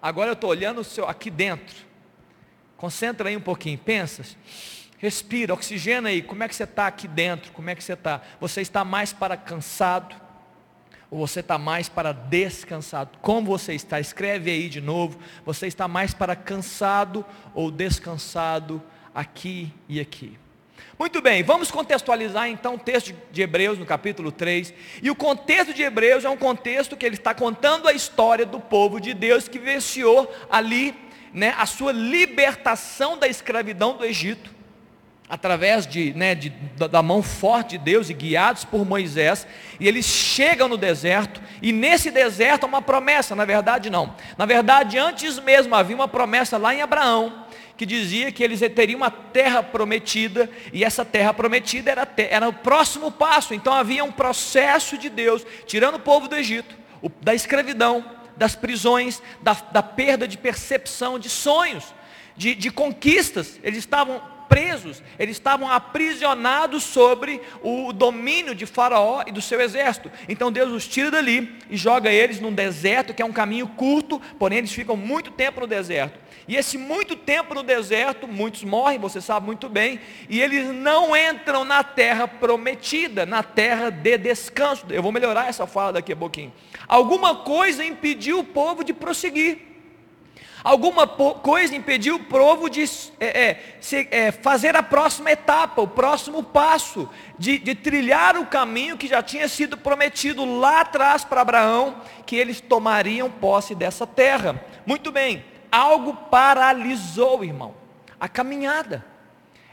Agora 0.00 0.30
eu 0.30 0.34
estou 0.34 0.50
olhando 0.50 0.80
o 0.80 0.84
seu 0.84 1.08
aqui 1.08 1.30
dentro. 1.30 1.74
Concentra 2.76 3.28
aí 3.28 3.36
um 3.36 3.40
pouquinho, 3.40 3.76
pensa. 3.76 4.22
Respira, 4.98 5.52
oxigena 5.52 6.10
aí. 6.10 6.22
Como 6.22 6.44
é 6.44 6.48
que 6.48 6.54
você 6.54 6.62
está 6.62 6.86
aqui 6.86 7.08
dentro? 7.08 7.50
Como 7.50 7.68
é 7.68 7.74
que 7.74 7.82
você 7.82 7.94
está? 7.94 8.22
Você 8.38 8.60
está 8.60 8.84
mais 8.84 9.12
para 9.12 9.36
cansado? 9.36 10.14
Ou 11.14 11.28
você 11.28 11.38
está 11.38 11.56
mais 11.56 11.88
para 11.88 12.10
descansado? 12.10 13.16
Como 13.22 13.46
você 13.46 13.72
está? 13.72 14.00
Escreve 14.00 14.50
aí 14.50 14.68
de 14.68 14.80
novo. 14.80 15.16
Você 15.46 15.68
está 15.68 15.86
mais 15.86 16.12
para 16.12 16.34
cansado 16.34 17.24
ou 17.54 17.70
descansado 17.70 18.82
aqui 19.14 19.72
e 19.88 20.00
aqui? 20.00 20.36
Muito 20.98 21.22
bem, 21.22 21.44
vamos 21.44 21.70
contextualizar 21.70 22.48
então 22.48 22.74
o 22.74 22.78
texto 22.80 23.14
de 23.30 23.42
Hebreus 23.42 23.78
no 23.78 23.86
capítulo 23.86 24.32
3. 24.32 24.74
E 25.04 25.08
o 25.08 25.14
contexto 25.14 25.72
de 25.72 25.84
Hebreus 25.84 26.24
é 26.24 26.28
um 26.28 26.36
contexto 26.36 26.96
que 26.96 27.06
ele 27.06 27.14
está 27.14 27.32
contando 27.32 27.86
a 27.86 27.92
história 27.92 28.44
do 28.44 28.58
povo 28.58 29.00
de 29.00 29.14
Deus 29.14 29.46
que 29.46 29.60
venciou 29.60 30.28
ali 30.50 30.96
né, 31.32 31.54
a 31.56 31.64
sua 31.64 31.92
libertação 31.92 33.16
da 33.16 33.28
escravidão 33.28 33.96
do 33.96 34.04
Egito 34.04 34.52
através 35.28 35.86
de, 35.86 36.12
né, 36.14 36.34
de, 36.34 36.50
da 36.90 37.02
mão 37.02 37.22
forte 37.22 37.78
de 37.78 37.84
Deus 37.84 38.10
e 38.10 38.14
guiados 38.14 38.64
por 38.64 38.84
Moisés, 38.84 39.46
e 39.80 39.88
eles 39.88 40.04
chegam 40.04 40.68
no 40.68 40.76
deserto, 40.76 41.40
e 41.62 41.72
nesse 41.72 42.10
deserto 42.10 42.64
há 42.64 42.66
uma 42.66 42.82
promessa, 42.82 43.34
na 43.34 43.44
verdade 43.44 43.88
não. 43.88 44.14
Na 44.36 44.44
verdade, 44.44 44.98
antes 44.98 45.38
mesmo 45.38 45.74
havia 45.74 45.96
uma 45.96 46.08
promessa 46.08 46.58
lá 46.58 46.74
em 46.74 46.82
Abraão, 46.82 47.44
que 47.76 47.86
dizia 47.86 48.30
que 48.30 48.44
eles 48.44 48.60
teriam 48.74 48.98
uma 48.98 49.10
terra 49.10 49.62
prometida, 49.62 50.48
e 50.72 50.84
essa 50.84 51.04
terra 51.04 51.32
prometida 51.32 51.90
era, 51.90 52.08
era 52.16 52.48
o 52.48 52.52
próximo 52.52 53.10
passo. 53.10 53.54
Então 53.54 53.72
havia 53.72 54.04
um 54.04 54.12
processo 54.12 54.96
de 54.96 55.08
Deus, 55.08 55.44
tirando 55.66 55.96
o 55.96 56.00
povo 56.00 56.28
do 56.28 56.36
Egito, 56.36 56.76
o, 57.02 57.08
da 57.20 57.34
escravidão, 57.34 58.04
das 58.36 58.54
prisões, 58.54 59.22
da, 59.42 59.54
da 59.72 59.82
perda 59.82 60.28
de 60.28 60.36
percepção, 60.36 61.18
de 61.18 61.28
sonhos, 61.28 61.94
de, 62.36 62.54
de 62.54 62.70
conquistas. 62.70 63.58
Eles 63.62 63.78
estavam 63.78 64.22
presos, 64.48 65.02
eles 65.18 65.36
estavam 65.36 65.70
aprisionados 65.70 66.82
sobre 66.82 67.40
o 67.62 67.92
domínio 67.92 68.54
de 68.54 68.66
Faraó 68.66 69.22
e 69.26 69.32
do 69.32 69.40
seu 69.40 69.60
exército. 69.60 70.10
Então 70.28 70.52
Deus 70.52 70.72
os 70.72 70.86
tira 70.86 71.10
dali 71.10 71.58
e 71.70 71.76
joga 71.76 72.10
eles 72.10 72.40
num 72.40 72.52
deserto, 72.52 73.14
que 73.14 73.22
é 73.22 73.24
um 73.24 73.32
caminho 73.32 73.66
curto, 73.68 74.20
porém 74.38 74.58
eles 74.58 74.72
ficam 74.72 74.96
muito 74.96 75.30
tempo 75.30 75.60
no 75.60 75.66
deserto. 75.66 76.18
E 76.46 76.56
esse 76.56 76.76
muito 76.76 77.16
tempo 77.16 77.54
no 77.54 77.62
deserto, 77.62 78.28
muitos 78.28 78.64
morrem, 78.64 78.98
você 78.98 79.20
sabe 79.20 79.46
muito 79.46 79.68
bem, 79.68 79.98
e 80.28 80.40
eles 80.42 80.68
não 80.74 81.16
entram 81.16 81.64
na 81.64 81.82
terra 81.82 82.28
prometida, 82.28 83.24
na 83.24 83.42
terra 83.42 83.90
de 83.90 84.18
descanso. 84.18 84.84
Eu 84.90 85.02
vou 85.02 85.10
melhorar 85.10 85.48
essa 85.48 85.66
fala 85.66 85.94
daqui 85.94 86.12
a 86.12 86.16
pouquinho. 86.16 86.52
Alguma 86.86 87.36
coisa 87.36 87.84
impediu 87.84 88.40
o 88.40 88.44
povo 88.44 88.84
de 88.84 88.92
prosseguir. 88.92 89.73
Alguma 90.64 91.06
coisa 91.06 91.76
impediu 91.76 92.16
o 92.16 92.24
povo 92.24 92.70
de 92.70 92.82
é, 93.20 93.26
é, 93.28 94.08
é, 94.10 94.32
fazer 94.32 94.74
a 94.74 94.82
próxima 94.82 95.30
etapa, 95.30 95.82
o 95.82 95.86
próximo 95.86 96.42
passo, 96.42 97.06
de, 97.38 97.58
de 97.58 97.74
trilhar 97.74 98.38
o 98.38 98.46
caminho 98.46 98.96
que 98.96 99.06
já 99.06 99.22
tinha 99.22 99.46
sido 99.46 99.76
prometido 99.76 100.42
lá 100.58 100.80
atrás 100.80 101.22
para 101.22 101.42
Abraão, 101.42 102.00
que 102.24 102.34
eles 102.34 102.62
tomariam 102.62 103.30
posse 103.30 103.74
dessa 103.74 104.06
terra. 104.06 104.64
Muito 104.86 105.12
bem, 105.12 105.44
algo 105.70 106.14
paralisou, 106.30 107.44
irmão, 107.44 107.74
a 108.18 108.26
caminhada. 108.26 109.04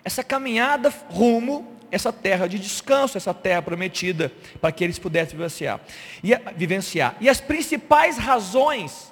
Essa 0.03 0.25
caminhada 0.25 0.93
rumo 1.09 1.79
essa 1.89 2.11
terra 2.11 2.47
de 2.47 2.57
descanso, 2.57 3.17
essa 3.17 3.33
terra 3.33 3.61
prometida, 3.61 4.31
para 4.61 4.71
que 4.71 4.81
eles 4.83 4.97
pudessem 4.97 5.37
vivenciar. 5.37 5.81
E, 6.23 6.33
vivenciar. 6.55 7.15
e 7.19 7.29
as 7.29 7.41
principais 7.41 8.17
razões 8.17 9.10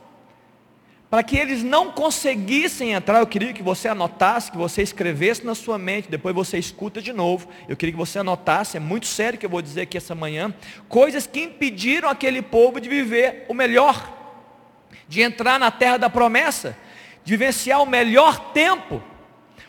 para 1.10 1.24
que 1.24 1.36
eles 1.36 1.64
não 1.64 1.92
conseguissem 1.92 2.94
entrar, 2.94 3.20
eu 3.20 3.26
queria 3.28 3.52
que 3.52 3.64
você 3.64 3.88
anotasse, 3.88 4.52
que 4.52 4.58
você 4.58 4.84
escrevesse 4.84 5.44
na 5.44 5.56
sua 5.56 5.78
mente, 5.78 6.08
depois 6.08 6.36
você 6.36 6.60
escuta 6.60 7.02
de 7.02 7.12
novo. 7.12 7.48
Eu 7.68 7.76
queria 7.76 7.94
que 7.94 7.98
você 7.98 8.20
anotasse, 8.20 8.78
é 8.78 8.80
muito 8.80 9.08
sério 9.08 9.40
que 9.40 9.46
eu 9.46 9.50
vou 9.50 9.62
dizer 9.62 9.82
aqui 9.82 9.98
essa 9.98 10.14
manhã, 10.14 10.54
coisas 10.88 11.26
que 11.26 11.42
impediram 11.42 12.08
aquele 12.08 12.44
povo 12.44 12.80
de 12.80 12.88
viver 12.88 13.46
o 13.50 13.56
melhor, 13.56 14.18
de 15.08 15.22
entrar 15.22 15.60
na 15.60 15.72
terra 15.72 15.98
da 15.98 16.12
promessa, 16.12 16.78
de 17.24 17.32
vivenciar 17.32 17.82
o 17.82 17.88
melhor 17.88 18.52
tempo. 18.52 19.02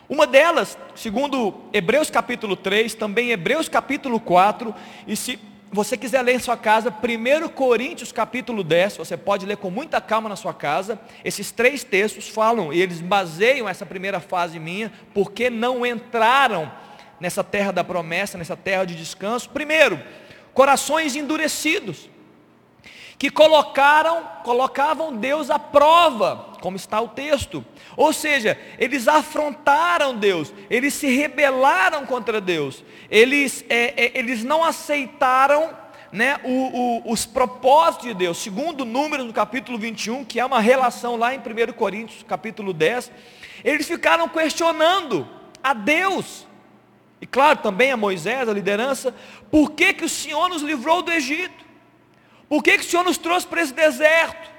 Uma 0.07 0.27
delas, 0.27 0.77
segundo 0.93 1.55
Hebreus 1.73 2.11
capítulo 2.11 2.55
3, 2.55 2.93
também 2.93 3.31
Hebreus 3.31 3.67
capítulo 3.67 4.19
4, 4.19 4.75
e 5.07 5.15
se 5.15 5.39
você 5.71 5.95
quiser 5.95 6.21
ler 6.21 6.35
em 6.35 6.39
sua 6.39 6.57
casa, 6.57 6.91
1 6.91 7.47
Coríntios 7.49 8.11
capítulo 8.11 8.61
10, 8.61 8.97
você 8.97 9.15
pode 9.15 9.45
ler 9.45 9.55
com 9.55 9.69
muita 9.69 10.01
calma 10.01 10.27
na 10.27 10.35
sua 10.35 10.53
casa. 10.53 10.99
Esses 11.23 11.49
três 11.49 11.81
textos 11.81 12.27
falam, 12.27 12.73
e 12.73 12.81
eles 12.81 12.99
baseiam 12.99 13.69
essa 13.69 13.85
primeira 13.85 14.19
fase 14.19 14.59
minha, 14.59 14.91
porque 15.13 15.49
não 15.49 15.85
entraram 15.85 16.69
nessa 17.21 17.43
terra 17.43 17.71
da 17.71 17.85
promessa, 17.85 18.37
nessa 18.37 18.57
terra 18.57 18.83
de 18.83 18.95
descanso. 18.95 19.49
Primeiro, 19.49 19.97
corações 20.53 21.15
endurecidos 21.15 22.09
que 23.21 23.29
colocaram, 23.29 24.23
colocavam 24.43 25.15
Deus 25.15 25.51
à 25.51 25.59
prova, 25.59 26.55
como 26.59 26.75
está 26.75 26.99
o 26.99 27.07
texto. 27.07 27.63
Ou 27.95 28.11
seja, 28.11 28.57
eles 28.79 29.07
afrontaram 29.07 30.15
Deus, 30.15 30.51
eles 30.71 30.95
se 30.95 31.05
rebelaram 31.05 32.03
contra 32.07 32.41
Deus, 32.41 32.83
eles, 33.11 33.63
é, 33.69 34.05
é, 34.05 34.17
eles 34.17 34.43
não 34.43 34.63
aceitaram 34.63 35.69
né, 36.11 36.39
o, 36.43 36.49
o, 36.49 37.11
os 37.11 37.23
propósitos 37.23 38.07
de 38.07 38.15
Deus. 38.15 38.39
Segundo 38.39 38.85
Números, 38.85 39.27
no 39.27 39.33
capítulo 39.33 39.77
21, 39.77 40.25
que 40.25 40.39
é 40.39 40.43
uma 40.43 40.59
relação 40.59 41.15
lá 41.15 41.31
em 41.31 41.37
1 41.37 41.73
Coríntios, 41.73 42.23
capítulo 42.23 42.73
10, 42.73 43.11
eles 43.63 43.87
ficaram 43.87 44.27
questionando 44.29 45.27
a 45.63 45.75
Deus. 45.75 46.47
E 47.21 47.27
claro, 47.27 47.59
também 47.59 47.91
a 47.91 47.97
Moisés, 47.97 48.49
a 48.49 48.53
liderança, 48.53 49.13
por 49.51 49.73
que, 49.73 49.93
que 49.93 50.05
o 50.05 50.09
Senhor 50.09 50.49
nos 50.49 50.63
livrou 50.63 51.03
do 51.03 51.11
Egito? 51.11 51.69
Por 52.51 52.61
que, 52.61 52.79
que 52.79 52.83
o 52.83 52.89
Senhor 52.89 53.05
nos 53.05 53.17
trouxe 53.17 53.47
para 53.47 53.61
esse 53.61 53.73
deserto? 53.73 54.51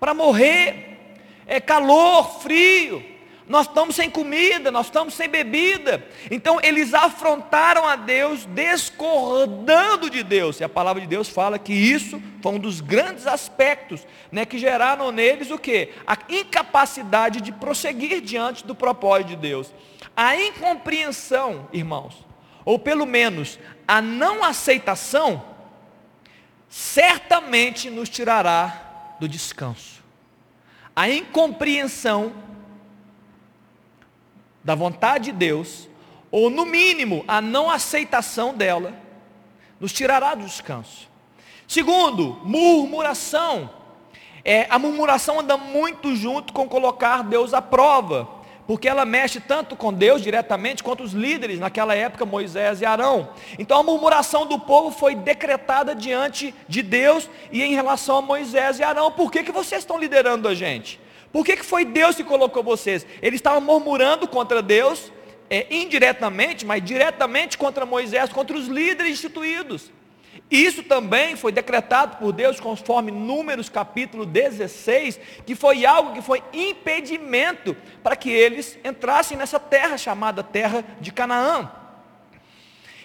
Para 0.00 0.12
morrer, 0.12 0.98
é 1.46 1.60
calor, 1.60 2.40
frio, 2.40 3.00
nós 3.46 3.68
estamos 3.68 3.94
sem 3.94 4.10
comida, 4.10 4.72
nós 4.72 4.86
estamos 4.86 5.14
sem 5.14 5.28
bebida. 5.28 6.04
Então 6.32 6.58
eles 6.60 6.92
afrontaram 6.92 7.86
a 7.86 7.94
Deus, 7.94 8.44
discordando 8.44 10.10
de 10.10 10.24
Deus. 10.24 10.58
E 10.58 10.64
a 10.64 10.68
palavra 10.68 11.00
de 11.00 11.06
Deus 11.06 11.28
fala 11.28 11.60
que 11.60 11.72
isso 11.72 12.20
foi 12.42 12.54
um 12.54 12.58
dos 12.58 12.80
grandes 12.80 13.24
aspectos 13.24 14.04
né, 14.32 14.44
que 14.44 14.58
geraram 14.58 15.12
neles 15.12 15.52
o 15.52 15.58
que? 15.58 15.90
A 16.08 16.18
incapacidade 16.28 17.40
de 17.40 17.52
prosseguir 17.52 18.20
diante 18.20 18.66
do 18.66 18.74
propósito 18.74 19.28
de 19.28 19.36
Deus. 19.36 19.72
A 20.16 20.34
incompreensão, 20.34 21.68
irmãos, 21.72 22.26
ou 22.64 22.80
pelo 22.80 23.06
menos 23.06 23.60
a 23.86 24.02
não 24.02 24.42
aceitação 24.42 25.56
certamente 26.68 27.90
nos 27.90 28.08
tirará 28.08 29.16
do 29.18 29.28
descanso. 29.28 30.02
A 30.94 31.08
incompreensão 31.08 32.32
da 34.62 34.74
vontade 34.74 35.26
de 35.26 35.32
Deus, 35.32 35.88
ou 36.30 36.50
no 36.50 36.66
mínimo 36.66 37.24
a 37.26 37.40
não 37.40 37.70
aceitação 37.70 38.54
dela, 38.54 38.94
nos 39.80 39.92
tirará 39.92 40.34
do 40.34 40.44
descanso. 40.44 41.08
Segundo, 41.66 42.40
murmuração. 42.44 43.70
É, 44.44 44.66
a 44.70 44.78
murmuração 44.78 45.40
anda 45.40 45.56
muito 45.56 46.16
junto 46.16 46.52
com 46.52 46.68
colocar 46.68 47.22
Deus 47.22 47.52
à 47.52 47.60
prova. 47.60 48.37
Porque 48.68 48.86
ela 48.86 49.06
mexe 49.06 49.40
tanto 49.40 49.74
com 49.74 49.90
Deus 49.90 50.20
diretamente 50.20 50.82
quanto 50.82 51.02
os 51.02 51.14
líderes 51.14 51.58
naquela 51.58 51.94
época, 51.94 52.26
Moisés 52.26 52.82
e 52.82 52.84
Arão. 52.84 53.30
Então 53.58 53.80
a 53.80 53.82
murmuração 53.82 54.44
do 54.44 54.58
povo 54.58 54.90
foi 54.90 55.14
decretada 55.14 55.94
diante 55.94 56.54
de 56.68 56.82
Deus 56.82 57.30
e 57.50 57.62
em 57.62 57.74
relação 57.74 58.18
a 58.18 58.22
Moisés 58.22 58.78
e 58.78 58.82
Arão. 58.82 59.10
Por 59.10 59.32
que, 59.32 59.42
que 59.42 59.50
vocês 59.50 59.80
estão 59.80 59.98
liderando 59.98 60.46
a 60.46 60.54
gente? 60.54 61.00
Por 61.32 61.46
que, 61.46 61.56
que 61.56 61.64
foi 61.64 61.82
Deus 61.86 62.14
que 62.14 62.22
colocou 62.22 62.62
vocês? 62.62 63.06
Eles 63.22 63.38
estavam 63.38 63.62
murmurando 63.62 64.28
contra 64.28 64.60
Deus, 64.60 65.10
é, 65.48 65.66
indiretamente, 65.70 66.66
mas 66.66 66.84
diretamente 66.84 67.56
contra 67.56 67.86
Moisés, 67.86 68.30
contra 68.30 68.54
os 68.54 68.66
líderes 68.66 69.12
instituídos. 69.12 69.90
Isso 70.50 70.82
também 70.82 71.36
foi 71.36 71.52
decretado 71.52 72.16
por 72.16 72.32
Deus 72.32 72.58
conforme 72.58 73.10
Números 73.10 73.68
capítulo 73.68 74.24
16, 74.24 75.20
que 75.44 75.54
foi 75.54 75.84
algo 75.84 76.14
que 76.14 76.22
foi 76.22 76.42
impedimento 76.52 77.76
para 78.02 78.16
que 78.16 78.30
eles 78.30 78.78
entrassem 78.82 79.36
nessa 79.36 79.60
terra 79.60 79.98
chamada 79.98 80.42
terra 80.42 80.82
de 81.00 81.12
Canaã. 81.12 81.70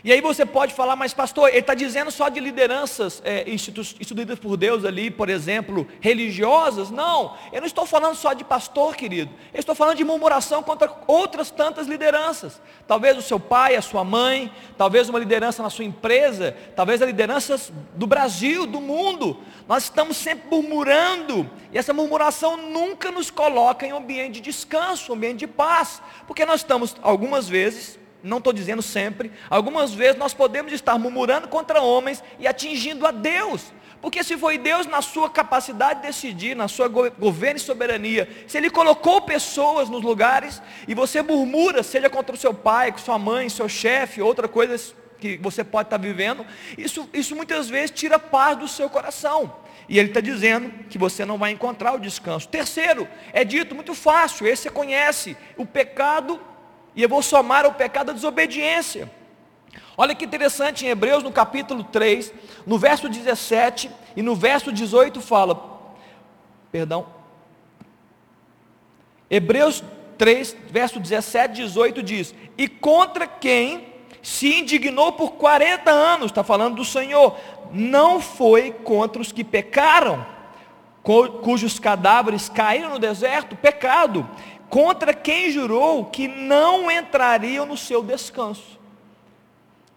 E 0.06 0.12
aí 0.12 0.20
você 0.20 0.46
pode 0.46 0.74
falar, 0.74 0.98
mas 0.98 1.14
pastor, 1.14 1.48
ele 1.48 1.60
está 1.60 1.74
dizendo 1.74 2.12
só 2.12 2.28
de 2.28 2.38
lideranças 2.42 3.22
é, 3.24 3.50
instituídas 3.50 4.38
por 4.38 4.58
Deus 4.58 4.84
ali, 4.84 5.10
por 5.10 5.30
exemplo, 5.30 5.88
religiosas? 6.02 6.92
Não, 6.92 7.38
eu 7.54 7.62
não 7.62 7.68
estou 7.68 7.86
falando 7.86 8.16
só 8.16 8.34
de 8.34 8.44
pastor, 8.44 8.98
querido. 8.98 9.32
Eu 9.54 9.62
estou 9.62 9.74
falando 9.74 9.96
de 9.96 10.04
murmuração 10.04 10.62
contra 10.62 10.94
outras 11.08 11.50
tantas 11.50 11.88
lideranças. 11.88 12.62
Talvez 12.86 13.18
o 13.18 13.22
seu 13.22 13.40
pai, 13.40 13.78
a 13.78 13.82
sua 13.82 14.04
mãe, 14.04 14.52
talvez 14.78 15.08
uma 15.08 15.20
liderança 15.20 15.64
na 15.64 15.70
sua 15.70 15.86
empresa, 15.86 16.54
talvez 16.76 17.02
a 17.02 17.06
lideranças 17.06 17.72
do 17.96 18.06
Brasil, 18.06 18.66
do 18.66 18.82
mundo. 18.82 19.40
Nós 19.70 19.84
estamos 19.84 20.18
sempre 20.18 20.50
murmurando, 20.52 21.50
e 21.72 21.78
essa 21.78 21.94
murmuração 21.94 22.58
nunca 22.58 23.10
nos 23.10 23.32
coloca 23.32 23.88
em 23.88 23.94
um 23.94 23.98
ambiente 23.98 24.34
de 24.34 24.42
descanso, 24.42 25.14
um 25.14 25.16
ambiente 25.16 25.40
de 25.40 25.48
paz, 25.48 26.02
porque 26.28 26.46
nós 26.46 26.60
estamos, 26.60 26.94
algumas 27.02 27.48
vezes, 27.48 28.03
não 28.24 28.38
estou 28.38 28.54
dizendo 28.54 28.82
sempre, 28.82 29.32
algumas 29.50 29.94
vezes 29.94 30.18
nós 30.18 30.34
podemos 30.34 30.72
estar 30.72 30.98
murmurando 30.98 31.48
contra 31.50 31.82
homens 31.82 32.24
e 32.40 32.48
atingindo 32.48 33.06
a 33.06 33.12
Deus. 33.12 33.74
Porque 34.02 34.24
se 34.24 34.38
foi 34.38 34.58
Deus 34.58 34.86
na 34.86 35.02
sua 35.02 35.30
capacidade 35.30 36.02
de 36.02 36.08
decidir, 36.08 36.56
na 36.56 36.68
sua 36.68 36.88
governo 36.88 37.58
e 37.58 37.60
soberania, 37.60 38.30
se 38.48 38.58
Ele 38.58 38.70
colocou 38.70 39.22
pessoas 39.22 39.90
nos 39.90 40.02
lugares 40.02 40.62
e 40.88 40.94
você 40.94 41.22
murmura, 41.22 41.84
seja 41.84 42.10
contra 42.10 42.36
o 42.36 42.38
seu 42.38 42.54
pai, 42.54 42.94
sua 42.98 43.18
mãe, 43.18 43.48
seu 43.48 43.70
chefe, 43.70 44.22
outra 44.22 44.48
coisa 44.48 44.94
que 45.20 45.38
você 45.38 45.64
pode 45.64 45.88
estar 45.88 45.98
vivendo, 45.98 46.46
isso, 46.78 47.10
isso 47.14 47.34
muitas 47.34 47.70
vezes 47.70 47.92
tira 47.92 48.20
paz 48.20 48.58
do 48.58 48.68
seu 48.68 48.90
coração. 48.90 49.56
E 49.88 49.98
ele 49.98 50.10
está 50.10 50.20
dizendo 50.20 50.70
que 50.90 50.98
você 50.98 51.24
não 51.24 51.38
vai 51.38 51.52
encontrar 51.52 51.94
o 51.94 52.00
descanso. 52.00 52.48
Terceiro, 52.48 53.08
é 53.32 53.46
dito 53.46 53.74
muito 53.74 53.94
fácil, 53.94 54.48
esse 54.48 54.64
você 54.64 54.70
conhece, 54.70 55.38
o 55.56 55.66
pecado 55.66 56.42
e 56.96 57.02
eu 57.04 57.10
vou 57.10 57.22
somar 57.22 57.66
o 57.66 57.74
pecado 57.74 58.08
da 58.08 58.14
desobediência. 58.14 59.12
Olha 59.96 60.16
que 60.16 60.26
interessante 60.26 60.86
em 60.86 60.90
Hebreus 60.90 61.24
no 61.24 61.32
capítulo 61.32 61.84
3, 61.84 62.34
no 62.66 62.78
verso 62.78 63.08
17 63.08 63.90
e 64.16 64.22
no 64.22 64.36
verso 64.36 64.72
18 64.72 65.22
fala, 65.22 65.92
perdão, 66.72 67.08
Hebreus 69.30 69.84
3, 70.18 70.56
verso 70.70 71.00
17 71.00 71.62
e 71.62 71.66
18 71.66 72.04
diz: 72.04 72.36
E 72.58 72.68
contra 72.68 73.26
quem 73.26 73.94
se 74.22 74.60
indignou 74.60 75.12
por 75.12 75.34
40 75.34 75.92
anos, 75.92 76.28
está 76.28 76.44
falando 76.44 76.76
do 76.76 76.86
Senhor, 76.86 77.36
não 77.72 78.22
foi 78.22 78.72
contra 78.72 79.22
os 79.22 79.32
que 79.32 79.44
pecaram, 79.44 80.26
cujos 81.04 81.80
cadáveres 81.80 82.48
caíram 82.48 82.92
no 82.92 83.00
deserto, 83.00 83.56
pecado, 83.56 84.30
contra 84.74 85.14
quem 85.14 85.52
jurou 85.52 86.06
que 86.06 86.28
não 86.28 86.90
entrariam 86.90 87.64
no 87.64 87.78
seu 87.78 88.02
descanso, 88.02 88.80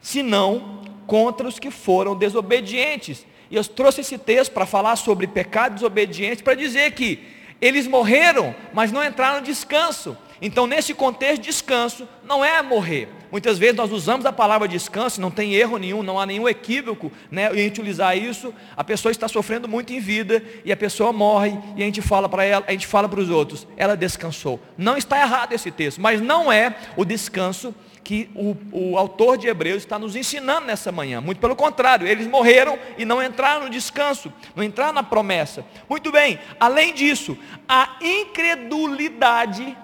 senão 0.02 0.82
contra 1.06 1.48
os 1.48 1.58
que 1.58 1.70
foram 1.70 2.14
desobedientes. 2.14 3.24
E 3.50 3.56
eu 3.56 3.64
trouxe 3.64 4.02
esse 4.02 4.18
texto 4.18 4.52
para 4.52 4.66
falar 4.66 4.96
sobre 4.96 5.26
pecado 5.26 5.82
e 5.82 6.42
para 6.42 6.54
dizer 6.54 6.92
que 6.92 7.26
eles 7.58 7.86
morreram, 7.86 8.54
mas 8.74 8.92
não 8.92 9.02
entraram 9.02 9.40
no 9.40 9.46
descanso. 9.46 10.14
Então, 10.40 10.66
nesse 10.66 10.92
contexto, 10.92 11.42
descanso 11.42 12.06
não 12.24 12.44
é 12.44 12.60
morrer. 12.62 13.08
Muitas 13.30 13.58
vezes 13.58 13.76
nós 13.76 13.90
usamos 13.90 14.24
a 14.24 14.32
palavra 14.32 14.68
descanso, 14.68 15.20
não 15.20 15.30
tem 15.30 15.54
erro 15.54 15.78
nenhum, 15.78 16.02
não 16.02 16.18
há 16.18 16.26
nenhum 16.26 16.48
equívoco 16.48 17.10
né, 17.30 17.52
em 17.54 17.66
utilizar 17.66 18.16
isso. 18.16 18.54
A 18.76 18.84
pessoa 18.84 19.10
está 19.10 19.28
sofrendo 19.28 19.66
muito 19.66 19.92
em 19.92 20.00
vida 20.00 20.42
e 20.64 20.70
a 20.70 20.76
pessoa 20.76 21.12
morre 21.12 21.58
e 21.76 21.82
a 21.82 21.86
gente 21.86 22.00
fala 22.00 22.28
para 22.28 22.44
ela, 22.44 22.64
a 22.66 22.72
gente 22.72 22.86
fala 22.86 23.08
para 23.08 23.20
os 23.20 23.30
outros, 23.30 23.66
ela 23.76 23.96
descansou. 23.96 24.60
Não 24.78 24.96
está 24.96 25.20
errado 25.20 25.52
esse 25.52 25.70
texto, 25.70 26.00
mas 26.00 26.20
não 26.20 26.52
é 26.52 26.76
o 26.96 27.04
descanso 27.04 27.74
que 28.04 28.30
o, 28.36 28.56
o 28.70 28.96
autor 28.96 29.36
de 29.36 29.48
Hebreus 29.48 29.78
está 29.78 29.98
nos 29.98 30.14
ensinando 30.14 30.66
nessa 30.66 30.92
manhã. 30.92 31.20
Muito 31.20 31.40
pelo 31.40 31.56
contrário, 31.56 32.06
eles 32.06 32.28
morreram 32.28 32.78
e 32.96 33.04
não 33.04 33.20
entraram 33.20 33.64
no 33.64 33.70
descanso, 33.70 34.32
não 34.54 34.62
entraram 34.62 34.92
na 34.92 35.02
promessa. 35.02 35.64
Muito 35.88 36.12
bem, 36.12 36.38
além 36.60 36.94
disso, 36.94 37.36
a 37.68 37.96
incredulidade 38.00 39.76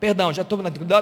Perdão, 0.00 0.32
já 0.32 0.40
estou. 0.40 0.58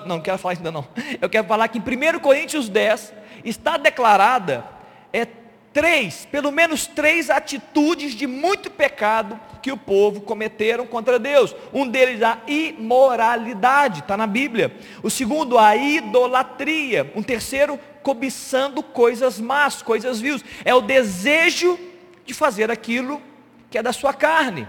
Não, 0.06 0.20
quero 0.20 0.38
falar 0.38 0.54
isso 0.54 0.60
ainda 0.60 0.72
não. 0.72 0.86
Eu 1.22 1.30
quero 1.30 1.46
falar 1.46 1.68
que 1.68 1.78
em 1.78 1.80
1 1.80 2.18
Coríntios 2.18 2.68
10 2.68 3.12
está 3.44 3.76
declarada 3.76 4.64
é, 5.12 5.24
três, 5.72 6.26
pelo 6.26 6.50
menos 6.50 6.88
três 6.88 7.30
atitudes 7.30 8.12
de 8.12 8.26
muito 8.26 8.68
pecado 8.68 9.38
que 9.62 9.70
o 9.70 9.76
povo 9.76 10.20
cometeram 10.20 10.84
contra 10.84 11.16
Deus. 11.16 11.54
Um 11.72 11.86
deles 11.86 12.20
a 12.22 12.38
imoralidade, 12.48 14.00
está 14.00 14.16
na 14.16 14.26
Bíblia. 14.26 14.76
O 15.00 15.08
segundo, 15.08 15.56
a 15.56 15.76
idolatria. 15.76 17.12
Um 17.14 17.22
terceiro, 17.22 17.78
cobiçando 18.02 18.82
coisas 18.82 19.38
más, 19.38 19.80
coisas 19.80 20.20
vils. 20.20 20.44
É 20.64 20.74
o 20.74 20.80
desejo 20.80 21.78
de 22.26 22.34
fazer 22.34 22.68
aquilo 22.68 23.22
que 23.70 23.78
é 23.78 23.82
da 23.82 23.92
sua 23.92 24.12
carne 24.12 24.66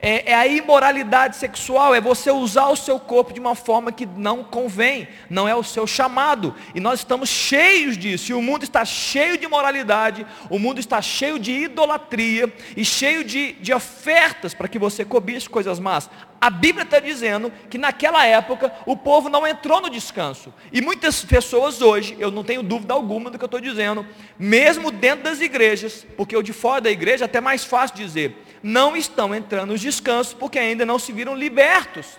é, 0.00 0.30
é, 0.30 0.34
a 0.34 0.46
imoralidade 0.46 1.36
sexual, 1.36 1.92
é 1.92 2.00
você 2.00 2.30
usar 2.30 2.68
o 2.68 2.76
seu 2.76 3.00
corpo 3.00 3.32
de 3.32 3.40
uma 3.40 3.56
forma 3.56 3.90
que 3.90 4.06
não 4.06 4.44
convém, 4.44 5.08
não 5.28 5.48
é 5.48 5.54
o 5.56 5.64
seu 5.64 5.88
chamado. 5.88 6.54
E 6.72 6.78
nós 6.78 7.00
estamos 7.00 7.28
cheios 7.28 7.98
disso. 7.98 8.30
E 8.30 8.34
o 8.34 8.40
mundo 8.40 8.62
está 8.62 8.84
cheio 8.84 9.36
de 9.36 9.48
moralidade, 9.48 10.24
o 10.48 10.58
mundo 10.58 10.78
está 10.78 11.02
cheio 11.02 11.36
de 11.36 11.50
idolatria 11.50 12.52
e 12.76 12.84
cheio 12.84 13.24
de, 13.24 13.54
de 13.54 13.72
ofertas 13.72 14.54
para 14.54 14.68
que 14.68 14.78
você 14.78 15.04
cobice 15.04 15.48
coisas 15.48 15.80
más. 15.80 16.08
A 16.40 16.48
Bíblia 16.48 16.84
está 16.84 17.00
dizendo 17.00 17.52
que 17.68 17.76
naquela 17.76 18.24
época 18.24 18.72
o 18.86 18.96
povo 18.96 19.28
não 19.28 19.44
entrou 19.44 19.80
no 19.80 19.90
descanso. 19.90 20.54
E 20.72 20.80
muitas 20.80 21.24
pessoas 21.24 21.82
hoje, 21.82 22.16
eu 22.20 22.30
não 22.30 22.44
tenho 22.44 22.62
dúvida 22.62 22.94
alguma 22.94 23.28
do 23.30 23.36
que 23.36 23.42
eu 23.42 23.46
estou 23.46 23.60
dizendo, 23.60 24.06
mesmo 24.38 24.92
dentro 24.92 25.24
das 25.24 25.40
igrejas, 25.40 26.06
porque 26.16 26.36
o 26.36 26.42
de 26.42 26.52
fora 26.52 26.82
da 26.82 26.90
igreja 26.90 27.24
é 27.24 27.26
até 27.26 27.40
mais 27.40 27.64
fácil 27.64 27.96
dizer 27.96 28.44
não 28.62 28.96
estão 28.96 29.34
entrando 29.34 29.70
nos 29.70 29.80
descansos 29.80 30.34
porque 30.34 30.58
ainda 30.58 30.84
não 30.84 30.98
se 30.98 31.12
viram 31.12 31.34
libertos 31.34 32.18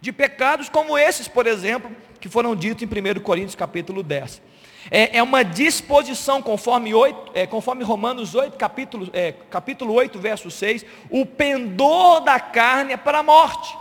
de 0.00 0.12
pecados 0.12 0.68
como 0.68 0.98
esses, 0.98 1.28
por 1.28 1.46
exemplo, 1.46 1.90
que 2.20 2.28
foram 2.28 2.56
ditos 2.56 2.82
em 2.82 2.86
1 2.86 3.20
Coríntios 3.20 3.54
capítulo 3.54 4.02
10. 4.02 4.42
É, 4.90 5.18
é 5.18 5.22
uma 5.22 5.44
disposição, 5.44 6.42
conforme, 6.42 6.92
8, 6.92 7.30
é, 7.34 7.46
conforme 7.46 7.84
Romanos 7.84 8.34
8, 8.34 8.56
capítulo, 8.56 9.08
é, 9.12 9.32
capítulo 9.48 9.94
8, 9.94 10.18
verso 10.18 10.50
6, 10.50 10.84
o 11.08 11.24
pendor 11.24 12.20
da 12.20 12.40
carne 12.40 12.92
é 12.92 12.96
para 12.96 13.18
a 13.18 13.22
morte, 13.22 13.76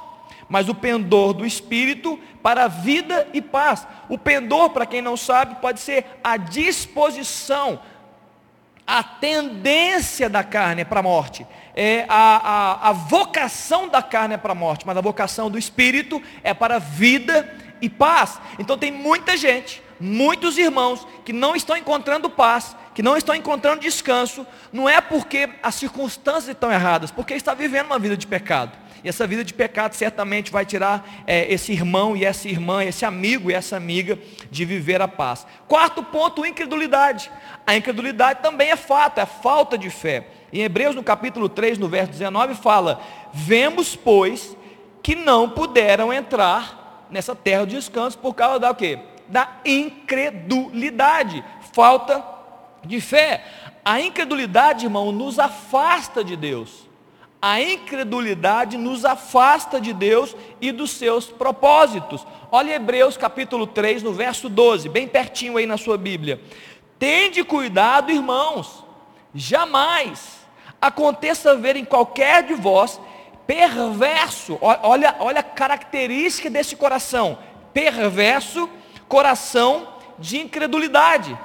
mas 0.47 0.69
o 0.69 0.75
pendor 0.75 1.33
do 1.33 1.45
espírito 1.45 2.19
para 2.43 2.65
a 2.65 2.67
vida 2.67 3.27
e 3.33 3.41
paz. 3.41 3.87
O 4.09 4.17
pendor, 4.17 4.69
para 4.69 4.85
quem 4.85 5.01
não 5.01 5.17
sabe, 5.17 5.55
pode 5.55 5.79
ser 5.79 6.05
a 6.23 6.37
disposição, 6.37 7.79
a 8.91 9.01
tendência 9.03 10.29
da 10.29 10.43
carne 10.43 10.81
é 10.81 10.85
para 10.85 10.99
a 10.99 11.03
morte, 11.03 11.47
é 11.73 12.05
a, 12.09 12.81
a, 12.83 12.89
a 12.89 12.91
vocação 12.91 13.87
da 13.87 14.03
carne 14.03 14.33
é 14.33 14.37
para 14.37 14.51
a 14.51 14.55
morte, 14.55 14.85
mas 14.85 14.97
a 14.97 15.01
vocação 15.01 15.49
do 15.49 15.57
espírito 15.57 16.21
é 16.43 16.53
para 16.53 16.77
vida 16.77 17.57
e 17.81 17.89
paz. 17.89 18.37
Então 18.59 18.77
tem 18.77 18.91
muita 18.91 19.37
gente, 19.37 19.81
muitos 19.97 20.57
irmãos 20.57 21.07
que 21.23 21.31
não 21.31 21.55
estão 21.55 21.77
encontrando 21.77 22.29
paz, 22.29 22.75
que 22.93 23.01
não 23.01 23.15
estão 23.15 23.33
encontrando 23.33 23.79
descanso, 23.79 24.45
não 24.73 24.89
é 24.89 24.99
porque 24.99 25.49
as 25.63 25.75
circunstâncias 25.75 26.49
estão 26.49 26.69
erradas, 26.69 27.11
porque 27.11 27.33
está 27.33 27.53
vivendo 27.53 27.85
uma 27.85 27.97
vida 27.99 28.17
de 28.17 28.27
pecado. 28.27 28.77
E 29.03 29.09
essa 29.09 29.25
vida 29.25 29.43
de 29.43 29.53
pecado 29.53 29.93
certamente 29.93 30.51
vai 30.51 30.65
tirar 30.65 31.23
é, 31.25 31.51
esse 31.51 31.71
irmão 31.71 32.15
e 32.15 32.23
essa 32.23 32.47
irmã, 32.47 32.83
esse 32.83 33.03
amigo 33.03 33.49
e 33.49 33.53
essa 33.53 33.75
amiga 33.75 34.17
de 34.49 34.63
viver 34.63 35.01
a 35.01 35.07
paz. 35.07 35.45
Quarto 35.67 36.03
ponto, 36.03 36.45
incredulidade. 36.45 37.31
A 37.65 37.75
incredulidade 37.75 38.41
também 38.41 38.69
é 38.69 38.75
fato, 38.75 39.19
é 39.19 39.25
falta 39.25 39.77
de 39.77 39.89
fé. 39.89 40.27
Em 40.53 40.61
Hebreus, 40.61 40.95
no 40.95 41.03
capítulo 41.03 41.49
3, 41.49 41.77
no 41.77 41.87
verso 41.87 42.11
19, 42.11 42.55
fala: 42.55 43.01
Vemos, 43.33 43.95
pois, 43.95 44.55
que 45.01 45.15
não 45.15 45.49
puderam 45.49 46.13
entrar 46.13 47.07
nessa 47.09 47.35
terra 47.35 47.65
de 47.65 47.75
descanso 47.75 48.17
por 48.17 48.35
causa 48.35 48.59
da 48.59 48.71
o 48.71 48.75
quê? 48.75 48.99
Da 49.27 49.49
incredulidade, 49.65 51.43
falta 51.73 52.23
de 52.83 53.01
fé. 53.01 53.43
A 53.83 53.99
incredulidade, 53.99 54.85
irmão, 54.85 55.11
nos 55.11 55.39
afasta 55.39 56.23
de 56.23 56.35
Deus. 56.35 56.90
A 57.41 57.59
incredulidade 57.59 58.77
nos 58.77 59.03
afasta 59.03 59.81
de 59.81 59.93
Deus 59.93 60.35
e 60.61 60.71
dos 60.71 60.91
seus 60.91 61.25
propósitos. 61.25 62.25
Olha 62.51 62.75
Hebreus 62.75 63.17
capítulo 63.17 63.65
3, 63.65 64.03
no 64.03 64.13
verso 64.13 64.47
12, 64.47 64.87
bem 64.89 65.07
pertinho 65.07 65.57
aí 65.57 65.65
na 65.65 65.77
sua 65.77 65.97
Bíblia. 65.97 66.39
Tende 66.99 67.43
cuidado, 67.43 68.11
irmãos, 68.11 68.83
jamais 69.33 70.41
aconteça 70.79 71.55
ver 71.55 71.75
em 71.75 71.85
qualquer 71.85 72.43
de 72.43 72.53
vós 72.53 73.01
perverso, 73.47 74.57
olha, 74.61 75.15
olha 75.19 75.39
a 75.39 75.43
característica 75.43 76.49
desse 76.49 76.75
coração, 76.75 77.37
perverso, 77.73 78.69
coração 79.09 79.95
de 80.17 80.39
incredulidade, 80.39 81.37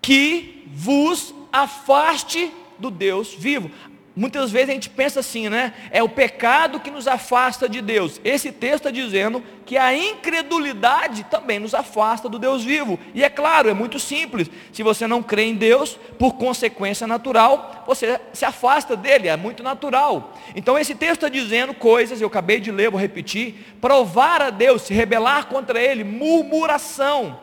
que 0.00 0.66
vos 0.74 1.32
afaste 1.52 2.52
do 2.82 2.90
Deus 2.90 3.32
vivo. 3.32 3.70
Muitas 4.14 4.50
vezes 4.50 4.68
a 4.68 4.72
gente 4.74 4.90
pensa 4.90 5.20
assim, 5.20 5.48
né? 5.48 5.72
É 5.90 6.02
o 6.02 6.08
pecado 6.08 6.78
que 6.78 6.90
nos 6.90 7.08
afasta 7.08 7.66
de 7.66 7.80
Deus. 7.80 8.20
Esse 8.22 8.52
texto 8.52 8.74
está 8.74 8.90
dizendo 8.90 9.42
que 9.64 9.78
a 9.78 9.96
incredulidade 9.96 11.24
também 11.24 11.58
nos 11.58 11.72
afasta 11.72 12.28
do 12.28 12.38
Deus 12.38 12.62
vivo. 12.62 12.98
E 13.14 13.24
é 13.24 13.30
claro, 13.30 13.70
é 13.70 13.72
muito 13.72 13.98
simples. 13.98 14.50
Se 14.70 14.82
você 14.82 15.06
não 15.06 15.22
crê 15.22 15.44
em 15.44 15.54
Deus, 15.54 15.98
por 16.18 16.34
consequência 16.34 17.06
natural, 17.06 17.84
você 17.86 18.20
se 18.34 18.44
afasta 18.44 18.94
dele, 18.94 19.28
é 19.28 19.36
muito 19.36 19.62
natural. 19.62 20.36
Então 20.54 20.78
esse 20.78 20.94
texto 20.94 21.24
está 21.24 21.28
dizendo 21.30 21.72
coisas, 21.72 22.20
eu 22.20 22.28
acabei 22.28 22.60
de 22.60 22.70
ler, 22.70 22.90
vou 22.90 23.00
repetir: 23.00 23.74
provar 23.80 24.42
a 24.42 24.50
Deus, 24.50 24.82
se 24.82 24.92
rebelar 24.92 25.46
contra 25.46 25.80
ele, 25.80 26.04
murmuração, 26.04 27.40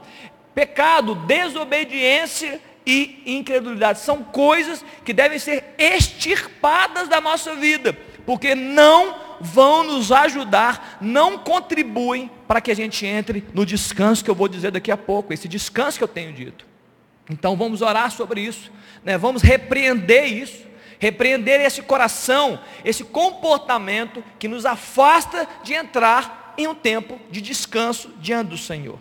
pecado, 0.54 1.16
desobediência 1.16 2.62
e 2.90 3.22
incredulidade. 3.24 4.00
São 4.00 4.24
coisas 4.24 4.84
que 5.06 5.14
devem 5.14 5.38
ser 5.38 5.76
extirpadas 5.78 7.08
da 7.08 7.22
nossa 7.22 7.56
vida, 7.56 7.96
porque 8.26 8.56
não 8.56 9.38
vão 9.40 9.84
nos 9.84 10.12
ajudar, 10.12 10.98
não 11.00 11.38
contribuem 11.38 12.32
para 12.48 12.60
que 12.60 12.72
a 12.72 12.76
gente 12.76 13.06
entre 13.06 13.46
no 13.54 13.64
descanso 13.64 14.24
que 14.24 14.30
eu 14.30 14.36
vou 14.36 14.48
dizer 14.48 14.72
daqui 14.72 14.92
a 14.92 14.98
pouco, 14.98 15.32
esse 15.32 15.48
descanso 15.48 16.00
que 16.00 16.04
eu 16.04 16.08
tenho 16.08 16.34
dito. 16.34 16.66
Então 17.30 17.56
vamos 17.56 17.84
orar 17.84 18.10
sobre 18.12 18.42
isso, 18.42 18.72
né? 19.04 19.20
vamos 19.20 19.44
repreender 19.44 20.26
isso, 20.26 20.66
repreender 20.98 21.62
esse 21.62 21.84
coração, 21.84 22.60
esse 22.84 23.04
comportamento 23.04 24.24
que 24.40 24.48
nos 24.48 24.66
afasta 24.66 25.48
de 25.64 25.76
entrar 25.76 26.56
em 26.58 26.66
um 26.68 26.74
tempo 26.74 27.20
de 27.30 27.40
descanso 27.40 28.12
diante 28.20 28.50
do 28.50 28.58
Senhor. 28.58 28.98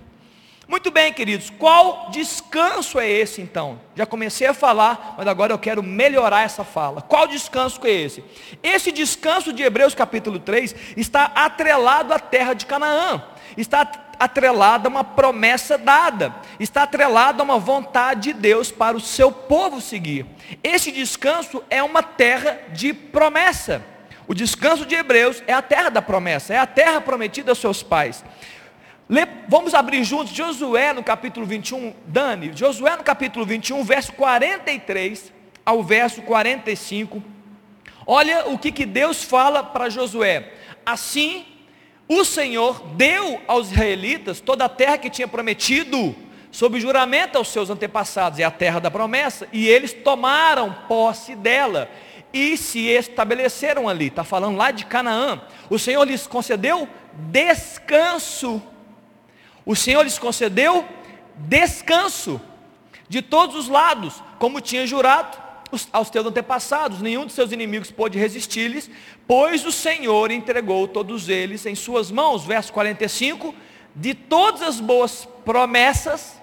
Muito 0.68 0.90
bem, 0.90 1.10
queridos, 1.14 1.48
qual 1.48 2.10
descanso 2.10 3.00
é 3.00 3.08
esse 3.08 3.40
então? 3.40 3.80
Já 3.96 4.04
comecei 4.04 4.46
a 4.46 4.52
falar, 4.52 5.14
mas 5.16 5.26
agora 5.26 5.50
eu 5.50 5.58
quero 5.58 5.82
melhorar 5.82 6.42
essa 6.42 6.62
fala. 6.62 7.00
Qual 7.00 7.26
descanso 7.26 7.80
é 7.84 7.90
esse? 7.90 8.22
Esse 8.62 8.92
descanso 8.92 9.50
de 9.50 9.62
Hebreus 9.62 9.94
capítulo 9.94 10.38
3 10.38 10.74
está 10.94 11.32
atrelado 11.34 12.12
à 12.12 12.18
terra 12.18 12.52
de 12.52 12.66
Canaã, 12.66 13.24
está 13.56 13.90
atrelado 14.18 14.88
a 14.88 14.90
uma 14.90 15.04
promessa 15.04 15.78
dada, 15.78 16.34
está 16.60 16.82
atrelado 16.82 17.40
a 17.40 17.44
uma 17.44 17.58
vontade 17.58 18.34
de 18.34 18.38
Deus 18.38 18.70
para 18.70 18.94
o 18.94 19.00
seu 19.00 19.32
povo 19.32 19.80
seguir. 19.80 20.26
Esse 20.62 20.92
descanso 20.92 21.64
é 21.70 21.82
uma 21.82 22.02
terra 22.02 22.60
de 22.74 22.92
promessa. 22.92 23.82
O 24.26 24.34
descanso 24.34 24.84
de 24.84 24.94
Hebreus 24.94 25.42
é 25.46 25.54
a 25.54 25.62
terra 25.62 25.88
da 25.88 26.02
promessa, 26.02 26.52
é 26.52 26.58
a 26.58 26.66
terra 26.66 27.00
prometida 27.00 27.50
aos 27.50 27.58
seus 27.58 27.82
pais. 27.82 28.22
Vamos 29.48 29.72
abrir 29.72 30.04
juntos 30.04 30.34
Josué 30.34 30.92
no 30.92 31.02
capítulo 31.02 31.46
21, 31.46 31.94
Dani, 32.06 32.52
Josué 32.54 32.94
no 32.94 33.02
capítulo 33.02 33.46
21, 33.46 33.82
verso 33.82 34.12
43 34.12 35.32
ao 35.64 35.82
verso 35.82 36.20
45. 36.20 37.22
Olha 38.06 38.48
o 38.48 38.58
que, 38.58 38.70
que 38.70 38.84
Deus 38.84 39.24
fala 39.24 39.62
para 39.62 39.88
Josué. 39.88 40.52
Assim, 40.84 41.46
o 42.06 42.22
Senhor 42.22 42.82
deu 42.96 43.40
aos 43.48 43.70
israelitas 43.70 44.40
toda 44.40 44.66
a 44.66 44.68
terra 44.68 44.98
que 44.98 45.08
tinha 45.08 45.26
prometido, 45.26 46.14
sob 46.50 46.78
juramento 46.78 47.38
aos 47.38 47.48
seus 47.48 47.70
antepassados, 47.70 48.38
é 48.38 48.44
a 48.44 48.50
terra 48.50 48.78
da 48.78 48.90
promessa, 48.90 49.48
e 49.50 49.66
eles 49.66 49.94
tomaram 49.94 50.70
posse 50.86 51.34
dela 51.34 51.90
e 52.30 52.58
se 52.58 52.88
estabeleceram 52.88 53.88
ali. 53.88 54.08
Está 54.08 54.24
falando 54.24 54.58
lá 54.58 54.70
de 54.70 54.84
Canaã. 54.84 55.40
O 55.70 55.78
Senhor 55.78 56.04
lhes 56.04 56.26
concedeu 56.26 56.86
descanso 57.30 58.62
o 59.68 59.76
Senhor 59.76 60.02
lhes 60.02 60.18
concedeu 60.18 60.82
descanso 61.36 62.40
de 63.06 63.20
todos 63.20 63.54
os 63.54 63.68
lados, 63.68 64.22
como 64.38 64.62
tinha 64.62 64.86
jurado 64.86 65.36
aos 65.92 66.08
teus 66.08 66.24
antepassados, 66.24 67.02
nenhum 67.02 67.26
de 67.26 67.34
seus 67.34 67.52
inimigos 67.52 67.90
pôde 67.90 68.18
resistir-lhes, 68.18 68.90
pois 69.26 69.66
o 69.66 69.70
Senhor 69.70 70.30
entregou 70.30 70.88
todos 70.88 71.28
eles 71.28 71.66
em 71.66 71.74
suas 71.74 72.10
mãos. 72.10 72.46
Verso 72.46 72.72
45, 72.72 73.54
de 73.94 74.14
todas 74.14 74.62
as 74.62 74.80
boas 74.80 75.28
promessas, 75.44 76.40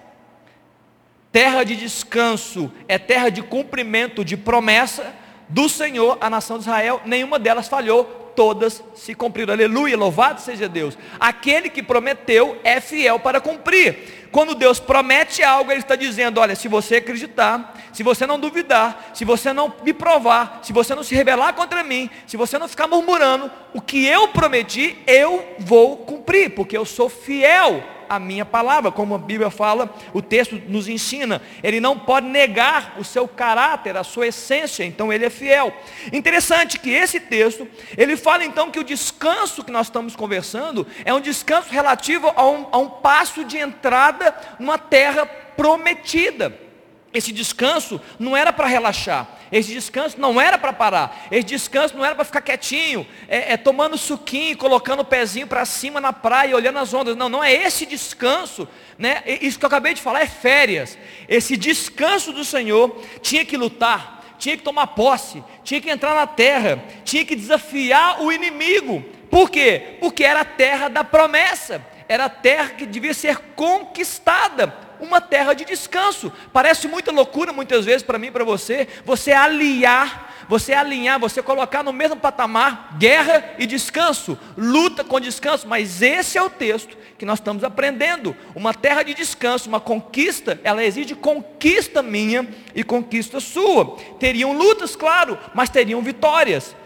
terra 1.32 1.64
de 1.64 1.74
descanso 1.74 2.70
é 2.86 2.96
terra 2.96 3.28
de 3.28 3.42
cumprimento 3.42 4.24
de 4.24 4.36
promessa 4.36 5.12
do 5.48 5.68
Senhor, 5.68 6.16
a 6.20 6.30
nação 6.30 6.58
de 6.58 6.62
Israel, 6.62 7.02
nenhuma 7.04 7.40
delas 7.40 7.66
falhou, 7.66 8.25
todas 8.36 8.84
se 8.94 9.14
cumpriram. 9.14 9.54
Aleluia, 9.54 9.96
louvado 9.96 10.40
seja 10.40 10.68
Deus. 10.68 10.96
Aquele 11.18 11.70
que 11.70 11.82
prometeu 11.82 12.60
é 12.62 12.80
fiel 12.80 13.18
para 13.18 13.40
cumprir. 13.40 14.28
Quando 14.30 14.54
Deus 14.54 14.78
promete 14.78 15.42
algo, 15.42 15.72
Ele 15.72 15.80
está 15.80 15.96
dizendo: 15.96 16.38
olha, 16.38 16.54
se 16.54 16.68
você 16.68 16.96
acreditar, 16.96 17.74
se 17.92 18.02
você 18.02 18.26
não 18.26 18.38
duvidar, 18.38 19.10
se 19.14 19.24
você 19.24 19.52
não 19.52 19.72
me 19.82 19.94
provar, 19.94 20.60
se 20.62 20.72
você 20.72 20.94
não 20.94 21.02
se 21.02 21.14
rebelar 21.14 21.54
contra 21.54 21.82
mim, 21.82 22.10
se 22.26 22.36
você 22.36 22.58
não 22.58 22.68
ficar 22.68 22.86
murmurando, 22.86 23.50
o 23.76 23.80
que 23.82 24.06
eu 24.06 24.28
prometi, 24.28 24.96
eu 25.06 25.54
vou 25.58 25.98
cumprir, 25.98 26.54
porque 26.54 26.74
eu 26.74 26.86
sou 26.86 27.10
fiel 27.10 27.84
a 28.08 28.18
minha 28.18 28.44
palavra, 28.46 28.90
como 28.90 29.14
a 29.14 29.18
Bíblia 29.18 29.50
fala, 29.50 29.94
o 30.14 30.22
texto 30.22 30.58
nos 30.66 30.88
ensina. 30.88 31.42
Ele 31.62 31.78
não 31.78 31.98
pode 31.98 32.26
negar 32.26 32.94
o 32.98 33.04
seu 33.04 33.28
caráter, 33.28 33.94
a 33.94 34.02
sua 34.02 34.28
essência, 34.28 34.82
então 34.82 35.12
ele 35.12 35.26
é 35.26 35.30
fiel. 35.30 35.74
Interessante 36.10 36.78
que 36.78 36.88
esse 36.88 37.20
texto, 37.20 37.68
ele 37.98 38.16
fala 38.16 38.46
então 38.46 38.70
que 38.70 38.78
o 38.78 38.84
descanso 38.84 39.62
que 39.62 39.70
nós 39.70 39.88
estamos 39.88 40.16
conversando 40.16 40.86
é 41.04 41.12
um 41.12 41.20
descanso 41.20 41.68
relativo 41.68 42.32
a 42.34 42.48
um, 42.48 42.66
a 42.72 42.78
um 42.78 42.88
passo 42.88 43.44
de 43.44 43.58
entrada 43.58 44.34
numa 44.58 44.78
terra 44.78 45.26
prometida. 45.26 46.65
Esse 47.14 47.32
descanso 47.32 48.00
não 48.18 48.36
era 48.36 48.52
para 48.52 48.66
relaxar, 48.66 49.26
esse 49.50 49.72
descanso 49.72 50.20
não 50.20 50.40
era 50.40 50.58
para 50.58 50.72
parar, 50.72 51.26
esse 51.30 51.44
descanso 51.44 51.96
não 51.96 52.04
era 52.04 52.14
para 52.14 52.24
ficar 52.24 52.42
quietinho, 52.42 53.06
é, 53.28 53.52
é, 53.52 53.56
tomando 53.56 53.96
suquinho, 53.96 54.56
colocando 54.56 55.00
o 55.00 55.04
pezinho 55.04 55.46
para 55.46 55.64
cima 55.64 56.00
na 56.00 56.12
praia, 56.12 56.54
olhando 56.54 56.78
as 56.78 56.92
ondas. 56.92 57.16
Não, 57.16 57.28
não 57.28 57.42
é 57.42 57.54
esse 57.54 57.86
descanso, 57.86 58.68
né? 58.98 59.22
Isso 59.40 59.58
que 59.58 59.64
eu 59.64 59.68
acabei 59.68 59.94
de 59.94 60.02
falar 60.02 60.20
é 60.20 60.26
férias. 60.26 60.98
Esse 61.28 61.56
descanso 61.56 62.32
do 62.32 62.44
Senhor 62.44 63.00
tinha 63.22 63.44
que 63.44 63.56
lutar, 63.56 64.22
tinha 64.38 64.56
que 64.56 64.62
tomar 64.62 64.88
posse, 64.88 65.42
tinha 65.64 65.80
que 65.80 65.90
entrar 65.90 66.14
na 66.14 66.26
terra, 66.26 66.84
tinha 67.04 67.24
que 67.24 67.36
desafiar 67.36 68.22
o 68.22 68.32
inimigo. 68.32 69.02
Por 69.30 69.48
quê? 69.48 69.96
Porque 70.00 70.24
era 70.24 70.40
a 70.40 70.44
terra 70.44 70.88
da 70.88 71.02
promessa, 71.02 71.84
era 72.08 72.26
a 72.26 72.30
terra 72.30 72.70
que 72.70 72.84
devia 72.84 73.14
ser 73.14 73.38
conquistada 73.54 74.85
uma 75.00 75.20
terra 75.20 75.54
de 75.54 75.64
descanso. 75.64 76.32
Parece 76.52 76.88
muita 76.88 77.12
loucura 77.12 77.52
muitas 77.52 77.84
vezes 77.84 78.02
para 78.02 78.18
mim 78.18 78.28
e 78.28 78.30
para 78.30 78.44
você, 78.44 78.88
você 79.04 79.32
aliar, 79.32 80.34
você 80.48 80.72
alinhar, 80.72 81.18
você 81.18 81.42
colocar 81.42 81.82
no 81.82 81.92
mesmo 81.92 82.16
patamar 82.16 82.96
guerra 82.98 83.54
e 83.58 83.66
descanso, 83.66 84.38
luta 84.56 85.02
com 85.02 85.20
descanso, 85.20 85.66
mas 85.66 86.02
esse 86.02 86.38
é 86.38 86.42
o 86.42 86.50
texto 86.50 86.96
que 87.18 87.24
nós 87.24 87.38
estamos 87.38 87.64
aprendendo. 87.64 88.36
Uma 88.54 88.74
terra 88.74 89.02
de 89.02 89.14
descanso, 89.14 89.68
uma 89.68 89.80
conquista, 89.80 90.60
ela 90.62 90.84
exige 90.84 91.14
conquista 91.14 92.02
minha 92.02 92.46
e 92.74 92.82
conquista 92.82 93.40
sua. 93.40 93.96
Teriam 94.18 94.52
lutas, 94.52 94.94
claro, 94.94 95.38
mas 95.54 95.70
teriam 95.70 96.02
vitórias. 96.02 96.76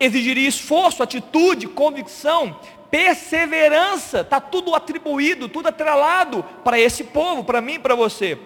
Exigiria 0.00 0.48
esforço, 0.48 1.02
atitude, 1.02 1.66
convicção, 1.68 2.58
perseverança, 2.90 4.20
está 4.20 4.40
tudo 4.40 4.74
atribuído, 4.74 5.48
tudo 5.48 5.68
atrelado 5.68 6.44
para 6.64 6.78
esse 6.78 7.04
povo, 7.04 7.44
para 7.44 7.60
mim 7.60 7.78
para 7.78 7.94
você. 7.94 8.38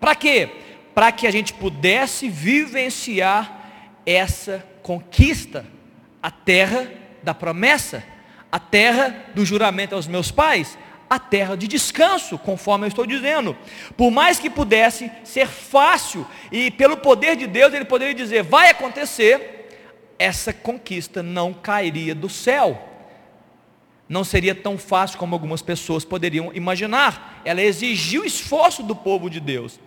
Para 0.00 0.14
quê? 0.14 0.48
Para 0.94 1.12
que 1.12 1.26
a 1.26 1.30
gente 1.30 1.54
pudesse 1.54 2.28
vivenciar 2.28 3.60
essa 4.04 4.64
conquista, 4.82 5.64
a 6.22 6.30
terra 6.30 6.90
da 7.22 7.32
promessa, 7.32 8.02
a 8.50 8.58
terra 8.58 9.26
do 9.34 9.44
juramento 9.44 9.94
aos 9.94 10.06
meus 10.06 10.30
pais, 10.30 10.76
a 11.08 11.18
terra 11.18 11.56
de 11.56 11.68
descanso, 11.68 12.38
conforme 12.38 12.84
eu 12.84 12.88
estou 12.88 13.06
dizendo. 13.06 13.56
Por 13.96 14.10
mais 14.10 14.38
que 14.38 14.50
pudesse 14.50 15.10
ser 15.24 15.46
fácil, 15.46 16.26
e 16.50 16.70
pelo 16.70 16.96
poder 16.96 17.36
de 17.36 17.46
Deus, 17.46 17.72
Ele 17.72 17.84
poderia 17.84 18.14
dizer: 18.14 18.42
vai 18.42 18.70
acontecer, 18.70 19.68
essa 20.18 20.52
conquista 20.52 21.22
não 21.22 21.52
cairia 21.52 22.14
do 22.14 22.28
céu 22.28 22.91
não 24.12 24.24
seria 24.24 24.54
tão 24.54 24.76
fácil 24.76 25.18
como 25.18 25.34
algumas 25.34 25.62
pessoas 25.62 26.04
poderiam 26.04 26.52
imaginar. 26.52 27.40
Ela 27.46 27.62
exigiu 27.62 28.26
esforço 28.26 28.82
do 28.82 28.94
povo 28.94 29.30
de 29.30 29.40
Deus. 29.40 29.80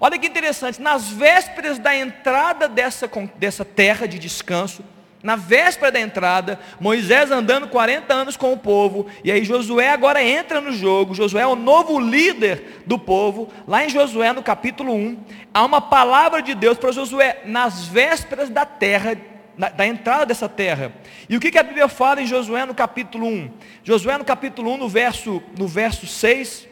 Olha 0.00 0.16
que 0.16 0.28
interessante, 0.28 0.80
nas 0.80 1.08
vésperas 1.08 1.80
da 1.80 1.92
entrada 1.94 2.68
dessa, 2.68 3.10
dessa 3.34 3.64
terra 3.64 4.06
de 4.06 4.20
descanso, 4.20 4.84
na 5.20 5.34
véspera 5.34 5.90
da 5.90 6.00
entrada, 6.00 6.60
Moisés 6.80 7.32
andando 7.32 7.66
40 7.68 8.14
anos 8.14 8.36
com 8.36 8.52
o 8.52 8.56
povo, 8.56 9.06
e 9.24 9.32
aí 9.32 9.44
Josué 9.44 9.90
agora 9.90 10.22
entra 10.22 10.60
no 10.60 10.72
jogo, 10.72 11.14
Josué 11.14 11.42
é 11.42 11.46
o 11.46 11.56
novo 11.56 11.98
líder 11.98 12.82
do 12.86 12.98
povo, 12.98 13.52
lá 13.66 13.84
em 13.84 13.88
Josué 13.88 14.32
no 14.32 14.44
capítulo 14.44 14.92
1, 14.94 15.18
há 15.52 15.64
uma 15.64 15.80
palavra 15.80 16.40
de 16.40 16.54
Deus 16.54 16.78
para 16.78 16.92
Josué, 16.92 17.42
nas 17.44 17.84
vésperas 17.84 18.48
da 18.48 18.64
terra, 18.64 19.16
da, 19.56 19.68
da 19.68 19.86
entrada 19.86 20.26
dessa 20.26 20.48
terra. 20.48 20.92
E 21.28 21.36
o 21.36 21.40
que, 21.40 21.50
que 21.50 21.58
a 21.58 21.62
Bíblia 21.62 21.88
fala 21.88 22.22
em 22.22 22.26
Josué 22.26 22.64
no 22.64 22.74
capítulo 22.74 23.26
1? 23.26 23.50
Josué 23.84 24.18
no 24.18 24.24
capítulo 24.24 24.72
1, 24.72 24.76
no 24.78 24.88
verso, 24.88 25.42
no 25.58 25.66
verso 25.66 26.06
6, 26.06 26.68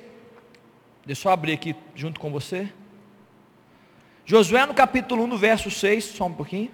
deixa 1.05 1.29
eu 1.29 1.33
abrir 1.33 1.53
aqui 1.53 1.75
junto 1.95 2.21
com 2.21 2.31
você. 2.31 2.69
Josué 4.25 4.65
no 4.67 4.75
capítulo 4.75 5.25
1, 5.25 5.27
no 5.27 5.37
verso 5.37 5.71
6, 5.71 6.05
só 6.05 6.27
um 6.27 6.33
pouquinho. 6.33 6.71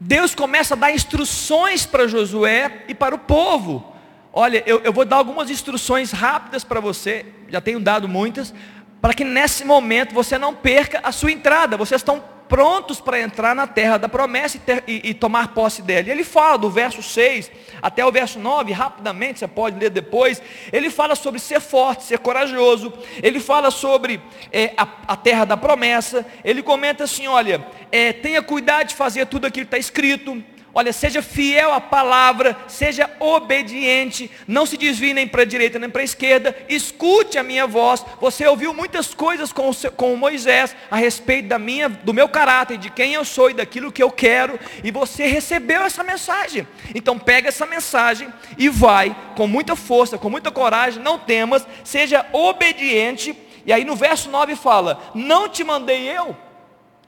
Deus 0.00 0.34
começa 0.34 0.74
a 0.74 0.76
dar 0.76 0.92
instruções 0.92 1.84
para 1.84 2.06
Josué 2.06 2.84
e 2.88 2.94
para 2.94 3.14
o 3.14 3.18
povo. 3.18 3.94
Olha, 4.32 4.62
eu, 4.64 4.80
eu 4.80 4.92
vou 4.92 5.04
dar 5.04 5.16
algumas 5.16 5.50
instruções 5.50 6.12
rápidas 6.12 6.62
para 6.62 6.80
você, 6.80 7.26
já 7.48 7.60
tenho 7.60 7.80
dado 7.80 8.08
muitas, 8.08 8.54
para 9.00 9.12
que 9.12 9.24
nesse 9.24 9.64
momento 9.64 10.14
você 10.14 10.38
não 10.38 10.54
perca 10.54 11.00
a 11.02 11.10
sua 11.10 11.32
entrada. 11.32 11.76
Vocês 11.76 12.00
estão 12.00 12.22
prontos 12.48 13.00
para 13.00 13.20
entrar 13.20 13.54
na 13.54 13.66
terra 13.66 13.98
da 13.98 14.08
promessa 14.08 14.56
e, 14.56 14.60
ter, 14.60 14.84
e, 14.86 15.10
e, 15.10 15.14
tomar 15.14 15.48
posse 15.48 15.82
dela. 15.82 16.08
E 16.08 16.10
ele 16.10 16.24
fala 16.24 16.56
do 16.56 16.70
verso 16.70 17.02
6 17.02 17.50
até 17.80 18.04
o 18.04 18.10
verso 18.10 18.38
9, 18.38 18.72
rapidamente, 18.72 19.38
você 19.38 19.46
pode 19.46 19.78
ler 19.78 19.90
depois. 19.90 20.42
Ele 20.72 20.90
fala 20.90 21.14
sobre 21.14 21.38
ser 21.38 21.60
forte, 21.60 22.04
ser 22.04 22.18
corajoso. 22.18 22.92
Ele 23.22 23.38
fala 23.38 23.70
sobre 23.70 24.20
é, 24.52 24.72
a, 24.76 24.86
a, 25.06 25.16
terra 25.16 25.44
da 25.44 25.56
promessa. 25.56 26.26
Ele 26.44 26.62
comenta 26.62 27.04
assim: 27.04 27.26
olha, 27.26 27.66
é, 27.92 28.12
tenha 28.12 28.42
cuidado 28.42 28.88
de 28.88 28.94
fazer 28.94 29.26
tudo 29.26 29.46
aquilo 29.46 29.66
que 29.66 29.76
está 29.76 29.78
escrito. 29.78 30.42
Olha, 30.74 30.92
seja 30.92 31.22
fiel 31.22 31.72
à 31.72 31.80
palavra, 31.80 32.56
seja 32.68 33.10
obediente, 33.18 34.30
não 34.46 34.66
se 34.66 34.76
desvie 34.76 35.14
nem 35.14 35.26
para 35.26 35.42
a 35.42 35.46
direita 35.46 35.78
nem 35.78 35.88
para 35.88 36.02
a 36.02 36.04
esquerda, 36.04 36.54
escute 36.68 37.38
a 37.38 37.42
minha 37.42 37.66
voz. 37.66 38.04
Você 38.20 38.46
ouviu 38.46 38.74
muitas 38.74 39.14
coisas 39.14 39.52
com, 39.52 39.70
o, 39.70 39.92
com 39.92 40.14
Moisés 40.14 40.76
a 40.90 40.96
respeito 40.96 41.48
da 41.48 41.58
minha, 41.58 41.88
do 41.88 42.12
meu 42.12 42.28
caráter, 42.28 42.76
de 42.76 42.90
quem 42.90 43.14
eu 43.14 43.24
sou 43.24 43.50
e 43.50 43.54
daquilo 43.54 43.90
que 43.90 44.02
eu 44.02 44.10
quero, 44.10 44.60
e 44.84 44.90
você 44.90 45.26
recebeu 45.26 45.82
essa 45.82 46.04
mensagem. 46.04 46.68
Então 46.94 47.18
pega 47.18 47.48
essa 47.48 47.66
mensagem 47.66 48.32
e 48.56 48.68
vai 48.68 49.16
com 49.34 49.46
muita 49.46 49.74
força, 49.74 50.18
com 50.18 50.28
muita 50.28 50.50
coragem, 50.50 51.02
não 51.02 51.18
temas, 51.18 51.66
seja 51.82 52.26
obediente. 52.32 53.34
E 53.64 53.72
aí 53.72 53.84
no 53.84 53.96
verso 53.96 54.30
9 54.30 54.54
fala: 54.54 55.10
Não 55.14 55.48
te 55.48 55.64
mandei 55.64 56.08
eu. 56.08 56.36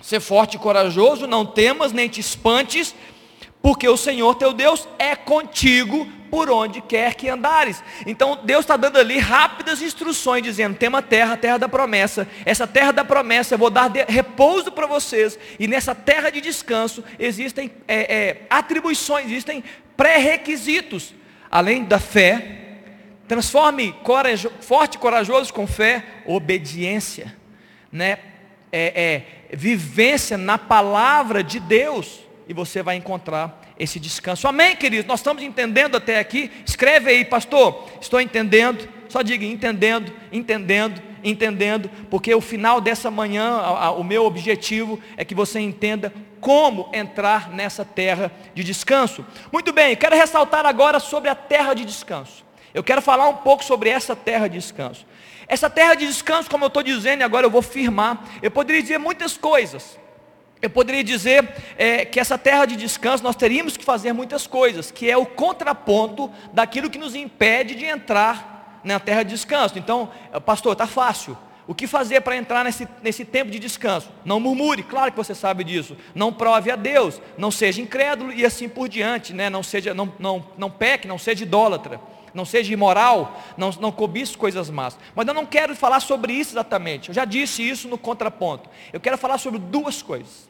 Ser 0.00 0.20
forte 0.20 0.56
e 0.56 0.58
corajoso, 0.58 1.26
não 1.26 1.44
temas 1.44 1.92
nem 1.92 2.08
te 2.08 2.20
espantes, 2.20 2.94
porque 3.62 3.88
o 3.88 3.96
Senhor 3.96 4.34
teu 4.36 4.52
Deus 4.52 4.88
é 4.98 5.14
contigo 5.14 6.06
por 6.30 6.48
onde 6.48 6.80
quer 6.80 7.14
que 7.14 7.28
andares. 7.28 7.82
Então 8.06 8.38
Deus 8.44 8.60
está 8.60 8.76
dando 8.76 8.98
ali 8.98 9.18
rápidas 9.18 9.82
instruções, 9.82 10.42
dizendo: 10.42 10.76
tem 10.76 10.88
uma 10.88 11.02
terra, 11.02 11.34
a 11.34 11.36
terra 11.36 11.58
da 11.58 11.68
promessa. 11.68 12.26
Essa 12.44 12.66
terra 12.66 12.92
da 12.92 13.04
promessa 13.04 13.54
eu 13.54 13.58
vou 13.58 13.68
dar 13.68 13.90
repouso 14.08 14.70
para 14.70 14.86
vocês. 14.86 15.38
E 15.58 15.66
nessa 15.66 15.94
terra 15.94 16.30
de 16.30 16.40
descanso 16.40 17.04
existem 17.18 17.70
é, 17.86 18.14
é, 18.14 18.46
atribuições, 18.48 19.26
existem 19.26 19.62
pré-requisitos. 19.96 21.14
Além 21.50 21.84
da 21.84 21.98
fé, 21.98 22.58
transforme 23.26 23.92
corajo, 24.04 24.52
forte 24.60 24.94
e 24.94 24.98
corajoso 24.98 25.52
com 25.52 25.66
fé, 25.66 26.04
obediência, 26.24 27.36
né? 27.90 28.18
É, 28.72 29.02
é, 29.50 29.56
vivência 29.56 30.38
na 30.38 30.56
palavra 30.56 31.42
de 31.42 31.58
Deus 31.58 32.20
e 32.50 32.52
você 32.52 32.82
vai 32.82 32.96
encontrar 32.96 33.62
esse 33.78 34.00
descanso. 34.00 34.48
Amém, 34.48 34.74
queridos? 34.74 35.06
Nós 35.06 35.20
estamos 35.20 35.40
entendendo 35.40 35.96
até 35.96 36.18
aqui. 36.18 36.50
Escreve 36.66 37.08
aí, 37.08 37.24
pastor. 37.24 37.88
Estou 38.00 38.20
entendendo. 38.20 38.88
Só 39.08 39.22
diga 39.22 39.44
entendendo, 39.44 40.12
entendendo, 40.32 41.00
entendendo, 41.22 41.88
porque 42.10 42.34
o 42.34 42.40
final 42.40 42.80
dessa 42.80 43.08
manhã, 43.08 43.60
o 43.96 44.02
meu 44.02 44.24
objetivo 44.24 44.98
é 45.16 45.24
que 45.24 45.32
você 45.32 45.60
entenda 45.60 46.12
como 46.40 46.90
entrar 46.92 47.50
nessa 47.50 47.84
terra 47.84 48.32
de 48.52 48.64
descanso. 48.64 49.24
Muito 49.52 49.72
bem, 49.72 49.94
quero 49.94 50.16
ressaltar 50.16 50.66
agora 50.66 50.98
sobre 50.98 51.30
a 51.30 51.36
terra 51.36 51.72
de 51.72 51.84
descanso. 51.84 52.44
Eu 52.74 52.82
quero 52.82 53.00
falar 53.00 53.28
um 53.28 53.36
pouco 53.36 53.64
sobre 53.64 53.90
essa 53.90 54.16
terra 54.16 54.48
de 54.48 54.58
descanso. 54.58 55.06
Essa 55.46 55.70
terra 55.70 55.94
de 55.94 56.04
descanso, 56.04 56.50
como 56.50 56.64
eu 56.64 56.68
estou 56.68 56.82
dizendo, 56.82 57.20
e 57.20 57.24
agora 57.24 57.46
eu 57.46 57.50
vou 57.50 57.62
firmar, 57.62 58.24
eu 58.42 58.50
poderia 58.50 58.82
dizer 58.82 58.98
muitas 58.98 59.36
coisas. 59.36 59.99
Eu 60.62 60.68
poderia 60.68 61.02
dizer 61.02 61.48
é, 61.78 62.04
que 62.04 62.20
essa 62.20 62.36
terra 62.36 62.66
de 62.66 62.76
descanso 62.76 63.24
nós 63.24 63.36
teríamos 63.36 63.76
que 63.76 63.84
fazer 63.84 64.12
muitas 64.12 64.46
coisas, 64.46 64.90
que 64.90 65.10
é 65.10 65.16
o 65.16 65.24
contraponto 65.24 66.30
daquilo 66.52 66.90
que 66.90 66.98
nos 66.98 67.14
impede 67.14 67.74
de 67.74 67.86
entrar 67.86 68.80
na 68.84 69.00
terra 69.00 69.22
de 69.22 69.30
descanso. 69.30 69.78
Então, 69.78 70.10
pastor, 70.44 70.72
está 70.72 70.86
fácil. 70.86 71.36
O 71.66 71.74
que 71.74 71.86
fazer 71.86 72.20
para 72.22 72.36
entrar 72.36 72.64
nesse, 72.64 72.86
nesse 73.02 73.24
tempo 73.24 73.50
de 73.50 73.58
descanso? 73.58 74.10
Não 74.24 74.40
murmure, 74.40 74.82
claro 74.82 75.12
que 75.12 75.16
você 75.16 75.34
sabe 75.34 75.62
disso. 75.62 75.96
Não 76.14 76.32
prove 76.32 76.70
a 76.70 76.76
Deus, 76.76 77.22
não 77.38 77.50
seja 77.50 77.80
incrédulo 77.80 78.32
e 78.32 78.44
assim 78.44 78.68
por 78.68 78.88
diante, 78.88 79.32
né? 79.32 79.48
não, 79.48 79.62
seja, 79.62 79.94
não, 79.94 80.12
não, 80.18 80.44
não 80.58 80.70
peque, 80.70 81.06
não 81.06 81.16
seja 81.16 81.44
idólatra, 81.44 82.00
não 82.34 82.44
seja 82.44 82.72
imoral, 82.72 83.40
não, 83.56 83.70
não 83.80 83.92
cobice 83.92 84.36
coisas 84.36 84.68
más. 84.68 84.98
Mas 85.14 85.28
eu 85.28 85.32
não 85.32 85.46
quero 85.46 85.76
falar 85.76 86.00
sobre 86.00 86.32
isso 86.32 86.54
exatamente. 86.54 87.10
Eu 87.10 87.14
já 87.14 87.24
disse 87.24 87.62
isso 87.62 87.88
no 87.88 87.96
contraponto. 87.96 88.68
Eu 88.92 88.98
quero 88.98 89.16
falar 89.16 89.38
sobre 89.38 89.60
duas 89.60 90.02
coisas. 90.02 90.49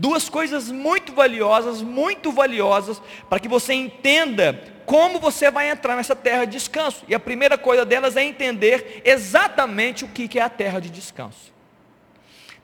Duas 0.00 0.30
coisas 0.30 0.70
muito 0.70 1.12
valiosas, 1.12 1.82
muito 1.82 2.32
valiosas, 2.32 3.02
para 3.28 3.38
que 3.38 3.46
você 3.46 3.74
entenda 3.74 4.58
como 4.86 5.20
você 5.20 5.50
vai 5.50 5.68
entrar 5.68 5.94
nessa 5.94 6.16
terra 6.16 6.46
de 6.46 6.52
descanso. 6.52 7.04
E 7.06 7.14
a 7.14 7.20
primeira 7.20 7.58
coisa 7.58 7.84
delas 7.84 8.16
é 8.16 8.24
entender 8.24 9.02
exatamente 9.04 10.02
o 10.02 10.08
que 10.08 10.38
é 10.38 10.42
a 10.42 10.48
terra 10.48 10.80
de 10.80 10.88
descanso. 10.88 11.52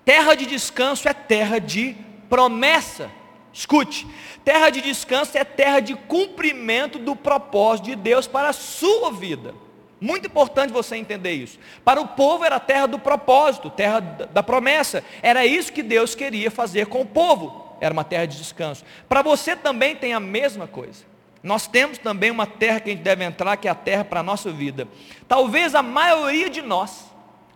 Terra 0.02 0.34
de 0.34 0.46
descanso 0.46 1.10
é 1.10 1.12
terra 1.12 1.58
de 1.58 1.94
promessa. 2.26 3.10
Escute, 3.52 4.06
terra 4.42 4.70
de 4.70 4.80
descanso 4.80 5.36
é 5.36 5.44
terra 5.44 5.80
de 5.80 5.94
cumprimento 5.94 6.98
do 6.98 7.14
propósito 7.14 7.84
de 7.84 7.96
Deus 7.96 8.26
para 8.26 8.48
a 8.48 8.54
sua 8.54 9.12
vida. 9.12 9.54
Muito 10.00 10.26
importante 10.26 10.72
você 10.72 10.96
entender 10.96 11.32
isso. 11.32 11.58
Para 11.84 12.00
o 12.00 12.08
povo 12.08 12.44
era 12.44 12.56
a 12.56 12.60
terra 12.60 12.86
do 12.86 12.98
propósito, 12.98 13.70
terra 13.70 14.00
da 14.00 14.42
promessa. 14.42 15.02
Era 15.22 15.46
isso 15.46 15.72
que 15.72 15.82
Deus 15.82 16.14
queria 16.14 16.50
fazer 16.50 16.86
com 16.86 17.00
o 17.00 17.06
povo. 17.06 17.76
Era 17.80 17.92
uma 17.92 18.04
terra 18.04 18.26
de 18.26 18.36
descanso. 18.36 18.84
Para 19.08 19.22
você 19.22 19.56
também 19.56 19.96
tem 19.96 20.12
a 20.12 20.20
mesma 20.20 20.66
coisa. 20.66 21.04
Nós 21.42 21.66
temos 21.66 21.96
também 21.96 22.30
uma 22.30 22.46
terra 22.46 22.80
que 22.80 22.90
a 22.90 22.92
gente 22.92 23.02
deve 23.02 23.24
entrar, 23.24 23.56
que 23.56 23.68
é 23.68 23.70
a 23.70 23.74
terra 23.74 24.04
para 24.04 24.20
a 24.20 24.22
nossa 24.22 24.50
vida. 24.50 24.88
Talvez 25.28 25.74
a 25.74 25.82
maioria 25.82 26.50
de 26.50 26.60
nós, 26.60 27.06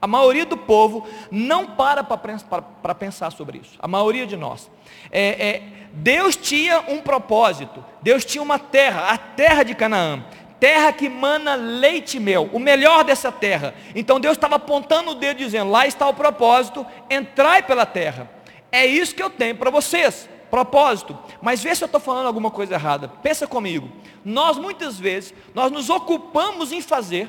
a 0.01 0.07
maioria 0.07 0.47
do 0.47 0.57
povo, 0.57 1.07
não 1.31 1.67
para 1.67 2.03
para 2.03 2.95
pensar 2.95 3.33
sobre 3.33 3.59
isso. 3.59 3.77
A 3.81 3.89
maioria 3.89 4.27
de 4.27 4.37
nós. 4.37 4.71
É, 5.11 5.49
é, 5.49 5.63
Deus 5.93 6.37
tinha 6.37 6.81
um 6.89 7.01
propósito. 7.01 7.85
Deus 8.01 8.25
tinha 8.25 8.43
uma 8.43 8.59
terra, 8.59 9.11
a 9.11 9.19
terra 9.19 9.63
de 9.63 9.75
Canaã 9.75 10.25
terra 10.61 10.93
que 10.93 11.09
mana 11.09 11.55
leite 11.55 12.19
e 12.19 12.21
mel, 12.21 12.51
o 12.53 12.59
melhor 12.59 13.03
dessa 13.03 13.33
terra. 13.33 13.75
Então 13.95 14.21
Deus 14.21 14.37
estava 14.37 14.57
apontando 14.57 15.13
o 15.13 15.15
dedo 15.15 15.39
dizendo: 15.39 15.71
lá 15.71 15.87
está 15.87 16.07
o 16.07 16.15
propósito, 16.15 16.87
entrai 17.09 17.63
pela 17.63 17.87
terra. 17.87 18.31
É 18.71 18.87
isso 18.87 19.15
que 19.15 19.23
eu 19.23 19.31
tenho 19.31 19.57
para 19.57 19.71
vocês, 19.71 20.29
propósito. 20.51 21.19
Mas 21.43 21.63
vê 21.63 21.75
se 21.75 21.83
eu 21.83 21.87
estou 21.87 22.01
falando 22.01 22.27
alguma 22.27 22.51
coisa 22.51 22.75
errada. 22.75 23.09
Pensa 23.09 23.47
comigo. 23.47 23.91
Nós 24.25 24.59
muitas 24.59 24.99
vezes 24.99 25.35
nós 25.55 25.73
nos 25.73 25.89
ocupamos 25.89 26.71
em 26.71 26.83
fazer 26.83 27.29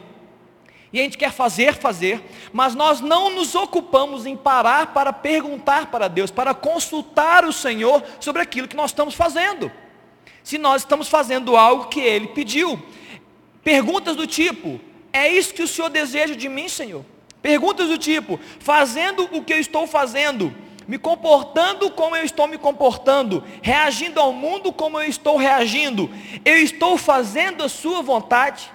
e 0.94 1.00
a 1.00 1.04
gente 1.04 1.18
quer 1.18 1.32
fazer, 1.32 1.76
fazer, 1.76 2.22
mas 2.52 2.76
nós 2.76 3.00
não 3.00 3.30
nos 3.30 3.56
ocupamos 3.56 4.26
em 4.26 4.36
parar 4.36 4.88
para 4.88 5.14
perguntar 5.14 5.90
para 5.90 6.10
Deus, 6.10 6.30
para 6.30 6.54
consultar 6.54 7.46
o 7.46 7.54
Senhor 7.54 8.04
sobre 8.20 8.42
aquilo 8.42 8.68
que 8.68 8.76
nós 8.76 8.92
estamos 8.92 9.16
fazendo. 9.16 9.72
Se 10.44 10.58
nós 10.58 10.82
estamos 10.82 11.08
fazendo 11.08 11.56
algo 11.56 11.86
que 11.86 12.02
Ele 12.02 12.28
pediu. 12.28 12.82
Perguntas 13.64 14.16
do 14.16 14.26
tipo: 14.26 14.80
É 15.14 15.28
isso 15.28 15.54
que 15.54 15.64
o 15.64 15.68
Senhor 15.68 15.90
deseja 15.90 16.36
de 16.36 16.50
mim, 16.50 16.68
Senhor? 16.68 17.06
Perguntas 17.42 17.88
do 17.88 17.98
tipo: 17.98 18.40
Fazendo 18.60 19.28
o 19.32 19.44
que 19.44 19.54
eu 19.54 19.60
estou 19.60 19.86
fazendo, 19.86 20.54
me 20.88 20.98
comportando 20.98 21.92
como 21.92 22.16
eu 22.16 22.24
estou 22.24 22.48
me 22.48 22.58
comportando, 22.58 23.44
reagindo 23.62 24.20
ao 24.20 24.34
mundo 24.34 24.74
como 24.74 25.00
eu 25.00 25.08
estou 25.08 25.38
reagindo, 25.38 26.10
eu 26.44 26.58
estou 26.58 26.98
fazendo 26.98 27.64
a 27.64 27.70
Sua 27.70 28.02
vontade, 28.02 28.72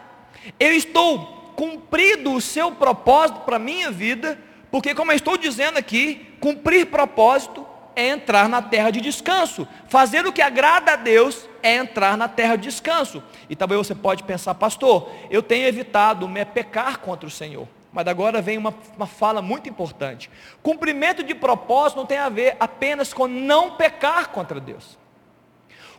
eu 0.59 0.73
estou 0.73 1.53
cumprindo 1.57 2.33
o 2.33 2.41
Seu 2.41 2.71
propósito 2.73 3.41
para 3.41 3.57
a 3.57 3.61
minha 3.61 3.91
vida, 3.91 4.39
porque, 4.71 4.95
como 4.95 5.11
eu 5.11 5.17
estou 5.17 5.37
dizendo 5.37 5.79
aqui, 5.79 6.27
cumprir 6.41 6.87
propósito 6.87 7.66
é 7.97 8.09
entrar 8.09 8.49
na 8.49 8.61
terra 8.61 8.91
de 8.91 9.01
descanso. 9.01 9.67
Fazer 9.89 10.27
o 10.27 10.33
que 10.33 10.43
agrada 10.43 10.93
a 10.93 10.97
Deus 10.97 11.49
é 11.63 11.75
entrar 11.77 12.17
na 12.17 12.29
terra 12.29 12.55
de 12.55 12.65
descanso. 12.65 13.23
E 13.49 13.57
talvez 13.57 13.79
você 13.79 13.95
pode 13.95 14.23
pensar, 14.23 14.55
pastor, 14.55 15.11
eu 15.31 15.43
tenho 15.43 15.67
evitado 15.67 16.29
me 16.29 16.45
pecar 16.45 16.99
contra 16.99 17.27
o 17.27 17.31
Senhor. 17.31 17.67
Mas 17.91 18.07
agora 18.07 18.43
vem 18.43 18.59
uma, 18.59 18.75
uma 18.95 19.07
fala 19.07 19.41
muito 19.41 19.71
importante. 19.71 20.31
Cumprimento 20.63 21.23
de 21.23 21.35
propósito 21.35 21.97
não 21.97 22.05
tem 22.05 22.19
a 22.19 22.29
ver 22.29 22.55
apenas 22.61 23.15
com 23.15 23.27
não 23.27 23.77
pecar 23.77 24.29
contra 24.29 24.61
Deus. 24.61 24.99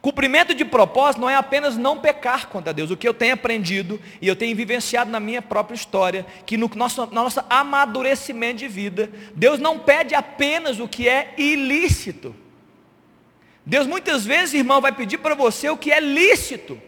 Cumprimento 0.08 0.54
de 0.54 0.64
propósito 0.64 1.20
não 1.20 1.30
é 1.30 1.36
apenas 1.36 1.76
não 1.76 2.00
pecar 2.00 2.48
contra 2.48 2.74
Deus. 2.74 2.90
O 2.90 2.96
que 2.96 3.06
eu 3.06 3.14
tenho 3.14 3.34
aprendido 3.34 4.00
e 4.22 4.28
eu 4.30 4.38
tenho 4.38 4.56
vivenciado 4.56 5.12
na 5.12 5.20
minha 5.20 5.42
própria 5.42 5.76
história, 5.76 6.26
que 6.46 6.56
no 6.56 6.72
nosso, 6.76 7.08
no 7.08 7.12
nosso 7.12 7.42
amadurecimento 7.50 8.60
de 8.60 8.70
vida, 8.70 9.12
Deus 9.36 9.60
não 9.60 9.78
pede 9.78 10.16
apenas 10.16 10.80
o 10.80 10.88
que 10.88 11.10
é 11.10 11.34
ilícito. 11.38 12.34
Deus 13.66 13.86
muitas 13.86 14.26
vezes, 14.26 14.54
irmão, 14.54 14.80
vai 14.80 14.94
pedir 14.94 15.18
para 15.18 15.36
você 15.36 15.70
o 15.70 15.76
que 15.76 15.92
é 15.92 16.00
lícito. 16.00 16.82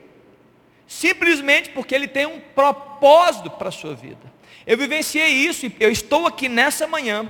Simplesmente 0.87 1.71
porque 1.71 1.93
Ele 1.93 2.07
tem 2.07 2.25
um 2.25 2.39
propósito 2.39 3.49
para 3.51 3.67
a 3.67 3.73
sua 3.73 3.93
vida. 3.93 4.31
Eu 4.65 4.77
vivenciei 4.77 5.27
isso 5.27 5.65
e 5.65 5.75
eu 5.77 5.91
estou 5.91 6.25
aqui 6.25 6.47
nessa 6.47 6.87
manhã 6.87 7.29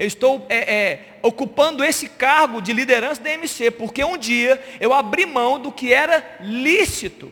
eu 0.00 0.06
estou 0.06 0.46
é, 0.48 0.74
é, 0.74 1.00
ocupando 1.20 1.84
esse 1.84 2.08
cargo 2.08 2.62
de 2.62 2.72
liderança 2.72 3.20
da 3.20 3.30
MC, 3.34 3.70
porque 3.70 4.02
um 4.02 4.16
dia 4.16 4.58
eu 4.80 4.94
abri 4.94 5.26
mão 5.26 5.60
do 5.60 5.70
que 5.70 5.92
era 5.92 6.38
lícito, 6.40 7.30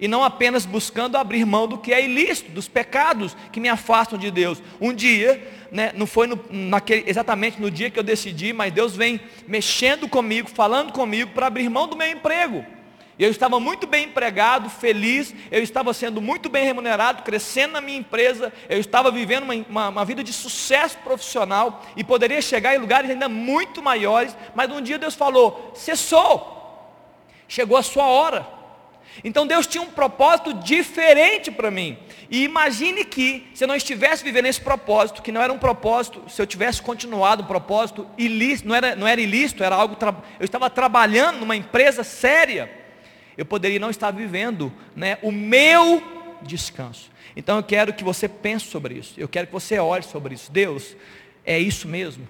e 0.00 0.08
não 0.08 0.24
apenas 0.24 0.64
buscando 0.64 1.16
abrir 1.16 1.44
mão 1.44 1.68
do 1.68 1.76
que 1.76 1.92
é 1.92 2.02
ilícito, 2.02 2.50
dos 2.52 2.68
pecados 2.68 3.36
que 3.52 3.60
me 3.60 3.68
afastam 3.68 4.18
de 4.18 4.30
Deus. 4.30 4.62
Um 4.80 4.94
dia, 4.94 5.46
né, 5.70 5.92
não 5.94 6.06
foi 6.06 6.26
no, 6.26 6.42
naquele, 6.50 7.04
exatamente 7.06 7.60
no 7.60 7.70
dia 7.70 7.90
que 7.90 7.98
eu 7.98 8.02
decidi, 8.02 8.50
mas 8.50 8.72
Deus 8.72 8.96
vem 8.96 9.20
mexendo 9.46 10.08
comigo, 10.08 10.48
falando 10.48 10.94
comigo 10.94 11.32
para 11.34 11.48
abrir 11.48 11.68
mão 11.68 11.86
do 11.86 11.96
meu 11.96 12.10
emprego. 12.10 12.64
Eu 13.18 13.30
estava 13.30 13.58
muito 13.58 13.86
bem 13.86 14.04
empregado, 14.04 14.68
feliz, 14.68 15.34
eu 15.50 15.62
estava 15.62 15.94
sendo 15.94 16.20
muito 16.20 16.50
bem 16.50 16.64
remunerado, 16.64 17.22
crescendo 17.22 17.72
na 17.72 17.80
minha 17.80 17.98
empresa, 17.98 18.52
eu 18.68 18.78
estava 18.78 19.10
vivendo 19.10 19.44
uma, 19.44 19.54
uma, 19.54 19.88
uma, 19.88 20.04
vida 20.04 20.22
de 20.22 20.34
sucesso 20.34 20.98
profissional 20.98 21.82
e 21.96 22.04
poderia 22.04 22.42
chegar 22.42 22.74
em 22.74 22.78
lugares 22.78 23.08
ainda 23.08 23.26
muito 23.26 23.82
maiores, 23.82 24.36
mas 24.54 24.70
um 24.70 24.82
dia 24.82 24.98
Deus 24.98 25.14
falou: 25.14 25.72
cessou, 25.74 26.92
chegou 27.48 27.78
a 27.78 27.82
sua 27.82 28.04
hora. 28.04 28.46
Então 29.24 29.46
Deus 29.46 29.66
tinha 29.66 29.82
um 29.82 29.90
propósito 29.90 30.52
diferente 30.52 31.50
para 31.50 31.70
mim. 31.70 31.96
E 32.30 32.44
imagine 32.44 33.02
que, 33.02 33.48
se 33.54 33.64
eu 33.64 33.68
não 33.68 33.74
estivesse 33.74 34.22
vivendo 34.22 34.44
esse 34.44 34.60
propósito, 34.60 35.22
que 35.22 35.32
não 35.32 35.40
era 35.40 35.50
um 35.50 35.58
propósito, 35.58 36.22
se 36.28 36.42
eu 36.42 36.46
tivesse 36.46 36.82
continuado 36.82 37.42
um 37.42 37.46
propósito 37.46 38.06
ilícito, 38.18 38.68
não 38.68 38.74
era, 38.74 38.94
não 38.94 39.06
era 39.06 39.18
ilícito, 39.18 39.64
era 39.64 39.74
algo, 39.74 39.96
eu 40.38 40.44
estava 40.44 40.68
trabalhando 40.68 41.38
numa 41.38 41.56
empresa 41.56 42.04
séria 42.04 42.84
eu 43.36 43.44
poderia 43.44 43.78
não 43.78 43.90
estar 43.90 44.10
vivendo 44.10 44.72
né, 44.94 45.18
o 45.22 45.30
meu 45.30 46.02
descanso. 46.42 47.10
Então 47.36 47.58
eu 47.58 47.62
quero 47.62 47.92
que 47.92 48.04
você 48.04 48.28
pense 48.28 48.66
sobre 48.66 48.94
isso. 48.94 49.14
Eu 49.16 49.28
quero 49.28 49.46
que 49.46 49.52
você 49.52 49.78
olhe 49.78 50.02
sobre 50.02 50.34
isso. 50.34 50.50
Deus, 50.50 50.96
é 51.44 51.58
isso 51.58 51.86
mesmo? 51.86 52.26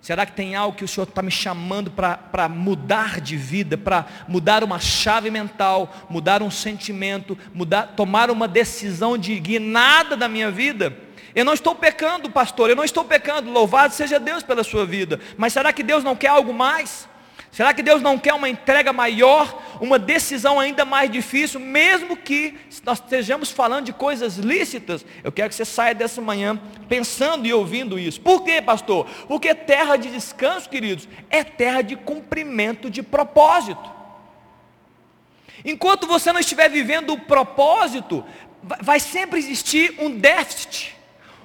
Será 0.00 0.24
que 0.24 0.32
tem 0.32 0.54
algo 0.54 0.76
que 0.76 0.84
o 0.84 0.88
Senhor 0.88 1.06
está 1.06 1.20
me 1.20 1.30
chamando 1.30 1.90
para 1.90 2.48
mudar 2.48 3.20
de 3.20 3.36
vida, 3.36 3.76
para 3.76 4.06
mudar 4.26 4.64
uma 4.64 4.78
chave 4.78 5.30
mental, 5.30 6.06
mudar 6.08 6.42
um 6.42 6.50
sentimento, 6.50 7.36
mudar, 7.52 7.88
tomar 7.88 8.30
uma 8.30 8.48
decisão 8.48 9.18
de 9.18 9.38
guinada 9.38 10.16
da 10.16 10.28
minha 10.28 10.50
vida? 10.50 10.96
Eu 11.34 11.44
não 11.44 11.52
estou 11.52 11.74
pecando, 11.74 12.30
pastor, 12.30 12.70
eu 12.70 12.76
não 12.76 12.84
estou 12.84 13.04
pecando, 13.04 13.50
louvado 13.50 13.92
seja 13.92 14.18
Deus 14.18 14.42
pela 14.42 14.64
sua 14.64 14.86
vida. 14.86 15.20
Mas 15.36 15.52
será 15.52 15.72
que 15.72 15.82
Deus 15.82 16.02
não 16.02 16.16
quer 16.16 16.28
algo 16.28 16.54
mais? 16.54 17.08
Será 17.50 17.72
que 17.72 17.82
Deus 17.82 18.02
não 18.02 18.18
quer 18.18 18.34
uma 18.34 18.48
entrega 18.48 18.92
maior, 18.92 19.62
uma 19.80 19.98
decisão 19.98 20.60
ainda 20.60 20.84
mais 20.84 21.10
difícil, 21.10 21.58
mesmo 21.58 22.16
que 22.16 22.58
nós 22.84 22.98
estejamos 22.98 23.50
falando 23.50 23.86
de 23.86 23.92
coisas 23.92 24.36
lícitas? 24.36 25.04
Eu 25.24 25.32
quero 25.32 25.48
que 25.48 25.54
você 25.54 25.64
saia 25.64 25.94
dessa 25.94 26.20
manhã 26.20 26.60
pensando 26.88 27.46
e 27.46 27.52
ouvindo 27.52 27.98
isso. 27.98 28.20
Por 28.20 28.44
quê, 28.44 28.60
pastor? 28.60 29.06
Porque 29.26 29.54
terra 29.54 29.96
de 29.96 30.10
descanso, 30.10 30.68
queridos, 30.68 31.08
é 31.30 31.42
terra 31.42 31.82
de 31.82 31.96
cumprimento 31.96 32.90
de 32.90 33.02
propósito. 33.02 33.98
Enquanto 35.64 36.06
você 36.06 36.32
não 36.32 36.40
estiver 36.40 36.68
vivendo 36.68 37.14
o 37.14 37.20
propósito, 37.20 38.24
vai 38.62 39.00
sempre 39.00 39.38
existir 39.38 39.96
um 39.98 40.16
déficit, 40.16 40.94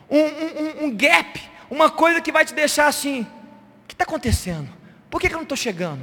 um, 0.09 0.19
um, 0.19 0.85
um 0.85 0.95
gap, 0.95 1.41
uma 1.71 1.89
coisa 1.89 2.21
que 2.21 2.31
vai 2.31 2.45
te 2.45 2.53
deixar 2.53 2.87
assim: 2.87 3.21
o 3.21 3.87
que 3.87 3.93
está 3.93 4.03
acontecendo? 4.03 4.82
Por 5.13 5.21
que, 5.21 5.29
que 5.29 5.35
eu 5.35 5.37
não 5.37 5.43
estou 5.43 5.55
chegando? 5.55 6.01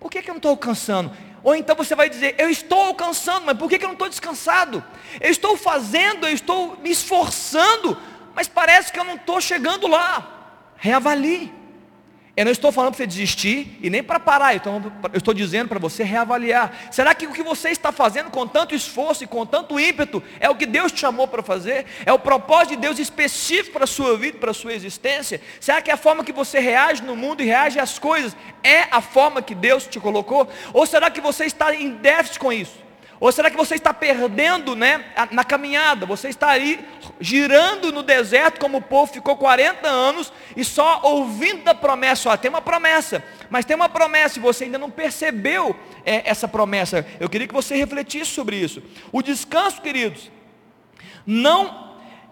Por 0.00 0.10
que, 0.10 0.20
que 0.20 0.28
eu 0.28 0.34
não 0.34 0.38
estou 0.38 0.50
alcançando? 0.50 1.16
Ou 1.44 1.54
então 1.54 1.76
você 1.76 1.94
vai 1.94 2.10
dizer, 2.10 2.34
eu 2.38 2.50
estou 2.50 2.86
alcançando, 2.86 3.46
mas 3.46 3.56
por 3.56 3.70
que, 3.70 3.78
que 3.78 3.84
eu 3.84 3.88
não 3.88 3.92
estou 3.92 4.08
descansado? 4.08 4.82
Eu 5.20 5.30
estou 5.30 5.56
fazendo, 5.56 6.26
eu 6.26 6.34
estou 6.34 6.76
me 6.78 6.90
esforçando, 6.90 7.96
mas 8.34 8.48
parece 8.48 8.92
que 8.92 8.98
eu 8.98 9.04
não 9.04 9.14
estou 9.14 9.40
chegando 9.40 9.86
lá. 9.86 10.72
Reavalie. 10.76 11.52
Eu 12.38 12.44
não 12.44 12.52
estou 12.52 12.70
falando 12.70 12.92
para 12.92 12.98
você 12.98 13.06
desistir 13.08 13.76
e 13.82 13.90
nem 13.90 14.00
para 14.00 14.20
parar, 14.20 14.54
então 14.54 14.92
eu 15.12 15.18
estou 15.18 15.34
dizendo 15.34 15.68
para 15.68 15.80
você 15.80 16.04
reavaliar. 16.04 16.72
Será 16.88 17.12
que 17.12 17.26
o 17.26 17.32
que 17.32 17.42
você 17.42 17.70
está 17.70 17.90
fazendo 17.90 18.30
com 18.30 18.46
tanto 18.46 18.76
esforço 18.76 19.24
e 19.24 19.26
com 19.26 19.44
tanto 19.44 19.80
ímpeto 19.80 20.22
é 20.38 20.48
o 20.48 20.54
que 20.54 20.64
Deus 20.64 20.92
te 20.92 21.00
chamou 21.00 21.26
para 21.26 21.42
fazer? 21.42 21.84
É 22.06 22.12
o 22.12 22.18
propósito 22.20 22.76
de 22.76 22.76
Deus 22.76 23.00
específico 23.00 23.72
para 23.72 23.82
a 23.82 23.88
sua 23.88 24.16
vida, 24.16 24.38
para 24.38 24.52
a 24.52 24.54
sua 24.54 24.72
existência? 24.72 25.40
Será 25.58 25.82
que 25.82 25.90
a 25.90 25.96
forma 25.96 26.22
que 26.22 26.32
você 26.32 26.60
reage 26.60 27.02
no 27.02 27.16
mundo 27.16 27.42
e 27.42 27.46
reage 27.46 27.80
às 27.80 27.98
coisas 27.98 28.36
é 28.62 28.82
a 28.88 29.00
forma 29.00 29.42
que 29.42 29.52
Deus 29.52 29.88
te 29.88 29.98
colocou? 29.98 30.48
Ou 30.72 30.86
será 30.86 31.10
que 31.10 31.20
você 31.20 31.44
está 31.44 31.74
em 31.74 31.90
déficit 31.90 32.38
com 32.38 32.52
isso? 32.52 32.87
Ou 33.20 33.32
será 33.32 33.50
que 33.50 33.56
você 33.56 33.74
está 33.74 33.92
perdendo 33.92 34.76
né, 34.76 35.04
na 35.32 35.42
caminhada? 35.42 36.06
Você 36.06 36.28
está 36.28 36.50
aí 36.50 36.86
girando 37.20 37.92
no 37.92 38.02
deserto 38.02 38.60
como 38.60 38.78
o 38.78 38.82
povo 38.82 39.12
ficou 39.12 39.36
40 39.36 39.88
anos 39.88 40.32
e 40.56 40.64
só 40.64 41.00
ouvindo 41.02 41.64
da 41.64 41.74
promessa. 41.74 42.30
Ó, 42.30 42.36
tem 42.36 42.48
uma 42.48 42.62
promessa, 42.62 43.24
mas 43.50 43.64
tem 43.64 43.74
uma 43.74 43.88
promessa 43.88 44.38
e 44.38 44.42
você 44.42 44.64
ainda 44.64 44.78
não 44.78 44.90
percebeu 44.90 45.74
é, 46.04 46.28
essa 46.30 46.46
promessa. 46.46 47.04
Eu 47.18 47.28
queria 47.28 47.48
que 47.48 47.54
você 47.54 47.74
refletisse 47.74 48.30
sobre 48.30 48.56
isso. 48.56 48.82
O 49.10 49.20
descanso, 49.20 49.82
queridos, 49.82 50.30
não 51.26 51.88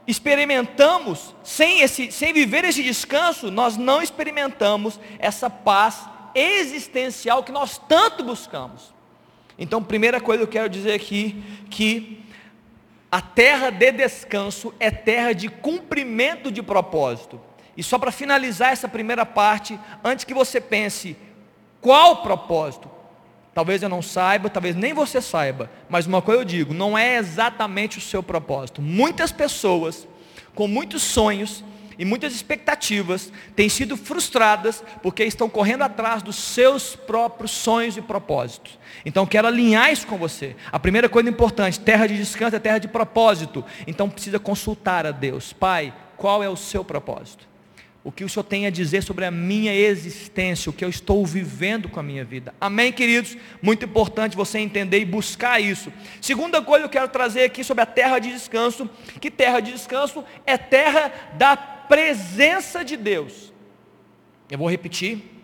experimentamos, 0.06 1.34
sem, 1.42 1.80
esse, 1.80 2.12
sem 2.12 2.32
viver 2.32 2.64
esse 2.64 2.82
descanso, 2.82 3.50
nós 3.50 3.76
não 3.76 4.00
experimentamos 4.00 5.00
essa 5.18 5.50
paz 5.50 6.08
existencial 6.32 7.42
que 7.42 7.50
nós 7.50 7.76
tanto 7.88 8.22
buscamos. 8.22 8.95
Então, 9.58 9.82
primeira 9.82 10.20
coisa 10.20 10.42
eu 10.42 10.48
quero 10.48 10.68
dizer 10.68 10.92
aqui 10.92 11.42
que 11.70 12.24
a 13.10 13.20
terra 13.20 13.70
de 13.70 13.92
descanso 13.92 14.74
é 14.78 14.90
terra 14.90 15.32
de 15.32 15.48
cumprimento 15.48 16.50
de 16.50 16.62
propósito. 16.62 17.40
E 17.76 17.82
só 17.82 17.98
para 17.98 18.10
finalizar 18.10 18.72
essa 18.72 18.88
primeira 18.88 19.24
parte, 19.24 19.78
antes 20.02 20.24
que 20.24 20.34
você 20.34 20.60
pense 20.60 21.16
qual 21.80 22.22
propósito, 22.22 22.90
talvez 23.54 23.82
eu 23.82 23.88
não 23.88 24.02
saiba, 24.02 24.50
talvez 24.50 24.74
nem 24.74 24.92
você 24.92 25.20
saiba, 25.20 25.70
mas 25.88 26.06
uma 26.06 26.20
coisa 26.20 26.42
eu 26.42 26.44
digo, 26.44 26.74
não 26.74 26.96
é 26.96 27.16
exatamente 27.16 27.98
o 27.98 28.00
seu 28.02 28.22
propósito. 28.22 28.82
Muitas 28.82 29.32
pessoas 29.32 30.06
com 30.54 30.66
muitos 30.66 31.02
sonhos 31.02 31.62
e 31.98 32.04
muitas 32.04 32.34
expectativas 32.34 33.32
têm 33.54 33.68
sido 33.68 33.96
frustradas 33.96 34.82
porque 35.02 35.24
estão 35.24 35.48
correndo 35.48 35.82
atrás 35.82 36.22
dos 36.22 36.36
seus 36.36 36.94
próprios 36.94 37.50
sonhos 37.50 37.96
e 37.96 38.02
propósitos. 38.02 38.78
Então 39.04 39.26
quero 39.26 39.48
alinhar 39.48 39.92
isso 39.92 40.06
com 40.06 40.18
você. 40.18 40.56
A 40.70 40.78
primeira 40.78 41.08
coisa 41.08 41.28
importante, 41.28 41.80
terra 41.80 42.06
de 42.06 42.16
descanso 42.16 42.56
é 42.56 42.58
terra 42.58 42.78
de 42.78 42.88
propósito. 42.88 43.64
Então 43.86 44.10
precisa 44.10 44.38
consultar 44.38 45.06
a 45.06 45.10
Deus. 45.10 45.52
Pai, 45.52 45.94
qual 46.16 46.42
é 46.42 46.48
o 46.48 46.56
seu 46.56 46.84
propósito? 46.84 47.46
O 48.06 48.12
que 48.12 48.22
o 48.22 48.28
Senhor 48.28 48.44
tem 48.44 48.66
a 48.66 48.70
dizer 48.70 49.02
sobre 49.02 49.24
a 49.24 49.32
minha 49.32 49.74
existência, 49.74 50.70
o 50.70 50.72
que 50.72 50.84
eu 50.84 50.88
estou 50.88 51.26
vivendo 51.26 51.88
com 51.88 51.98
a 51.98 52.04
minha 52.04 52.24
vida. 52.24 52.54
Amém, 52.60 52.92
queridos? 52.92 53.36
Muito 53.60 53.84
importante 53.84 54.36
você 54.36 54.60
entender 54.60 55.00
e 55.00 55.04
buscar 55.04 55.60
isso. 55.60 55.92
Segunda 56.20 56.62
coisa 56.62 56.82
que 56.82 56.86
eu 56.86 57.00
quero 57.00 57.08
trazer 57.08 57.42
aqui 57.42 57.64
sobre 57.64 57.82
a 57.82 57.86
terra 57.86 58.20
de 58.20 58.30
descanso, 58.30 58.88
que 59.20 59.28
terra 59.28 59.58
de 59.58 59.72
descanso 59.72 60.24
é 60.46 60.56
terra 60.56 61.12
da 61.36 61.75
presença 61.88 62.84
de 62.84 62.96
Deus. 62.96 63.52
Eu 64.50 64.58
vou 64.58 64.70
repetir. 64.70 65.36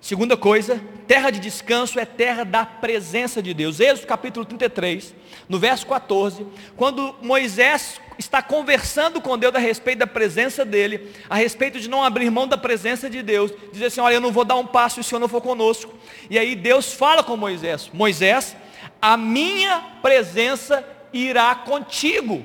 Segunda 0.00 0.36
coisa, 0.36 0.82
terra 1.06 1.30
de 1.30 1.38
descanso 1.38 2.00
é 2.00 2.04
terra 2.04 2.44
da 2.44 2.66
presença 2.66 3.40
de 3.40 3.54
Deus. 3.54 3.78
Êxodo 3.78 4.08
capítulo 4.08 4.44
33, 4.44 5.14
no 5.48 5.60
verso 5.60 5.86
14, 5.86 6.44
quando 6.76 7.14
Moisés 7.22 8.00
está 8.18 8.42
conversando 8.42 9.20
com 9.20 9.38
Deus 9.38 9.54
a 9.54 9.60
respeito 9.60 10.00
da 10.00 10.06
presença 10.08 10.64
dele, 10.64 11.12
a 11.30 11.36
respeito 11.36 11.78
de 11.78 11.88
não 11.88 12.02
abrir 12.02 12.30
mão 12.30 12.48
da 12.48 12.58
presença 12.58 13.08
de 13.08 13.22
Deus, 13.22 13.52
diz 13.72 13.80
assim: 13.80 14.00
Olha, 14.00 14.14
eu 14.14 14.20
não 14.20 14.32
vou 14.32 14.44
dar 14.44 14.56
um 14.56 14.66
passo 14.66 14.96
se 14.96 15.00
o 15.02 15.04
Senhor 15.04 15.20
não 15.20 15.28
for 15.28 15.40
conosco. 15.40 15.94
E 16.28 16.36
aí 16.36 16.56
Deus 16.56 16.92
fala 16.92 17.22
com 17.22 17.36
Moisés: 17.36 17.88
Moisés, 17.92 18.56
a 19.00 19.16
minha 19.16 19.84
presença 20.02 20.84
irá 21.12 21.54
contigo, 21.54 22.44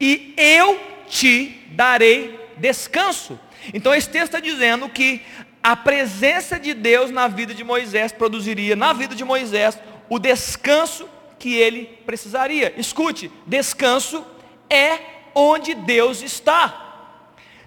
e 0.00 0.34
eu 0.36 0.76
te 1.06 1.56
darei 1.70 2.39
descanso. 2.60 3.38
Então 3.74 3.94
esse 3.94 4.08
texto 4.08 4.34
está 4.34 4.40
dizendo 4.40 4.88
que 4.88 5.22
a 5.62 5.74
presença 5.76 6.58
de 6.58 6.72
Deus 6.72 7.10
na 7.10 7.28
vida 7.28 7.54
de 7.54 7.64
Moisés 7.64 8.12
produziria 8.12 8.76
na 8.76 8.92
vida 8.92 9.14
de 9.14 9.24
Moisés 9.24 9.78
o 10.08 10.18
descanso 10.18 11.08
que 11.38 11.54
ele 11.54 11.86
precisaria. 12.06 12.72
Escute, 12.76 13.30
descanso 13.46 14.24
é 14.68 14.98
onde 15.34 15.74
Deus 15.74 16.22
está. 16.22 16.88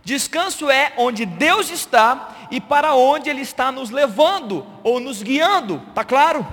Descanso 0.03 0.69
é 0.69 0.93
onde 0.97 1.25
Deus 1.25 1.69
está 1.69 2.47
e 2.51 2.59
para 2.59 2.93
onde 2.93 3.29
Ele 3.29 3.41
está 3.41 3.71
nos 3.71 3.89
levando 3.89 4.65
ou 4.83 4.99
nos 4.99 5.23
guiando, 5.23 5.81
tá 5.95 6.03
claro? 6.03 6.45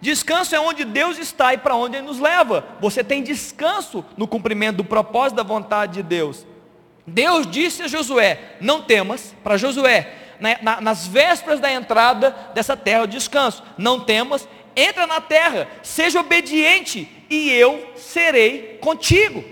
Descanso 0.00 0.54
é 0.54 0.60
onde 0.60 0.84
Deus 0.84 1.18
está 1.18 1.52
e 1.52 1.58
para 1.58 1.74
onde 1.74 1.96
Ele 1.96 2.06
nos 2.06 2.20
leva. 2.20 2.64
Você 2.80 3.02
tem 3.02 3.22
descanso 3.22 4.04
no 4.16 4.28
cumprimento 4.28 4.76
do 4.76 4.84
propósito 4.84 5.36
da 5.36 5.42
vontade 5.42 5.94
de 5.94 6.02
Deus. 6.02 6.46
Deus 7.06 7.46
disse 7.46 7.82
a 7.82 7.88
Josué: 7.88 8.56
Não 8.60 8.82
temas, 8.82 9.34
para 9.42 9.56
Josué, 9.56 10.12
na, 10.38 10.58
na, 10.62 10.80
nas 10.80 11.06
vésperas 11.06 11.60
da 11.60 11.72
entrada 11.72 12.30
dessa 12.54 12.76
terra, 12.76 13.04
o 13.04 13.08
descanso: 13.08 13.62
Não 13.76 14.00
temas, 14.00 14.48
entra 14.76 15.06
na 15.06 15.20
terra, 15.20 15.68
seja 15.82 16.20
obediente, 16.20 17.08
e 17.28 17.50
eu 17.50 17.92
serei 17.96 18.78
contigo. 18.80 19.44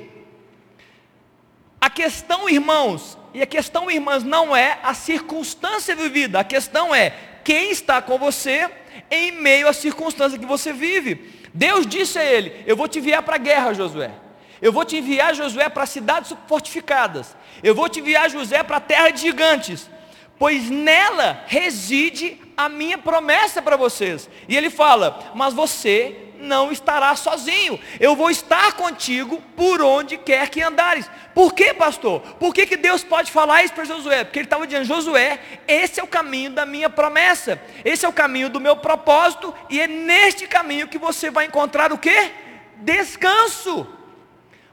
A 1.81 1.89
questão, 1.89 2.49
irmãos, 2.49 3.17
e 3.33 3.41
a 3.41 3.47
questão, 3.47 3.91
irmãs, 3.91 4.23
não 4.23 4.55
é 4.55 4.79
a 4.83 4.93
circunstância 4.93 5.97
vivida, 5.97 6.41
a 6.41 6.45
questão 6.45 6.95
é 6.95 7.15
quem 7.43 7.71
está 7.71 8.03
com 8.03 8.19
você 8.19 8.71
em 9.11 9.33
meio 9.33 9.67
à 9.67 9.73
circunstância 9.73 10.39
que 10.39 10.47
você 10.47 10.73
vive. 10.73 11.41
Deus 11.53 11.87
disse 11.87 12.19
a 12.19 12.25
ele: 12.25 12.63
Eu 12.67 12.77
vou 12.77 12.87
te 12.87 12.99
enviar 12.99 13.23
para 13.23 13.37
a 13.37 13.39
guerra, 13.39 13.75
Josué. 13.75 14.11
Eu 14.63 14.73
vou 14.73 14.85
te 14.85 14.97
enviar, 14.97 15.35
Josué, 15.35 15.69
para 15.69 15.87
cidades 15.87 16.35
fortificadas. 16.47 17.37
Eu 17.63 17.75
vou 17.75 17.89
te 17.89 18.01
enviar, 18.01 18.29
José, 18.29 18.63
para 18.63 18.77
a 18.77 18.81
terra 18.81 19.11
de 19.11 19.21
gigantes. 19.21 19.89
Pois 20.39 20.71
nela 20.71 21.45
reside 21.47 22.41
a 22.57 22.69
minha 22.69 22.99
promessa 22.99 23.61
para 23.61 23.77
vocês. 23.77 24.29
E 24.49 24.57
ele 24.57 24.71
fala: 24.71 25.33
Mas 25.35 25.55
você 25.55 26.31
não 26.41 26.73
estará 26.73 27.15
sozinho. 27.15 27.79
Eu 27.99 28.17
vou 28.17 28.31
estar 28.31 28.73
contigo 28.73 29.43
por 29.55 29.83
onde 29.83 30.17
quer 30.17 30.49
que 30.49 30.63
andares. 30.63 31.11
Por 31.35 31.55
que, 31.55 31.73
pastor? 31.75 32.21
Por 32.39 32.55
que, 32.55 32.67
que 32.67 32.77
Deus 32.77 33.05
pode 33.05 33.31
falar 33.31 33.63
isso 33.63 33.75
para 33.75 33.85
Josué? 33.85 34.25
Porque 34.25 34.39
ele 34.39 34.47
estava 34.47 34.67
dizendo, 34.67 34.85
Josué, 34.85 35.39
esse 35.69 36.01
é 36.01 36.03
o 36.03 36.09
caminho 36.09 36.51
da 36.51 36.67
minha 36.67 36.89
promessa. 36.89 37.61
Esse 37.85 38.05
é 38.05 38.09
o 38.09 38.13
caminho 38.13 38.49
do 38.49 38.61
meu 38.61 38.77
propósito. 38.77 39.55
E 39.69 39.81
é 39.81 39.87
neste 39.87 40.47
caminho 40.47 40.89
que 40.89 40.99
você 40.99 41.31
vai 41.31 41.47
encontrar 41.47 41.93
o 41.93 41.99
que? 41.99 42.33
Descanso. 42.79 43.87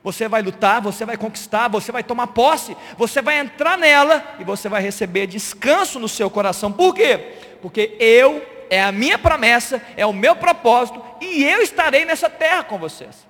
Você 0.08 0.30
vai 0.30 0.42
lutar, 0.42 0.82
você 0.82 1.04
vai 1.04 1.18
conquistar, 1.18 1.68
você 1.68 1.92
vai 1.92 2.02
tomar 2.02 2.28
posse, 2.28 2.78
você 2.98 3.22
vai 3.22 3.40
entrar 3.40 3.78
nela 3.78 4.24
e 4.40 4.44
você 4.46 4.70
vai 4.70 4.82
receber 4.82 5.28
descanso 5.28 6.00
no 6.00 6.08
seu 6.08 6.30
coração. 6.30 6.72
Por 6.72 6.96
quê? 6.96 7.34
Porque 7.62 7.98
eu 8.00 8.42
é 8.70 8.82
a 8.82 8.90
minha 8.90 9.18
promessa, 9.18 9.82
é 9.98 10.06
o 10.06 10.14
meu 10.14 10.34
propósito, 10.34 11.04
e 11.20 11.44
eu 11.44 11.62
estarei 11.62 12.06
nessa 12.06 12.30
terra 12.30 12.64
com 12.64 12.78
vocês. 12.78 13.28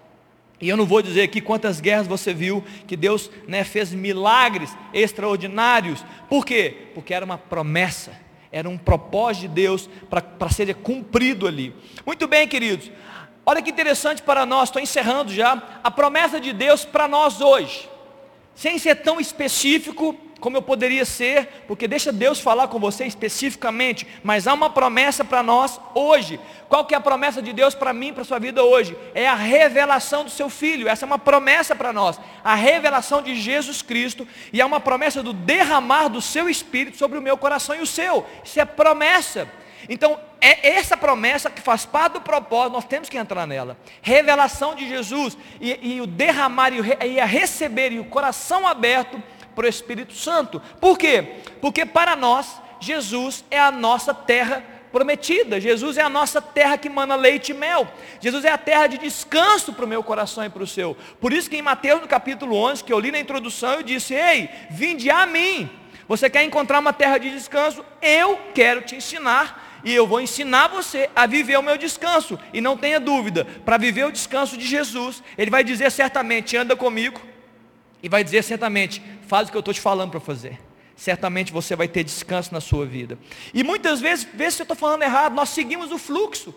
E 0.62 0.70
eu 0.70 0.78
não 0.78 0.86
vou 0.86 1.02
dizer 1.02 1.24
aqui 1.24 1.42
quantas 1.42 1.82
guerras 1.82 2.06
você 2.06 2.32
viu 2.32 2.64
que 2.86 2.96
Deus 2.96 3.32
né, 3.48 3.64
fez 3.64 3.92
milagres 3.92 4.78
extraordinários. 4.94 6.06
Por 6.30 6.46
quê? 6.46 6.90
Porque 6.94 7.12
era 7.12 7.26
uma 7.26 7.40
promessa, 7.40 8.12
era 8.52 8.70
um 8.70 8.78
propósito 8.78 9.48
de 9.48 9.48
Deus 9.48 9.90
para 10.08 10.50
ser 10.52 10.76
cumprido 10.76 11.48
ali. 11.48 11.74
Muito 12.06 12.28
bem, 12.28 12.48
queridos. 12.48 12.92
Olha 13.50 13.62
que 13.62 13.70
interessante 13.70 14.22
para 14.22 14.46
nós, 14.46 14.68
estou 14.68 14.82
encerrando 14.82 15.34
já. 15.34 15.64
A 15.82 15.90
promessa 15.90 16.38
de 16.38 16.52
Deus 16.52 16.84
para 16.84 17.08
nós 17.08 17.40
hoje, 17.40 17.90
sem 18.54 18.78
ser 18.78 18.96
tão 18.96 19.22
específico, 19.22 20.14
como 20.42 20.58
eu 20.58 20.62
poderia 20.62 21.06
ser, 21.06 21.64
porque 21.66 21.88
deixa 21.88 22.12
Deus 22.12 22.42
falar 22.42 22.68
com 22.68 22.78
você 22.78 23.06
especificamente, 23.06 24.06
mas 24.22 24.48
há 24.48 24.54
uma 24.54 24.70
promessa 24.70 25.24
para 25.24 25.42
nós 25.42 25.80
hoje. 25.96 26.42
Qual 26.68 26.84
que 26.84 26.94
é 26.94 26.98
a 26.98 27.00
promessa 27.00 27.42
de 27.42 27.54
Deus 27.54 27.74
para 27.74 27.94
mim, 27.94 28.12
para 28.12 28.26
sua 28.26 28.38
vida 28.38 28.62
hoje? 28.66 28.98
É 29.16 29.26
a 29.26 29.34
revelação 29.34 30.26
do 30.26 30.30
seu 30.30 30.50
filho. 30.50 30.90
Essa 30.90 31.06
é 31.06 31.08
uma 31.08 31.18
promessa 31.18 31.74
para 31.74 31.94
nós. 31.94 32.20
A 32.44 32.54
revelação 32.54 33.22
de 33.22 33.34
Jesus 33.34 33.82
Cristo 33.82 34.28
e 34.52 34.60
é 34.60 34.66
uma 34.66 34.82
promessa 34.82 35.24
do 35.24 35.32
derramar 35.32 36.10
do 36.10 36.22
seu 36.22 36.50
espírito 36.50 36.98
sobre 36.98 37.18
o 37.18 37.22
meu 37.22 37.38
coração 37.38 37.78
e 37.78 37.82
o 37.82 37.88
seu. 37.88 38.26
Isso 38.44 38.60
é 38.60 38.66
promessa. 38.66 39.48
Então, 39.90 40.20
é 40.42 40.76
essa 40.76 40.96
promessa 40.96 41.50
que 41.50 41.62
faz 41.62 41.86
parte 41.86 42.14
do 42.14 42.22
propósito, 42.22 42.74
nós 42.74 42.86
temos 42.86 43.10
que 43.10 43.18
entrar 43.18 43.46
nela. 43.46 43.78
Revelação 44.02 44.76
de 44.76 44.88
Jesus 44.88 45.38
e, 45.60 45.96
e 45.96 46.02
o 46.02 46.08
derramar 46.08 46.74
e, 46.74 46.82
o, 46.82 46.86
e 47.06 47.20
a 47.20 47.26
receber 47.26 47.92
e 47.92 48.00
o 48.00 48.06
coração 48.06 48.68
aberto 48.68 49.22
para 49.56 49.66
o 49.66 49.70
Espírito 49.70 50.14
Santo. 50.14 50.62
Por 50.80 50.98
quê? 50.98 51.42
Porque 51.60 51.86
para 51.86 52.16
nós, 52.16 52.62
Jesus 52.80 53.44
é 53.50 53.60
a 53.60 53.72
nossa 53.72 54.14
terra 54.14 54.64
prometida. 54.92 55.60
Jesus 55.60 55.98
é 55.98 56.02
a 56.02 56.10
nossa 56.10 56.42
terra 56.42 56.78
que 56.78 56.90
mana 56.90 57.16
leite 57.16 57.52
e 57.52 57.54
mel. 57.54 57.88
Jesus 58.20 58.46
é 58.46 58.52
a 58.52 58.58
terra 58.58 58.88
de 58.88 58.98
descanso 58.98 59.74
para 59.74 59.86
o 59.86 59.88
meu 59.88 60.04
coração 60.04 60.44
e 60.46 60.50
para 60.50 60.64
o 60.64 60.68
seu. 60.68 60.96
Por 61.20 61.34
isso 61.34 61.50
que 61.50 61.58
em 61.58 61.62
Mateus 61.62 62.02
no 62.02 62.08
capítulo 62.08 62.56
11, 62.56 62.84
que 62.84 62.94
eu 62.94 63.00
li 63.00 63.12
na 63.12 63.20
introdução, 63.20 63.74
eu 63.74 63.84
disse, 63.84 64.14
ei, 64.14 64.50
vinde 64.70 65.10
a 65.10 65.26
mim. 65.26 65.70
Você 66.08 66.30
quer 66.30 66.44
encontrar 66.44 66.80
uma 66.80 66.94
terra 66.94 67.18
de 67.18 67.30
descanso? 67.30 67.84
Eu 68.02 68.40
quero 68.54 68.82
te 68.82 68.96
ensinar 68.96 69.67
e 69.88 69.96
eu 69.96 70.06
vou 70.06 70.20
ensinar 70.20 70.68
você 70.68 71.10
a 71.16 71.26
viver 71.26 71.58
o 71.58 71.64
meu 71.64 71.78
descanso. 71.78 72.38
E 72.52 72.60
não 72.60 72.76
tenha 72.76 73.00
dúvida, 73.00 73.46
para 73.64 73.78
viver 73.78 74.06
o 74.06 74.12
descanso 74.12 74.58
de 74.58 74.68
Jesus, 74.68 75.24
Ele 75.38 75.50
vai 75.50 75.64
dizer 75.64 75.90
certamente, 75.94 76.58
anda 76.58 76.76
comigo, 76.76 77.22
e 78.04 78.10
vai 78.10 78.22
dizer 78.22 78.44
certamente, 78.44 79.02
faz 79.28 79.48
o 79.48 79.52
que 79.52 79.56
eu 79.56 79.62
estou 79.62 79.74
te 79.74 79.80
falando 79.80 80.12
para 80.12 80.20
fazer. 80.20 80.60
Certamente 80.94 81.54
você 81.54 81.74
vai 81.74 81.88
ter 81.88 82.04
descanso 82.04 82.54
na 82.54 82.60
sua 82.60 82.86
vida. 82.86 83.18
E 83.54 83.64
muitas 83.64 84.02
vezes, 84.02 84.28
vê 84.34 84.52
se 84.52 84.62
eu 84.62 84.66
estou 84.66 84.76
falando 84.76 85.04
errado, 85.04 85.34
nós 85.34 85.48
seguimos 85.48 85.90
o 85.90 85.98
fluxo. 85.98 86.54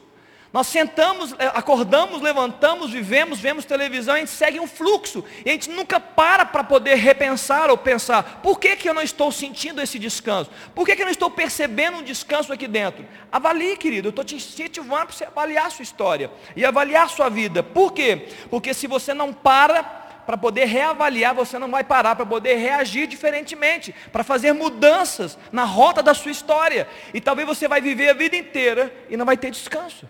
Nós 0.52 0.66
sentamos, 0.66 1.32
eh, 1.38 1.50
acordamos, 1.54 2.20
levantamos, 2.20 2.90
vivemos, 2.90 3.38
vemos 3.38 3.64
televisão, 3.64 4.14
a 4.14 4.18
gente 4.18 4.32
segue 4.32 4.58
um 4.58 4.66
fluxo. 4.66 5.24
E 5.44 5.48
a 5.48 5.52
gente 5.52 5.70
nunca 5.70 6.00
para 6.00 6.44
para 6.44 6.64
poder 6.64 6.96
repensar 6.96 7.70
ou 7.70 7.78
pensar, 7.78 8.40
por 8.42 8.58
que, 8.58 8.74
que 8.74 8.88
eu 8.88 8.94
não 8.94 9.02
estou 9.02 9.30
sentindo 9.30 9.80
esse 9.80 9.96
descanso? 9.96 10.50
Por 10.74 10.84
que, 10.84 10.96
que 10.96 11.02
eu 11.02 11.06
não 11.06 11.12
estou 11.12 11.30
percebendo 11.30 11.98
um 11.98 12.02
descanso 12.02 12.52
aqui 12.52 12.66
dentro? 12.66 13.06
Avalie, 13.30 13.76
querido, 13.76 14.08
eu 14.08 14.10
estou 14.10 14.24
te 14.24 14.34
incentivando 14.34 15.06
para 15.06 15.14
você 15.14 15.24
avaliar 15.24 15.66
a 15.66 15.70
sua 15.70 15.84
história 15.84 16.32
e 16.56 16.64
avaliar 16.64 17.04
a 17.04 17.08
sua 17.08 17.28
vida. 17.28 17.62
Por 17.62 17.92
quê? 17.92 18.26
Porque 18.50 18.74
se 18.74 18.88
você 18.88 19.14
não 19.14 19.32
para 19.32 19.98
para 20.26 20.36
poder 20.36 20.66
reavaliar, 20.66 21.34
você 21.34 21.58
não 21.58 21.68
vai 21.70 21.82
parar 21.82 22.14
para 22.14 22.26
poder 22.26 22.54
reagir 22.54 23.08
diferentemente, 23.08 23.92
para 24.12 24.22
fazer 24.22 24.52
mudanças 24.52 25.36
na 25.50 25.64
rota 25.64 26.02
da 26.02 26.14
sua 26.14 26.30
história. 26.30 26.86
E 27.12 27.20
talvez 27.20 27.48
você 27.48 27.66
vai 27.66 27.80
viver 27.80 28.10
a 28.10 28.14
vida 28.14 28.36
inteira 28.36 28.94
e 29.08 29.16
não 29.16 29.24
vai 29.24 29.36
ter 29.36 29.50
descanso. 29.50 30.06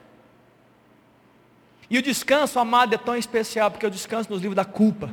E 1.90 1.98
o 1.98 2.02
descanso, 2.02 2.58
amado, 2.60 2.94
é 2.94 2.98
tão 2.98 3.16
especial, 3.16 3.68
porque 3.68 3.84
o 3.84 3.90
descanso 3.90 4.30
nos 4.30 4.40
livra 4.40 4.54
da 4.54 4.64
culpa, 4.64 5.10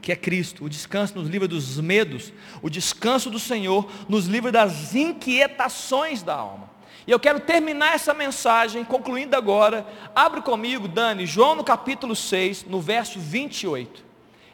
que 0.00 0.12
é 0.12 0.16
Cristo, 0.16 0.64
o 0.64 0.68
descanso 0.68 1.18
nos 1.18 1.28
livra 1.28 1.48
dos 1.48 1.80
medos, 1.80 2.32
o 2.62 2.70
descanso 2.70 3.28
do 3.28 3.40
Senhor 3.40 3.90
nos 4.08 4.26
livra 4.26 4.52
das 4.52 4.94
inquietações 4.94 6.22
da 6.22 6.34
alma. 6.34 6.70
E 7.04 7.10
eu 7.10 7.18
quero 7.18 7.40
terminar 7.40 7.94
essa 7.94 8.14
mensagem, 8.14 8.84
concluindo 8.84 9.36
agora. 9.36 9.84
Abre 10.14 10.40
comigo, 10.40 10.86
Dani, 10.86 11.26
João 11.26 11.56
no 11.56 11.64
capítulo 11.64 12.14
6, 12.14 12.66
no 12.66 12.80
verso 12.80 13.18
28. 13.18 14.04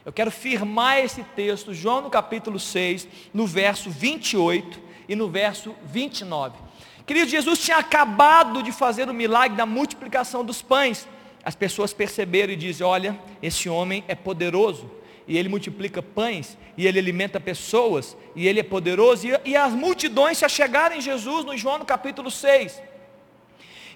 Eu 0.03 0.11
quero 0.11 0.31
firmar 0.31 0.97
esse 0.97 1.23
texto, 1.23 1.71
João 1.71 2.01
no 2.01 2.09
capítulo 2.09 2.59
6, 2.59 3.07
no 3.31 3.45
verso 3.45 3.91
28 3.91 4.81
e 5.07 5.15
no 5.15 5.29
verso 5.29 5.75
29. 5.85 6.57
Querido, 7.05 7.29
Jesus 7.29 7.59
tinha 7.59 7.77
acabado 7.77 8.63
de 8.63 8.71
fazer 8.71 9.07
o 9.07 9.13
milagre 9.13 9.55
da 9.55 9.67
multiplicação 9.67 10.43
dos 10.43 10.63
pães. 10.63 11.07
As 11.43 11.55
pessoas 11.55 11.93
perceberam 11.93 12.53
e 12.53 12.55
dizem: 12.55 12.85
Olha, 12.85 13.19
esse 13.41 13.69
homem 13.69 14.03
é 14.07 14.15
poderoso, 14.15 14.89
e 15.27 15.37
ele 15.37 15.49
multiplica 15.49 16.01
pães, 16.01 16.57
e 16.77 16.87
ele 16.87 16.99
alimenta 16.99 17.39
pessoas, 17.39 18.17
e 18.35 18.47
ele 18.47 18.59
é 18.59 18.63
poderoso. 18.63 19.27
E, 19.27 19.51
e 19.51 19.55
as 19.55 19.73
multidões 19.73 20.37
se 20.37 20.45
achegaram 20.45 20.95
em 20.95 21.01
Jesus 21.01 21.45
no 21.45 21.55
João 21.55 21.77
no 21.77 21.85
capítulo 21.85 22.29
6. 22.29 22.81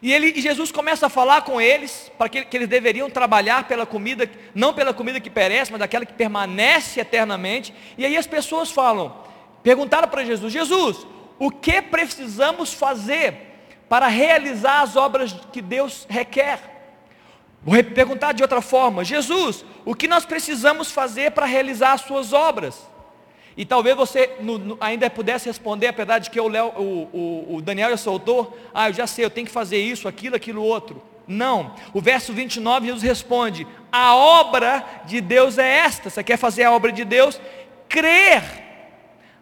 E, 0.04 0.12
ele, 0.12 0.34
e 0.36 0.42
Jesus 0.42 0.70
começa 0.70 1.06
a 1.06 1.10
falar 1.10 1.44
com 1.44 1.62
eles, 1.62 2.12
para 2.18 2.28
que, 2.28 2.44
que, 2.44 2.58
eles 2.58 2.68
deveriam 2.68 3.10
trabalhar 3.10 3.70
pela 3.70 3.86
comida, 3.86 4.30
não 4.54 4.74
pela 4.74 4.94
comida 4.94 5.18
que 5.18 5.30
perece, 5.30 5.72
mas 5.72 5.80
daquela 5.80 6.06
que 6.06 6.12
permanece 6.12 7.00
eternamente. 7.00 7.74
E 7.98 8.06
aí 8.06 8.18
as 8.18 8.28
pessoas 8.28 8.70
falam, 8.70 9.16
perguntaram 9.64 10.10
para 10.10 10.26
Jesus, 10.26 10.52
Jesus, 10.52 11.08
o 11.40 11.50
que 11.50 11.82
precisamos 11.82 12.74
fazer 12.74 13.54
para 13.88 14.08
realizar 14.08 14.82
as 14.82 14.98
obras 14.98 15.34
que 15.54 15.62
Deus 15.62 16.06
requer? 16.10 16.73
Vou 17.66 17.82
perguntar 17.84 18.34
de 18.34 18.42
outra 18.42 18.62
forma, 18.62 19.06
Jesus, 19.06 19.64
o 19.86 19.96
que 19.96 20.08
nós 20.08 20.26
precisamos 20.26 20.92
fazer 20.92 21.32
para 21.32 21.46
realizar 21.46 21.94
as 21.94 22.02
suas 22.02 22.34
obras? 22.34 22.88
E 23.56 23.66
talvez 23.66 23.96
você 23.96 24.32
no, 24.42 24.58
no, 24.58 24.78
ainda 24.82 25.10
pudesse 25.10 25.48
responder, 25.48 25.88
apesar 25.88 26.20
de 26.20 26.30
que 26.30 26.40
o, 26.40 26.48
o, 26.48 27.56
o 27.56 27.62
Daniel 27.62 27.92
já 27.92 27.98
soltou, 27.98 28.58
ah, 28.74 28.90
eu 28.90 28.94
já 28.94 29.08
sei, 29.08 29.24
eu 29.24 29.30
tenho 29.30 29.48
que 29.48 29.54
fazer 29.54 29.78
isso, 29.78 30.08
aquilo, 30.08 30.36
aquilo, 30.36 30.64
outro. 30.64 31.02
Não. 31.28 31.74
O 31.94 32.02
verso 32.02 32.34
29, 32.34 32.88
Jesus 32.88 33.04
responde: 33.04 33.66
A 33.92 34.16
obra 34.16 34.84
de 35.06 35.22
Deus 35.22 35.58
é 35.58 35.78
esta. 35.78 36.10
Você 36.10 36.24
quer 36.24 36.38
fazer 36.38 36.64
a 36.64 36.72
obra 36.72 36.92
de 36.92 37.06
Deus? 37.06 37.40
Crer 37.88 38.44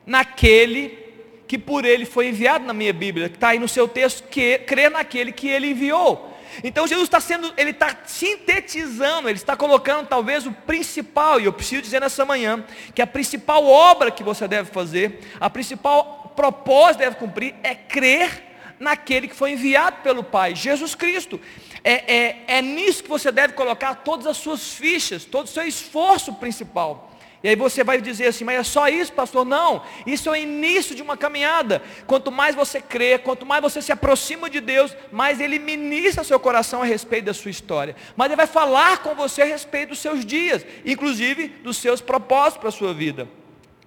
naquele 0.05 0.99
que 1.47 1.57
por 1.57 1.85
ele 1.85 2.05
foi 2.05 2.27
enviado 2.29 2.65
na 2.65 2.73
minha 2.73 2.93
Bíblia, 2.93 3.29
que 3.29 3.35
está 3.35 3.49
aí 3.49 3.59
no 3.59 3.67
seu 3.67 3.87
texto, 3.87 4.27
que 4.27 4.59
crer 4.59 4.91
naquele 4.91 5.31
que 5.31 5.47
ele 5.47 5.71
enviou. 5.71 6.30
Então 6.63 6.87
Jesus 6.87 7.05
está 7.05 7.19
sendo, 7.19 7.53
ele 7.57 7.71
está 7.71 7.95
sintetizando, 8.05 9.29
ele 9.29 9.37
está 9.37 9.55
colocando 9.55 10.07
talvez 10.07 10.45
o 10.45 10.51
principal, 10.51 11.39
e 11.39 11.45
eu 11.45 11.53
preciso 11.53 11.81
dizer 11.81 12.01
nessa 12.01 12.25
manhã, 12.25 12.63
que 12.93 13.01
a 13.01 13.07
principal 13.07 13.65
obra 13.65 14.11
que 14.11 14.23
você 14.23 14.47
deve 14.47 14.71
fazer, 14.71 15.19
a 15.39 15.49
principal 15.49 16.33
propósito 16.35 16.99
deve 16.99 17.15
cumprir 17.17 17.55
é 17.63 17.75
crer 17.75 18.51
naquele 18.79 19.27
que 19.27 19.35
foi 19.35 19.51
enviado 19.51 19.97
pelo 20.01 20.23
Pai, 20.23 20.55
Jesus 20.55 20.95
Cristo. 20.95 21.39
É, 21.83 22.15
é, 22.15 22.43
é 22.47 22.61
nisso 22.61 23.03
que 23.03 23.09
você 23.09 23.31
deve 23.31 23.53
colocar 23.53 23.95
todas 23.95 24.25
as 24.25 24.37
suas 24.37 24.73
fichas, 24.73 25.25
todo 25.25 25.45
o 25.45 25.49
seu 25.49 25.63
esforço 25.67 26.33
principal. 26.33 27.10
E 27.43 27.49
aí 27.49 27.55
você 27.55 27.83
vai 27.83 27.99
dizer 27.99 28.27
assim, 28.27 28.43
mas 28.43 28.59
é 28.59 28.63
só 28.63 28.87
isso, 28.87 29.11
pastor? 29.13 29.43
Não, 29.43 29.83
isso 30.05 30.29
é 30.29 30.31
o 30.31 30.35
início 30.35 30.95
de 30.95 31.01
uma 31.01 31.17
caminhada. 31.17 31.81
Quanto 32.05 32.31
mais 32.31 32.55
você 32.55 32.79
crê, 32.79 33.17
quanto 33.17 33.45
mais 33.45 33.61
você 33.61 33.81
se 33.81 33.91
aproxima 33.91 34.47
de 34.47 34.59
Deus, 34.59 34.95
mais 35.11 35.41
Ele 35.41 35.57
ministra 35.57 36.23
seu 36.23 36.39
coração 36.39 36.83
a 36.83 36.85
respeito 36.85 37.25
da 37.25 37.33
sua 37.33 37.49
história. 37.49 37.95
Mas 38.15 38.27
Ele 38.27 38.35
vai 38.35 38.45
falar 38.45 38.99
com 38.99 39.15
você 39.15 39.41
a 39.41 39.45
respeito 39.45 39.89
dos 39.89 39.99
seus 39.99 40.23
dias, 40.23 40.63
inclusive 40.85 41.47
dos 41.47 41.77
seus 41.77 41.99
propósitos 41.99 42.59
para 42.59 42.69
a 42.69 42.71
sua 42.71 42.93
vida. 42.93 43.27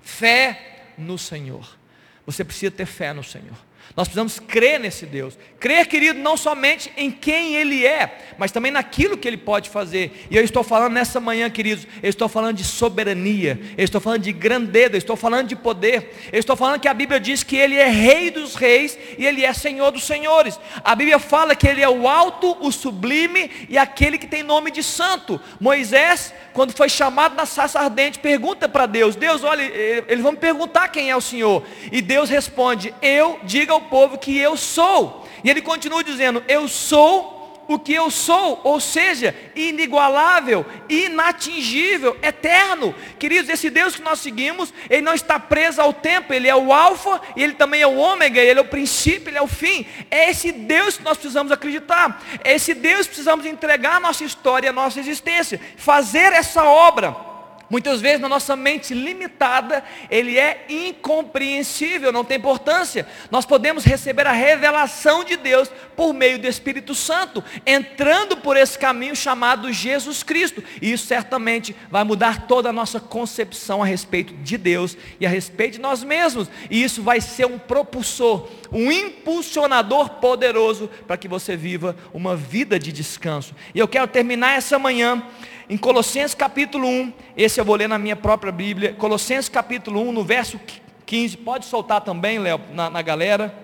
Fé 0.02 0.86
no 0.98 1.16
Senhor. 1.16 1.78
Você 2.26 2.44
precisa 2.44 2.72
ter 2.72 2.86
fé 2.86 3.12
no 3.12 3.22
Senhor. 3.22 3.56
Nós 3.96 4.08
precisamos 4.08 4.40
crer 4.40 4.80
nesse 4.80 5.06
Deus. 5.06 5.38
Crer, 5.60 5.86
querido, 5.86 6.18
não 6.18 6.36
somente 6.36 6.92
em 6.96 7.10
quem 7.10 7.54
Ele 7.54 7.86
é, 7.86 8.18
mas 8.36 8.50
também 8.50 8.72
naquilo 8.72 9.16
que 9.16 9.28
Ele 9.28 9.36
pode 9.36 9.70
fazer. 9.70 10.26
E 10.30 10.36
eu 10.36 10.42
estou 10.42 10.64
falando 10.64 10.94
nessa 10.94 11.20
manhã, 11.20 11.48
queridos, 11.48 11.86
eu 12.02 12.10
estou 12.10 12.28
falando 12.28 12.56
de 12.56 12.64
soberania, 12.64 13.60
eu 13.78 13.84
estou 13.84 14.00
falando 14.00 14.22
de 14.22 14.32
grandeza, 14.32 14.94
eu 14.94 14.98
estou 14.98 15.16
falando 15.16 15.46
de 15.46 15.54
poder, 15.54 16.12
eu 16.32 16.40
estou 16.40 16.56
falando 16.56 16.80
que 16.80 16.88
a 16.88 16.94
Bíblia 16.94 17.20
diz 17.20 17.44
que 17.44 17.56
Ele 17.56 17.76
é 17.76 17.88
Rei 17.88 18.30
dos 18.30 18.56
Reis 18.56 18.98
e 19.16 19.24
Ele 19.24 19.44
é 19.44 19.52
Senhor 19.52 19.92
dos 19.92 20.04
Senhores. 20.04 20.58
A 20.82 20.94
Bíblia 20.94 21.20
fala 21.20 21.54
que 21.54 21.68
Ele 21.68 21.80
é 21.80 21.88
o 21.88 22.08
alto, 22.08 22.56
o 22.60 22.72
sublime 22.72 23.50
e 23.68 23.78
aquele 23.78 24.18
que 24.18 24.26
tem 24.26 24.42
nome 24.42 24.72
de 24.72 24.82
santo. 24.82 25.40
Moisés, 25.60 26.34
quando 26.52 26.72
foi 26.72 26.88
chamado 26.88 27.36
na 27.36 27.46
sarça 27.46 27.78
ardente, 27.78 28.18
pergunta 28.18 28.68
para 28.68 28.86
Deus: 28.86 29.14
Deus, 29.14 29.44
olha, 29.44 29.62
eles 29.62 30.22
vão 30.22 30.32
me 30.32 30.38
perguntar 30.38 30.88
quem 30.88 31.10
é 31.10 31.16
o 31.16 31.20
Senhor. 31.20 31.64
E 31.92 32.02
Deus 32.02 32.28
responde: 32.28 32.92
Eu 33.00 33.38
diga 33.44 33.73
ao 33.74 33.82
povo 33.82 34.18
que 34.18 34.36
eu 34.36 34.56
sou. 34.56 35.26
E 35.42 35.50
ele 35.50 35.60
continua 35.60 36.02
dizendo: 36.02 36.42
Eu 36.48 36.66
sou 36.68 37.34
o 37.66 37.78
que 37.78 37.94
eu 37.94 38.10
sou, 38.10 38.60
ou 38.62 38.78
seja, 38.78 39.34
inigualável, 39.54 40.66
inatingível, 40.88 42.16
eterno. 42.22 42.94
Queridos, 43.18 43.48
esse 43.48 43.70
Deus 43.70 43.96
que 43.96 44.02
nós 44.02 44.20
seguimos, 44.20 44.72
ele 44.90 45.02
não 45.02 45.14
está 45.14 45.38
preso 45.38 45.80
ao 45.80 45.92
tempo, 45.92 46.32
ele 46.32 46.48
é 46.48 46.54
o 46.54 46.72
alfa, 46.72 47.20
ele 47.36 47.54
também 47.54 47.80
é 47.80 47.86
o 47.86 47.96
ômega, 47.96 48.40
ele 48.40 48.58
é 48.58 48.62
o 48.62 48.66
princípio, 48.66 49.30
ele 49.30 49.38
é 49.38 49.42
o 49.42 49.46
fim. 49.46 49.86
É 50.10 50.30
esse 50.30 50.52
Deus 50.52 50.96
que 50.96 51.04
nós 51.04 51.16
precisamos 51.16 51.52
acreditar. 51.52 52.22
É 52.42 52.54
esse 52.54 52.74
Deus 52.74 53.02
que 53.02 53.14
precisamos 53.14 53.46
entregar 53.46 53.96
a 53.96 54.00
nossa 54.00 54.24
história, 54.24 54.70
a 54.70 54.72
nossa 54.72 55.00
existência, 55.00 55.60
fazer 55.76 56.32
essa 56.32 56.64
obra 56.64 57.33
Muitas 57.74 58.00
vezes 58.00 58.20
na 58.20 58.28
nossa 58.28 58.54
mente 58.54 58.94
limitada, 58.94 59.82
ele 60.08 60.38
é 60.38 60.64
incompreensível, 60.68 62.12
não 62.12 62.24
tem 62.24 62.36
importância. 62.36 63.04
Nós 63.32 63.44
podemos 63.44 63.82
receber 63.84 64.28
a 64.28 64.32
revelação 64.32 65.24
de 65.24 65.36
Deus 65.36 65.68
por 65.96 66.14
meio 66.14 66.38
do 66.38 66.46
Espírito 66.46 66.94
Santo, 66.94 67.42
entrando 67.66 68.36
por 68.36 68.56
esse 68.56 68.78
caminho 68.78 69.16
chamado 69.16 69.72
Jesus 69.72 70.22
Cristo. 70.22 70.62
E 70.80 70.92
isso 70.92 71.06
certamente 71.06 71.74
vai 71.90 72.04
mudar 72.04 72.46
toda 72.46 72.68
a 72.68 72.72
nossa 72.72 73.00
concepção 73.00 73.82
a 73.82 73.86
respeito 73.86 74.32
de 74.34 74.56
Deus 74.56 74.96
e 75.18 75.26
a 75.26 75.28
respeito 75.28 75.72
de 75.72 75.80
nós 75.80 76.04
mesmos. 76.04 76.48
E 76.70 76.80
isso 76.80 77.02
vai 77.02 77.20
ser 77.20 77.46
um 77.46 77.58
propulsor, 77.58 78.48
um 78.70 78.92
impulsionador 78.92 80.10
poderoso 80.20 80.88
para 81.08 81.16
que 81.16 81.26
você 81.26 81.56
viva 81.56 81.96
uma 82.12 82.36
vida 82.36 82.78
de 82.78 82.92
descanso. 82.92 83.52
E 83.74 83.80
eu 83.80 83.88
quero 83.88 84.06
terminar 84.06 84.56
essa 84.56 84.78
manhã 84.78 85.20
em 85.68 85.76
Colossenses 85.76 86.34
capítulo 86.34 86.86
1, 86.86 87.12
esse 87.36 87.60
eu 87.64 87.66
vou 87.66 87.76
ler 87.76 87.88
na 87.88 87.98
minha 87.98 88.14
própria 88.14 88.52
Bíblia, 88.52 88.92
Colossenses 88.92 89.48
capítulo 89.48 89.98
1, 90.02 90.12
no 90.12 90.22
verso 90.22 90.60
15, 91.06 91.38
pode 91.38 91.64
soltar 91.64 92.02
também, 92.02 92.38
Léo, 92.38 92.60
na, 92.74 92.90
na 92.90 93.00
galera, 93.00 93.54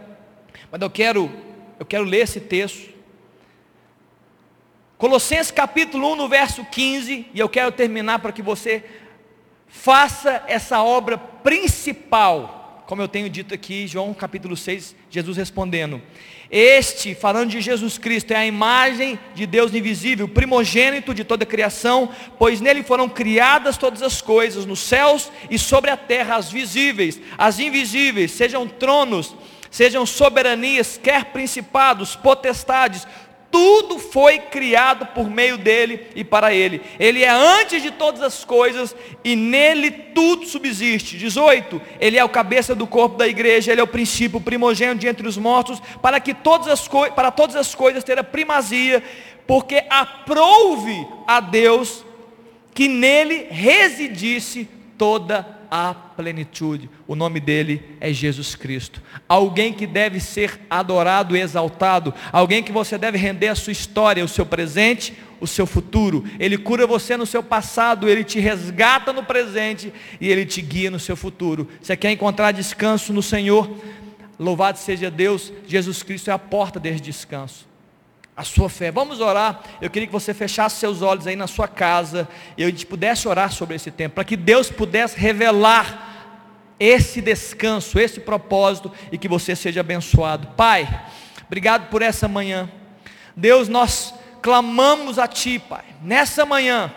mas 0.73 0.81
eu 0.81 0.89
quero, 0.89 1.31
eu 1.79 1.85
quero 1.85 2.05
ler 2.05 2.21
esse 2.21 2.41
texto. 2.41 2.95
Colossenses 4.97 5.51
capítulo 5.51 6.13
1, 6.13 6.17
no 6.17 6.29
verso 6.31 6.65
15, 6.65 7.27
e 7.35 7.39
eu 7.39 7.47
quero 7.47 7.71
terminar 7.71 8.21
para 8.21 8.33
que 8.33 8.41
você 8.41 8.83
faça 9.69 10.45
essa 10.47 10.83
obra 10.83 11.19
principal, 11.19 12.83
como 12.87 13.03
eu 13.03 13.09
tenho 13.09 13.29
dito 13.29 13.53
aqui, 13.53 13.87
João 13.87 14.15
capítulo 14.15 14.57
6, 14.57 14.97
Jesus 15.11 15.37
respondendo: 15.37 16.01
este, 16.51 17.15
falando 17.15 17.51
de 17.51 17.61
Jesus 17.61 17.97
Cristo, 17.97 18.33
é 18.33 18.37
a 18.37 18.47
imagem 18.47 19.19
de 19.35 19.47
Deus 19.47 19.73
invisível, 19.73 20.27
primogênito 20.27 21.15
de 21.15 21.23
toda 21.23 21.45
a 21.45 21.47
criação, 21.47 22.11
pois 22.39 22.61
nele 22.61 22.83
foram 22.83 23.09
criadas 23.09 23.77
todas 23.77 24.03
as 24.03 24.21
coisas, 24.21 24.67
nos 24.67 24.81
céus 24.81 25.31
e 25.49 25.57
sobre 25.57 25.91
a 25.91 25.97
terra, 25.97 26.35
as 26.35 26.51
visíveis, 26.51 27.21
as 27.39 27.61
invisíveis, 27.61 28.33
sejam 28.33 28.67
tronos, 28.67 29.35
sejam 29.71 30.05
soberanias, 30.05 30.99
quer 31.01 31.27
principados, 31.27 32.17
potestades, 32.17 33.07
tudo 33.51 33.99
foi 33.99 34.39
criado 34.39 35.07
por 35.07 35.29
meio 35.29 35.59
dele 35.59 36.07
e 36.15 36.23
para 36.23 36.55
ele. 36.55 36.81
Ele 36.99 37.23
é 37.23 37.29
antes 37.29 37.83
de 37.83 37.91
todas 37.91 38.23
as 38.23 38.45
coisas 38.45 38.95
e 39.25 39.35
nele 39.35 39.91
tudo 39.91 40.47
subsiste. 40.47 41.19
18. 41.19 41.81
Ele 42.01 42.17
é 42.17 42.25
o 42.25 42.29
cabeça 42.29 42.75
do 42.75 42.87
corpo 42.87 43.17
da 43.17 43.27
igreja, 43.27 43.73
ele 43.73 43.81
é 43.81 43.85
o 43.85 43.89
princípio 43.89 44.41
primogênito 44.41 45.01
de 45.01 45.09
entre 45.09 45.27
os 45.27 45.37
mortos, 45.37 45.81
para 46.01 46.21
que 46.21 46.33
todas 46.33 46.69
as 46.69 46.87
coisas, 46.87 47.15
para 47.15 47.31
todas 47.31 47.57
as 47.57 47.75
coisas 47.75 48.05
ter 48.05 48.19
a 48.19 48.25
primazia, 48.25 49.03
porque 49.47 49.85
aprouve 49.91 51.07
a 51.27 51.41
Deus 51.41 52.05
que 52.73 52.89
nele 52.89 53.49
residisse 53.51 54.69
toda 54.97 55.41
a 55.41 55.60
plenitude. 56.17 56.91
O 57.07 57.15
nome 57.15 57.39
dele 57.41 57.97
é 58.01 58.13
Jesus 58.13 58.55
Cristo. 58.57 59.01
Alguém 59.29 59.73
que 59.73 59.87
deve 59.87 60.19
ser 60.21 60.61
adorado 60.69 61.37
e 61.37 61.41
exaltado. 61.41 62.13
Alguém 62.33 62.63
que 62.63 62.73
você 62.73 62.99
deve 62.99 63.17
render 63.17 63.49
a 63.49 63.55
sua 63.55 63.73
história, 63.73 64.25
o 64.25 64.29
seu 64.29 64.45
presente, 64.45 65.15
o 65.41 65.47
seu 65.47 65.67
futuro. 65.67 66.25
Ele 66.39 66.59
cura 66.59 66.87
você 66.87 67.17
no 67.17 67.25
seu 67.25 67.43
passado, 67.43 68.09
ele 68.09 68.25
te 68.25 68.41
resgata 68.41 69.13
no 69.13 69.23
presente 69.23 69.93
e 70.21 70.29
ele 70.29 70.45
te 70.45 70.61
guia 70.61 70.91
no 70.91 70.99
seu 70.99 71.17
futuro. 71.17 71.69
Você 71.81 71.97
quer 71.97 72.11
encontrar 72.11 72.53
descanso 72.53 73.13
no 73.13 73.23
Senhor? 73.23 73.71
Louvado 74.39 74.79
seja 74.79 75.11
Deus, 75.11 75.53
Jesus 75.67 76.03
Cristo 76.03 76.31
é 76.31 76.33
a 76.33 76.39
porta 76.39 76.81
desse 76.81 77.01
descanso 77.01 77.70
a 78.41 78.45
sua 78.45 78.71
fé. 78.71 78.91
Vamos 78.91 79.21
orar. 79.21 79.63
Eu 79.83 79.91
queria 79.91 80.07
que 80.07 80.13
você 80.13 80.33
fechasse 80.33 80.81
seus 80.81 81.03
olhos 81.03 81.27
aí 81.27 81.37
na 81.37 81.47
sua 81.47 81.69
casa 81.69 82.27
e 82.57 82.65
a 82.65 82.67
gente 82.67 82.87
pudesse 82.87 83.29
orar 83.29 83.53
sobre 83.53 83.77
esse 83.77 83.91
tempo, 83.91 84.15
para 84.15 84.25
que 84.25 84.35
Deus 84.37 84.71
pudesse 84.71 85.19
revelar 85.19 86.09
esse 86.79 87.21
descanso, 87.21 88.01
esse 88.01 88.19
propósito 88.19 88.91
e 89.13 89.19
que 89.19 89.29
você 89.29 89.55
seja 89.55 89.81
abençoado. 89.81 90.49
Pai, 90.57 90.89
obrigado 91.47 91.91
por 91.91 92.01
essa 92.01 92.27
manhã. 92.27 92.71
Deus, 93.37 93.69
nós 93.69 94.15
clamamos 94.41 95.19
a 95.19 95.29
Ti, 95.29 95.59
Pai, 95.59 95.85
nessa 96.03 96.47
manhã, 96.47 96.91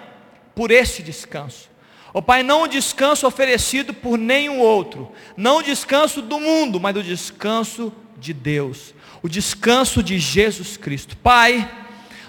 por 0.55 0.71
esse 0.71 1.03
descanso. 1.03 1.69
Ó 2.13 2.19
oh, 2.19 2.21
Pai, 2.21 2.41
não 2.41 2.61
o 2.61 2.67
descanso 2.67 3.27
oferecido 3.27 3.93
por 3.93 4.17
nenhum 4.17 4.59
outro, 4.59 5.11
não 5.35 5.57
o 5.57 5.63
descanso 5.63 6.21
do 6.21 6.39
mundo, 6.39 6.79
mas 6.79 6.95
o 6.95 7.03
descanso 7.03 7.91
de 8.17 8.33
Deus 8.33 8.93
o 9.23 9.29
descanso 9.29 10.03
de 10.03 10.19
Jesus 10.19 10.75
Cristo. 10.75 11.15
Pai, 11.15 11.67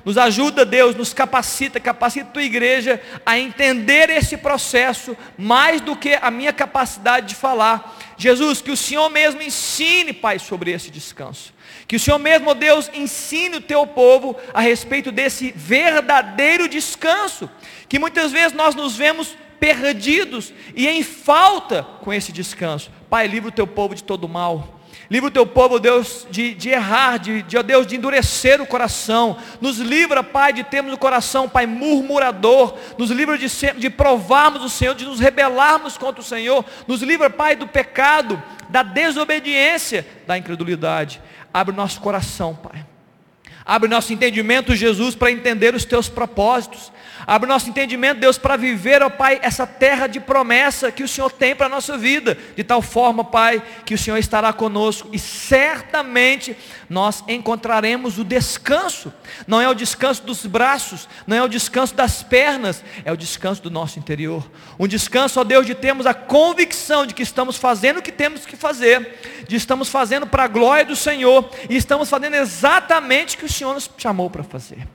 nos 0.05 0.16
ajuda, 0.16 0.64
Deus, 0.64 0.95
nos 0.95 1.12
capacita, 1.12 1.80
capacita 1.80 2.28
a 2.28 2.32
tua 2.32 2.42
igreja 2.42 3.03
a 3.26 3.38
entender 3.38 4.11
esse 4.11 4.36
processo 4.36 5.16
mais 5.36 5.80
do 5.80 5.97
que 5.97 6.14
a 6.14 6.30
minha 6.30 6.53
capacidade 6.53 7.26
de 7.26 7.34
falar. 7.34 7.99
Jesus, 8.16 8.61
que 8.61 8.70
o 8.70 8.76
Senhor 8.76 9.09
mesmo 9.11 9.42
ensine, 9.42 10.12
Pai, 10.12 10.38
sobre 10.38 10.70
esse 10.70 10.90
descanso. 10.90 11.53
Que 11.88 11.97
o 11.97 12.01
Senhor 12.01 12.18
mesmo, 12.18 12.55
Deus, 12.55 12.88
ensine 12.95 13.57
o 13.57 13.61
teu 13.61 13.86
povo 13.86 14.36
a 14.53 14.61
respeito 14.61 15.11
desse 15.11 15.53
verdadeiro 15.57 16.68
descanso. 16.68 17.51
Que 17.88 17.99
muitas 17.99 18.30
vezes 18.30 18.53
nós 18.53 18.74
nos 18.74 18.97
vemos 18.97 19.34
perdidos 19.59 20.53
e 20.76 20.86
em 20.86 21.03
falta 21.03 21.82
com 22.03 22.12
esse 22.12 22.30
descanso. 22.30 22.90
Pai, 23.11 23.26
livra 23.26 23.49
o 23.49 23.53
teu 23.53 23.66
povo 23.66 23.95
de 23.95 24.05
todo 24.05 24.28
mal. 24.28 24.73
Livra 25.11 25.28
o 25.28 25.32
teu 25.32 25.46
povo, 25.46 25.78
Deus, 25.78 26.26
de, 26.30 26.55
de 26.55 26.70
errar, 26.70 27.18
de, 27.18 27.42
de, 27.42 27.62
Deus, 27.62 27.86
de 27.86 27.96
endurecer 27.96 28.61
o 28.61 28.66
coração. 28.66 29.36
Nos 29.61 29.78
livra, 29.78 30.22
Pai, 30.22 30.52
de 30.52 30.64
termos 30.64 30.94
o 30.94 30.98
coração, 30.98 31.48
Pai, 31.48 31.66
murmurador. 31.66 32.74
Nos 32.96 33.11
livra 33.11 33.36
de, 33.36 33.46
de 33.76 33.90
provarmos 33.90 34.64
o 34.64 34.68
Senhor, 34.68 34.94
de 34.94 35.05
nos 35.05 35.20
rebelarmos 35.20 35.98
contra 35.98 36.20
o 36.20 36.24
Senhor. 36.24 36.64
Nos 36.88 37.02
livra, 37.02 37.28
Pai, 37.28 37.55
do 37.55 37.66
pecado, 37.66 38.42
da 38.70 38.82
desobediência, 38.82 40.07
da 40.26 40.38
incredulidade. 40.38 41.20
Abre 41.52 41.74
nosso 41.74 42.00
coração, 42.00 42.55
Pai. 42.55 42.84
Abre 43.64 43.88
nosso 43.88 44.12
entendimento, 44.12 44.74
Jesus, 44.74 45.14
para 45.14 45.30
entender 45.30 45.74
os 45.74 45.84
teus 45.84 46.09
propósitos. 46.09 46.92
Abre 47.26 47.48
nosso 47.48 47.70
entendimento, 47.70 48.20
Deus, 48.20 48.36
para 48.36 48.56
viver, 48.56 49.02
ó 49.02 49.08
Pai, 49.08 49.38
essa 49.42 49.66
terra 49.66 50.06
de 50.06 50.20
promessa 50.20 50.92
que 50.92 51.02
o 51.02 51.08
Senhor 51.08 51.30
tem 51.32 51.56
para 51.56 51.66
a 51.66 51.70
nossa 51.70 51.96
vida. 51.96 52.36
De 52.54 52.62
tal 52.62 52.82
forma, 52.82 53.24
Pai, 53.24 53.62
que 53.86 53.94
o 53.94 53.98
Senhor 53.98 54.18
estará 54.18 54.52
conosco 54.52 55.08
e 55.12 55.18
certamente 55.18 56.56
nós 56.88 57.24
encontraremos 57.26 58.18
o 58.18 58.24
descanso. 58.24 59.12
Não 59.46 59.60
é 59.60 59.68
o 59.68 59.74
descanso 59.74 60.22
dos 60.22 60.44
braços, 60.44 61.08
não 61.26 61.36
é 61.36 61.42
o 61.42 61.48
descanso 61.48 61.94
das 61.94 62.22
pernas, 62.22 62.84
é 63.04 63.12
o 63.12 63.16
descanso 63.16 63.62
do 63.62 63.70
nosso 63.70 63.98
interior. 63.98 64.48
Um 64.78 64.86
descanso, 64.86 65.40
ó 65.40 65.44
Deus, 65.44 65.66
de 65.66 65.74
termos 65.74 66.06
a 66.06 66.12
convicção 66.12 67.06
de 67.06 67.14
que 67.14 67.22
estamos 67.22 67.56
fazendo 67.56 67.98
o 67.98 68.02
que 68.02 68.12
temos 68.12 68.44
que 68.44 68.56
fazer, 68.56 69.44
de 69.48 69.56
estamos 69.56 69.88
fazendo 69.88 70.26
para 70.26 70.44
a 70.44 70.48
glória 70.48 70.84
do 70.84 70.96
Senhor 70.96 71.48
e 71.70 71.76
estamos 71.76 72.10
fazendo 72.10 72.34
exatamente 72.34 73.36
o 73.36 73.38
que 73.38 73.46
o 73.46 73.52
Senhor 73.52 73.74
nos 73.74 73.90
chamou 73.96 74.28
para 74.28 74.42
fazer. 74.42 74.86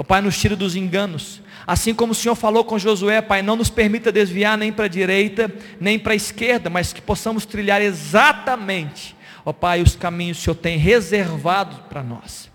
O 0.00 0.04
Pai 0.04 0.22
nos 0.22 0.38
tira 0.38 0.56
dos 0.56 0.76
enganos. 0.76 1.42
Assim 1.66 1.92
como 1.92 2.12
o 2.12 2.14
Senhor 2.14 2.34
falou 2.34 2.64
com 2.64 2.78
Josué, 2.78 3.20
Pai, 3.20 3.42
não 3.42 3.54
nos 3.54 3.68
permita 3.68 4.10
desviar 4.10 4.56
nem 4.56 4.72
para 4.72 4.86
a 4.86 4.88
direita, 4.88 5.54
nem 5.78 5.98
para 5.98 6.14
a 6.14 6.16
esquerda, 6.16 6.70
mas 6.70 6.90
que 6.90 7.02
possamos 7.02 7.44
trilhar 7.44 7.82
exatamente, 7.82 9.14
ó 9.44 9.52
Pai, 9.52 9.82
os 9.82 9.94
caminhos 9.94 10.38
que 10.38 10.40
o 10.40 10.44
Senhor 10.44 10.54
tem 10.54 10.78
reservado 10.78 11.82
para 11.90 12.02
nós. 12.02 12.50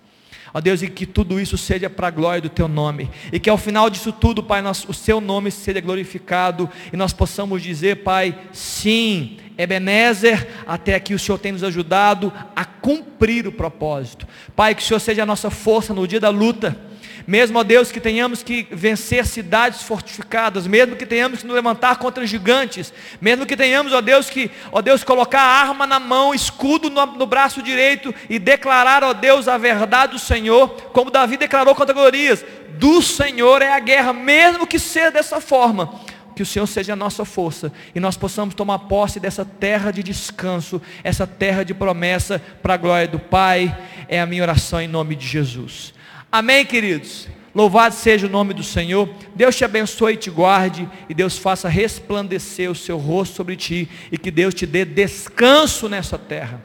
Ó 0.56 0.60
Deus, 0.60 0.82
e 0.82 0.88
que 0.88 1.06
tudo 1.06 1.40
isso 1.40 1.56
seja 1.56 1.88
para 1.88 2.08
a 2.08 2.10
glória 2.10 2.42
do 2.42 2.50
Teu 2.50 2.68
nome. 2.68 3.12
E 3.32 3.40
que 3.40 3.48
ao 3.48 3.60
final 3.60 3.92
disso 3.92 4.12
tudo, 4.12 4.42
Pai, 4.42 4.64
nós, 4.64 4.84
o 4.90 4.94
Seu 4.94 5.22
nome 5.22 5.52
seja 5.52 5.80
glorificado. 5.80 6.68
E 6.92 6.98
nós 6.98 7.14
possamos 7.14 7.62
dizer, 7.62 7.98
Pai, 7.98 8.36
sim, 8.54 9.38
Ebenezer, 9.56 10.48
até 10.66 10.96
aqui 10.96 11.14
o 11.14 11.20
Senhor 11.20 11.38
tem 11.38 11.52
nos 11.52 11.64
ajudado 11.64 12.34
a 12.56 12.66
cumprir 12.66 13.46
o 13.46 13.52
propósito. 13.52 14.28
Pai, 14.56 14.74
que 14.74 14.82
o 14.82 14.84
Senhor 14.84 15.00
seja 15.00 15.22
a 15.22 15.28
nossa 15.28 15.52
força 15.52 15.94
no 15.94 16.08
dia 16.08 16.20
da 16.20 16.30
luta 16.30 16.95
mesmo, 17.28 17.58
ó 17.58 17.64
Deus, 17.64 17.92
que 17.92 18.00
tenhamos 18.00 18.44
que 18.44 18.68
vencer 18.72 19.26
cidades 19.26 19.82
fortificadas, 19.82 20.68
mesmo 20.68 20.96
que 20.96 21.06
tenhamos 21.06 21.42
que 21.42 21.48
nos 21.48 21.56
levantar 21.56 21.98
contra 21.98 22.26
gigantes, 22.26 22.94
mesmo 23.20 23.46
que 23.46 23.58
tenhamos, 23.58 23.94
ó 23.94 24.02
Deus, 24.02 24.30
que, 24.30 24.52
ó 24.72 24.82
Deus, 24.82 25.04
colocar 25.04 25.42
a 25.42 25.62
arma 25.62 25.88
na 25.88 26.00
mão, 26.00 26.34
escudo 26.34 26.90
no, 26.90 27.06
no 27.06 27.26
braço 27.26 27.62
direito 27.62 28.14
e 28.30 28.38
declarar, 28.38 29.04
ó 29.04 29.14
Deus, 29.14 29.48
a 29.48 29.58
verdade 29.58 30.14
do 30.14 30.20
Senhor, 30.20 30.70
como 30.94 31.10
Davi 31.10 31.38
declarou 31.38 31.74
contra 31.74 31.94
Golias, 31.94 32.46
do 32.78 33.02
Senhor 33.02 33.62
é 33.62 33.72
a 33.72 33.80
guerra, 33.80 34.14
mesmo 34.14 34.68
que 34.68 34.78
seja 34.78 35.12
dessa 35.12 35.42
forma, 35.42 36.00
que 36.36 36.44
o 36.44 36.46
Senhor 36.46 36.68
seja 36.68 36.94
a 36.94 36.98
nossa 36.98 37.24
força 37.24 37.72
e 37.96 38.00
nós 38.00 38.18
possamos 38.18 38.54
tomar 38.54 38.80
posse 38.80 39.20
dessa 39.20 39.46
terra 39.46 39.92
de 39.92 40.04
descanso, 40.04 40.82
essa 41.04 41.26
terra 41.26 41.64
de 41.64 41.74
promessa 41.74 42.42
para 42.62 42.74
a 42.74 42.78
glória 42.78 43.08
do 43.08 43.18
Pai. 43.18 43.76
É 44.10 44.20
a 44.20 44.26
minha 44.26 44.44
oração 44.44 44.82
em 44.82 44.88
nome 44.88 45.16
de 45.16 45.26
Jesus. 45.26 45.95
Amém, 46.38 46.66
queridos? 46.66 47.30
Louvado 47.54 47.96
seja 47.96 48.28
o 48.28 48.30
nome 48.30 48.54
do 48.54 48.62
Senhor. 48.62 49.08
Deus 49.34 49.56
te 49.56 49.64
abençoe 49.64 50.16
e 50.16 50.18
te 50.18 50.30
guarde. 50.30 50.86
E 51.08 51.14
Deus 51.14 51.38
faça 51.38 51.70
resplandecer 51.70 52.70
o 52.70 52.76
seu 52.76 52.98
rosto 52.98 53.38
sobre 53.38 53.56
ti. 53.56 53.88
E 54.12 54.18
que 54.18 54.30
Deus 54.30 54.54
te 54.54 54.66
dê 54.66 54.84
descanso 54.84 55.88
nessa 55.88 56.18
terra. 56.18 56.62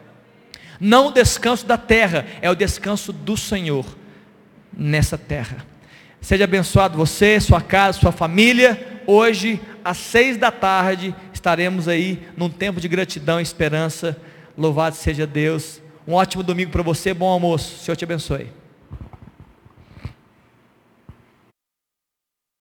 Não 0.81 1.07
o 1.07 1.13
descanso 1.13 1.65
da 1.65 1.79
terra, 1.79 2.27
é 2.43 2.51
o 2.51 2.57
descanso 2.57 3.13
do 3.13 3.37
Senhor 3.37 3.87
nessa 4.77 5.17
terra. 5.17 5.65
Seja 6.21 6.43
abençoado 6.43 6.99
você, 6.99 7.39
sua 7.39 7.61
casa, 7.61 8.01
sua 8.01 8.11
família. 8.11 9.03
Hoje, 9.07 9.61
às 9.85 9.99
seis 9.99 10.37
da 10.37 10.51
tarde, 10.51 11.15
estaremos 11.33 11.87
aí 11.87 12.27
num 12.37 12.51
tempo 12.51 12.81
de 12.81 12.89
gratidão 12.89 13.39
e 13.39 13.45
esperança. 13.45 14.21
Louvado 14.59 14.97
seja 14.97 15.29
Deus. 15.29 15.81
Um 16.09 16.15
ótimo 16.15 16.43
domingo 16.43 16.73
para 16.73 16.83
você, 16.83 17.15
bom 17.15 17.29
almoço. 17.29 17.85
Senhor 17.85 17.95
te 17.95 18.03
abençoe. 18.03 18.59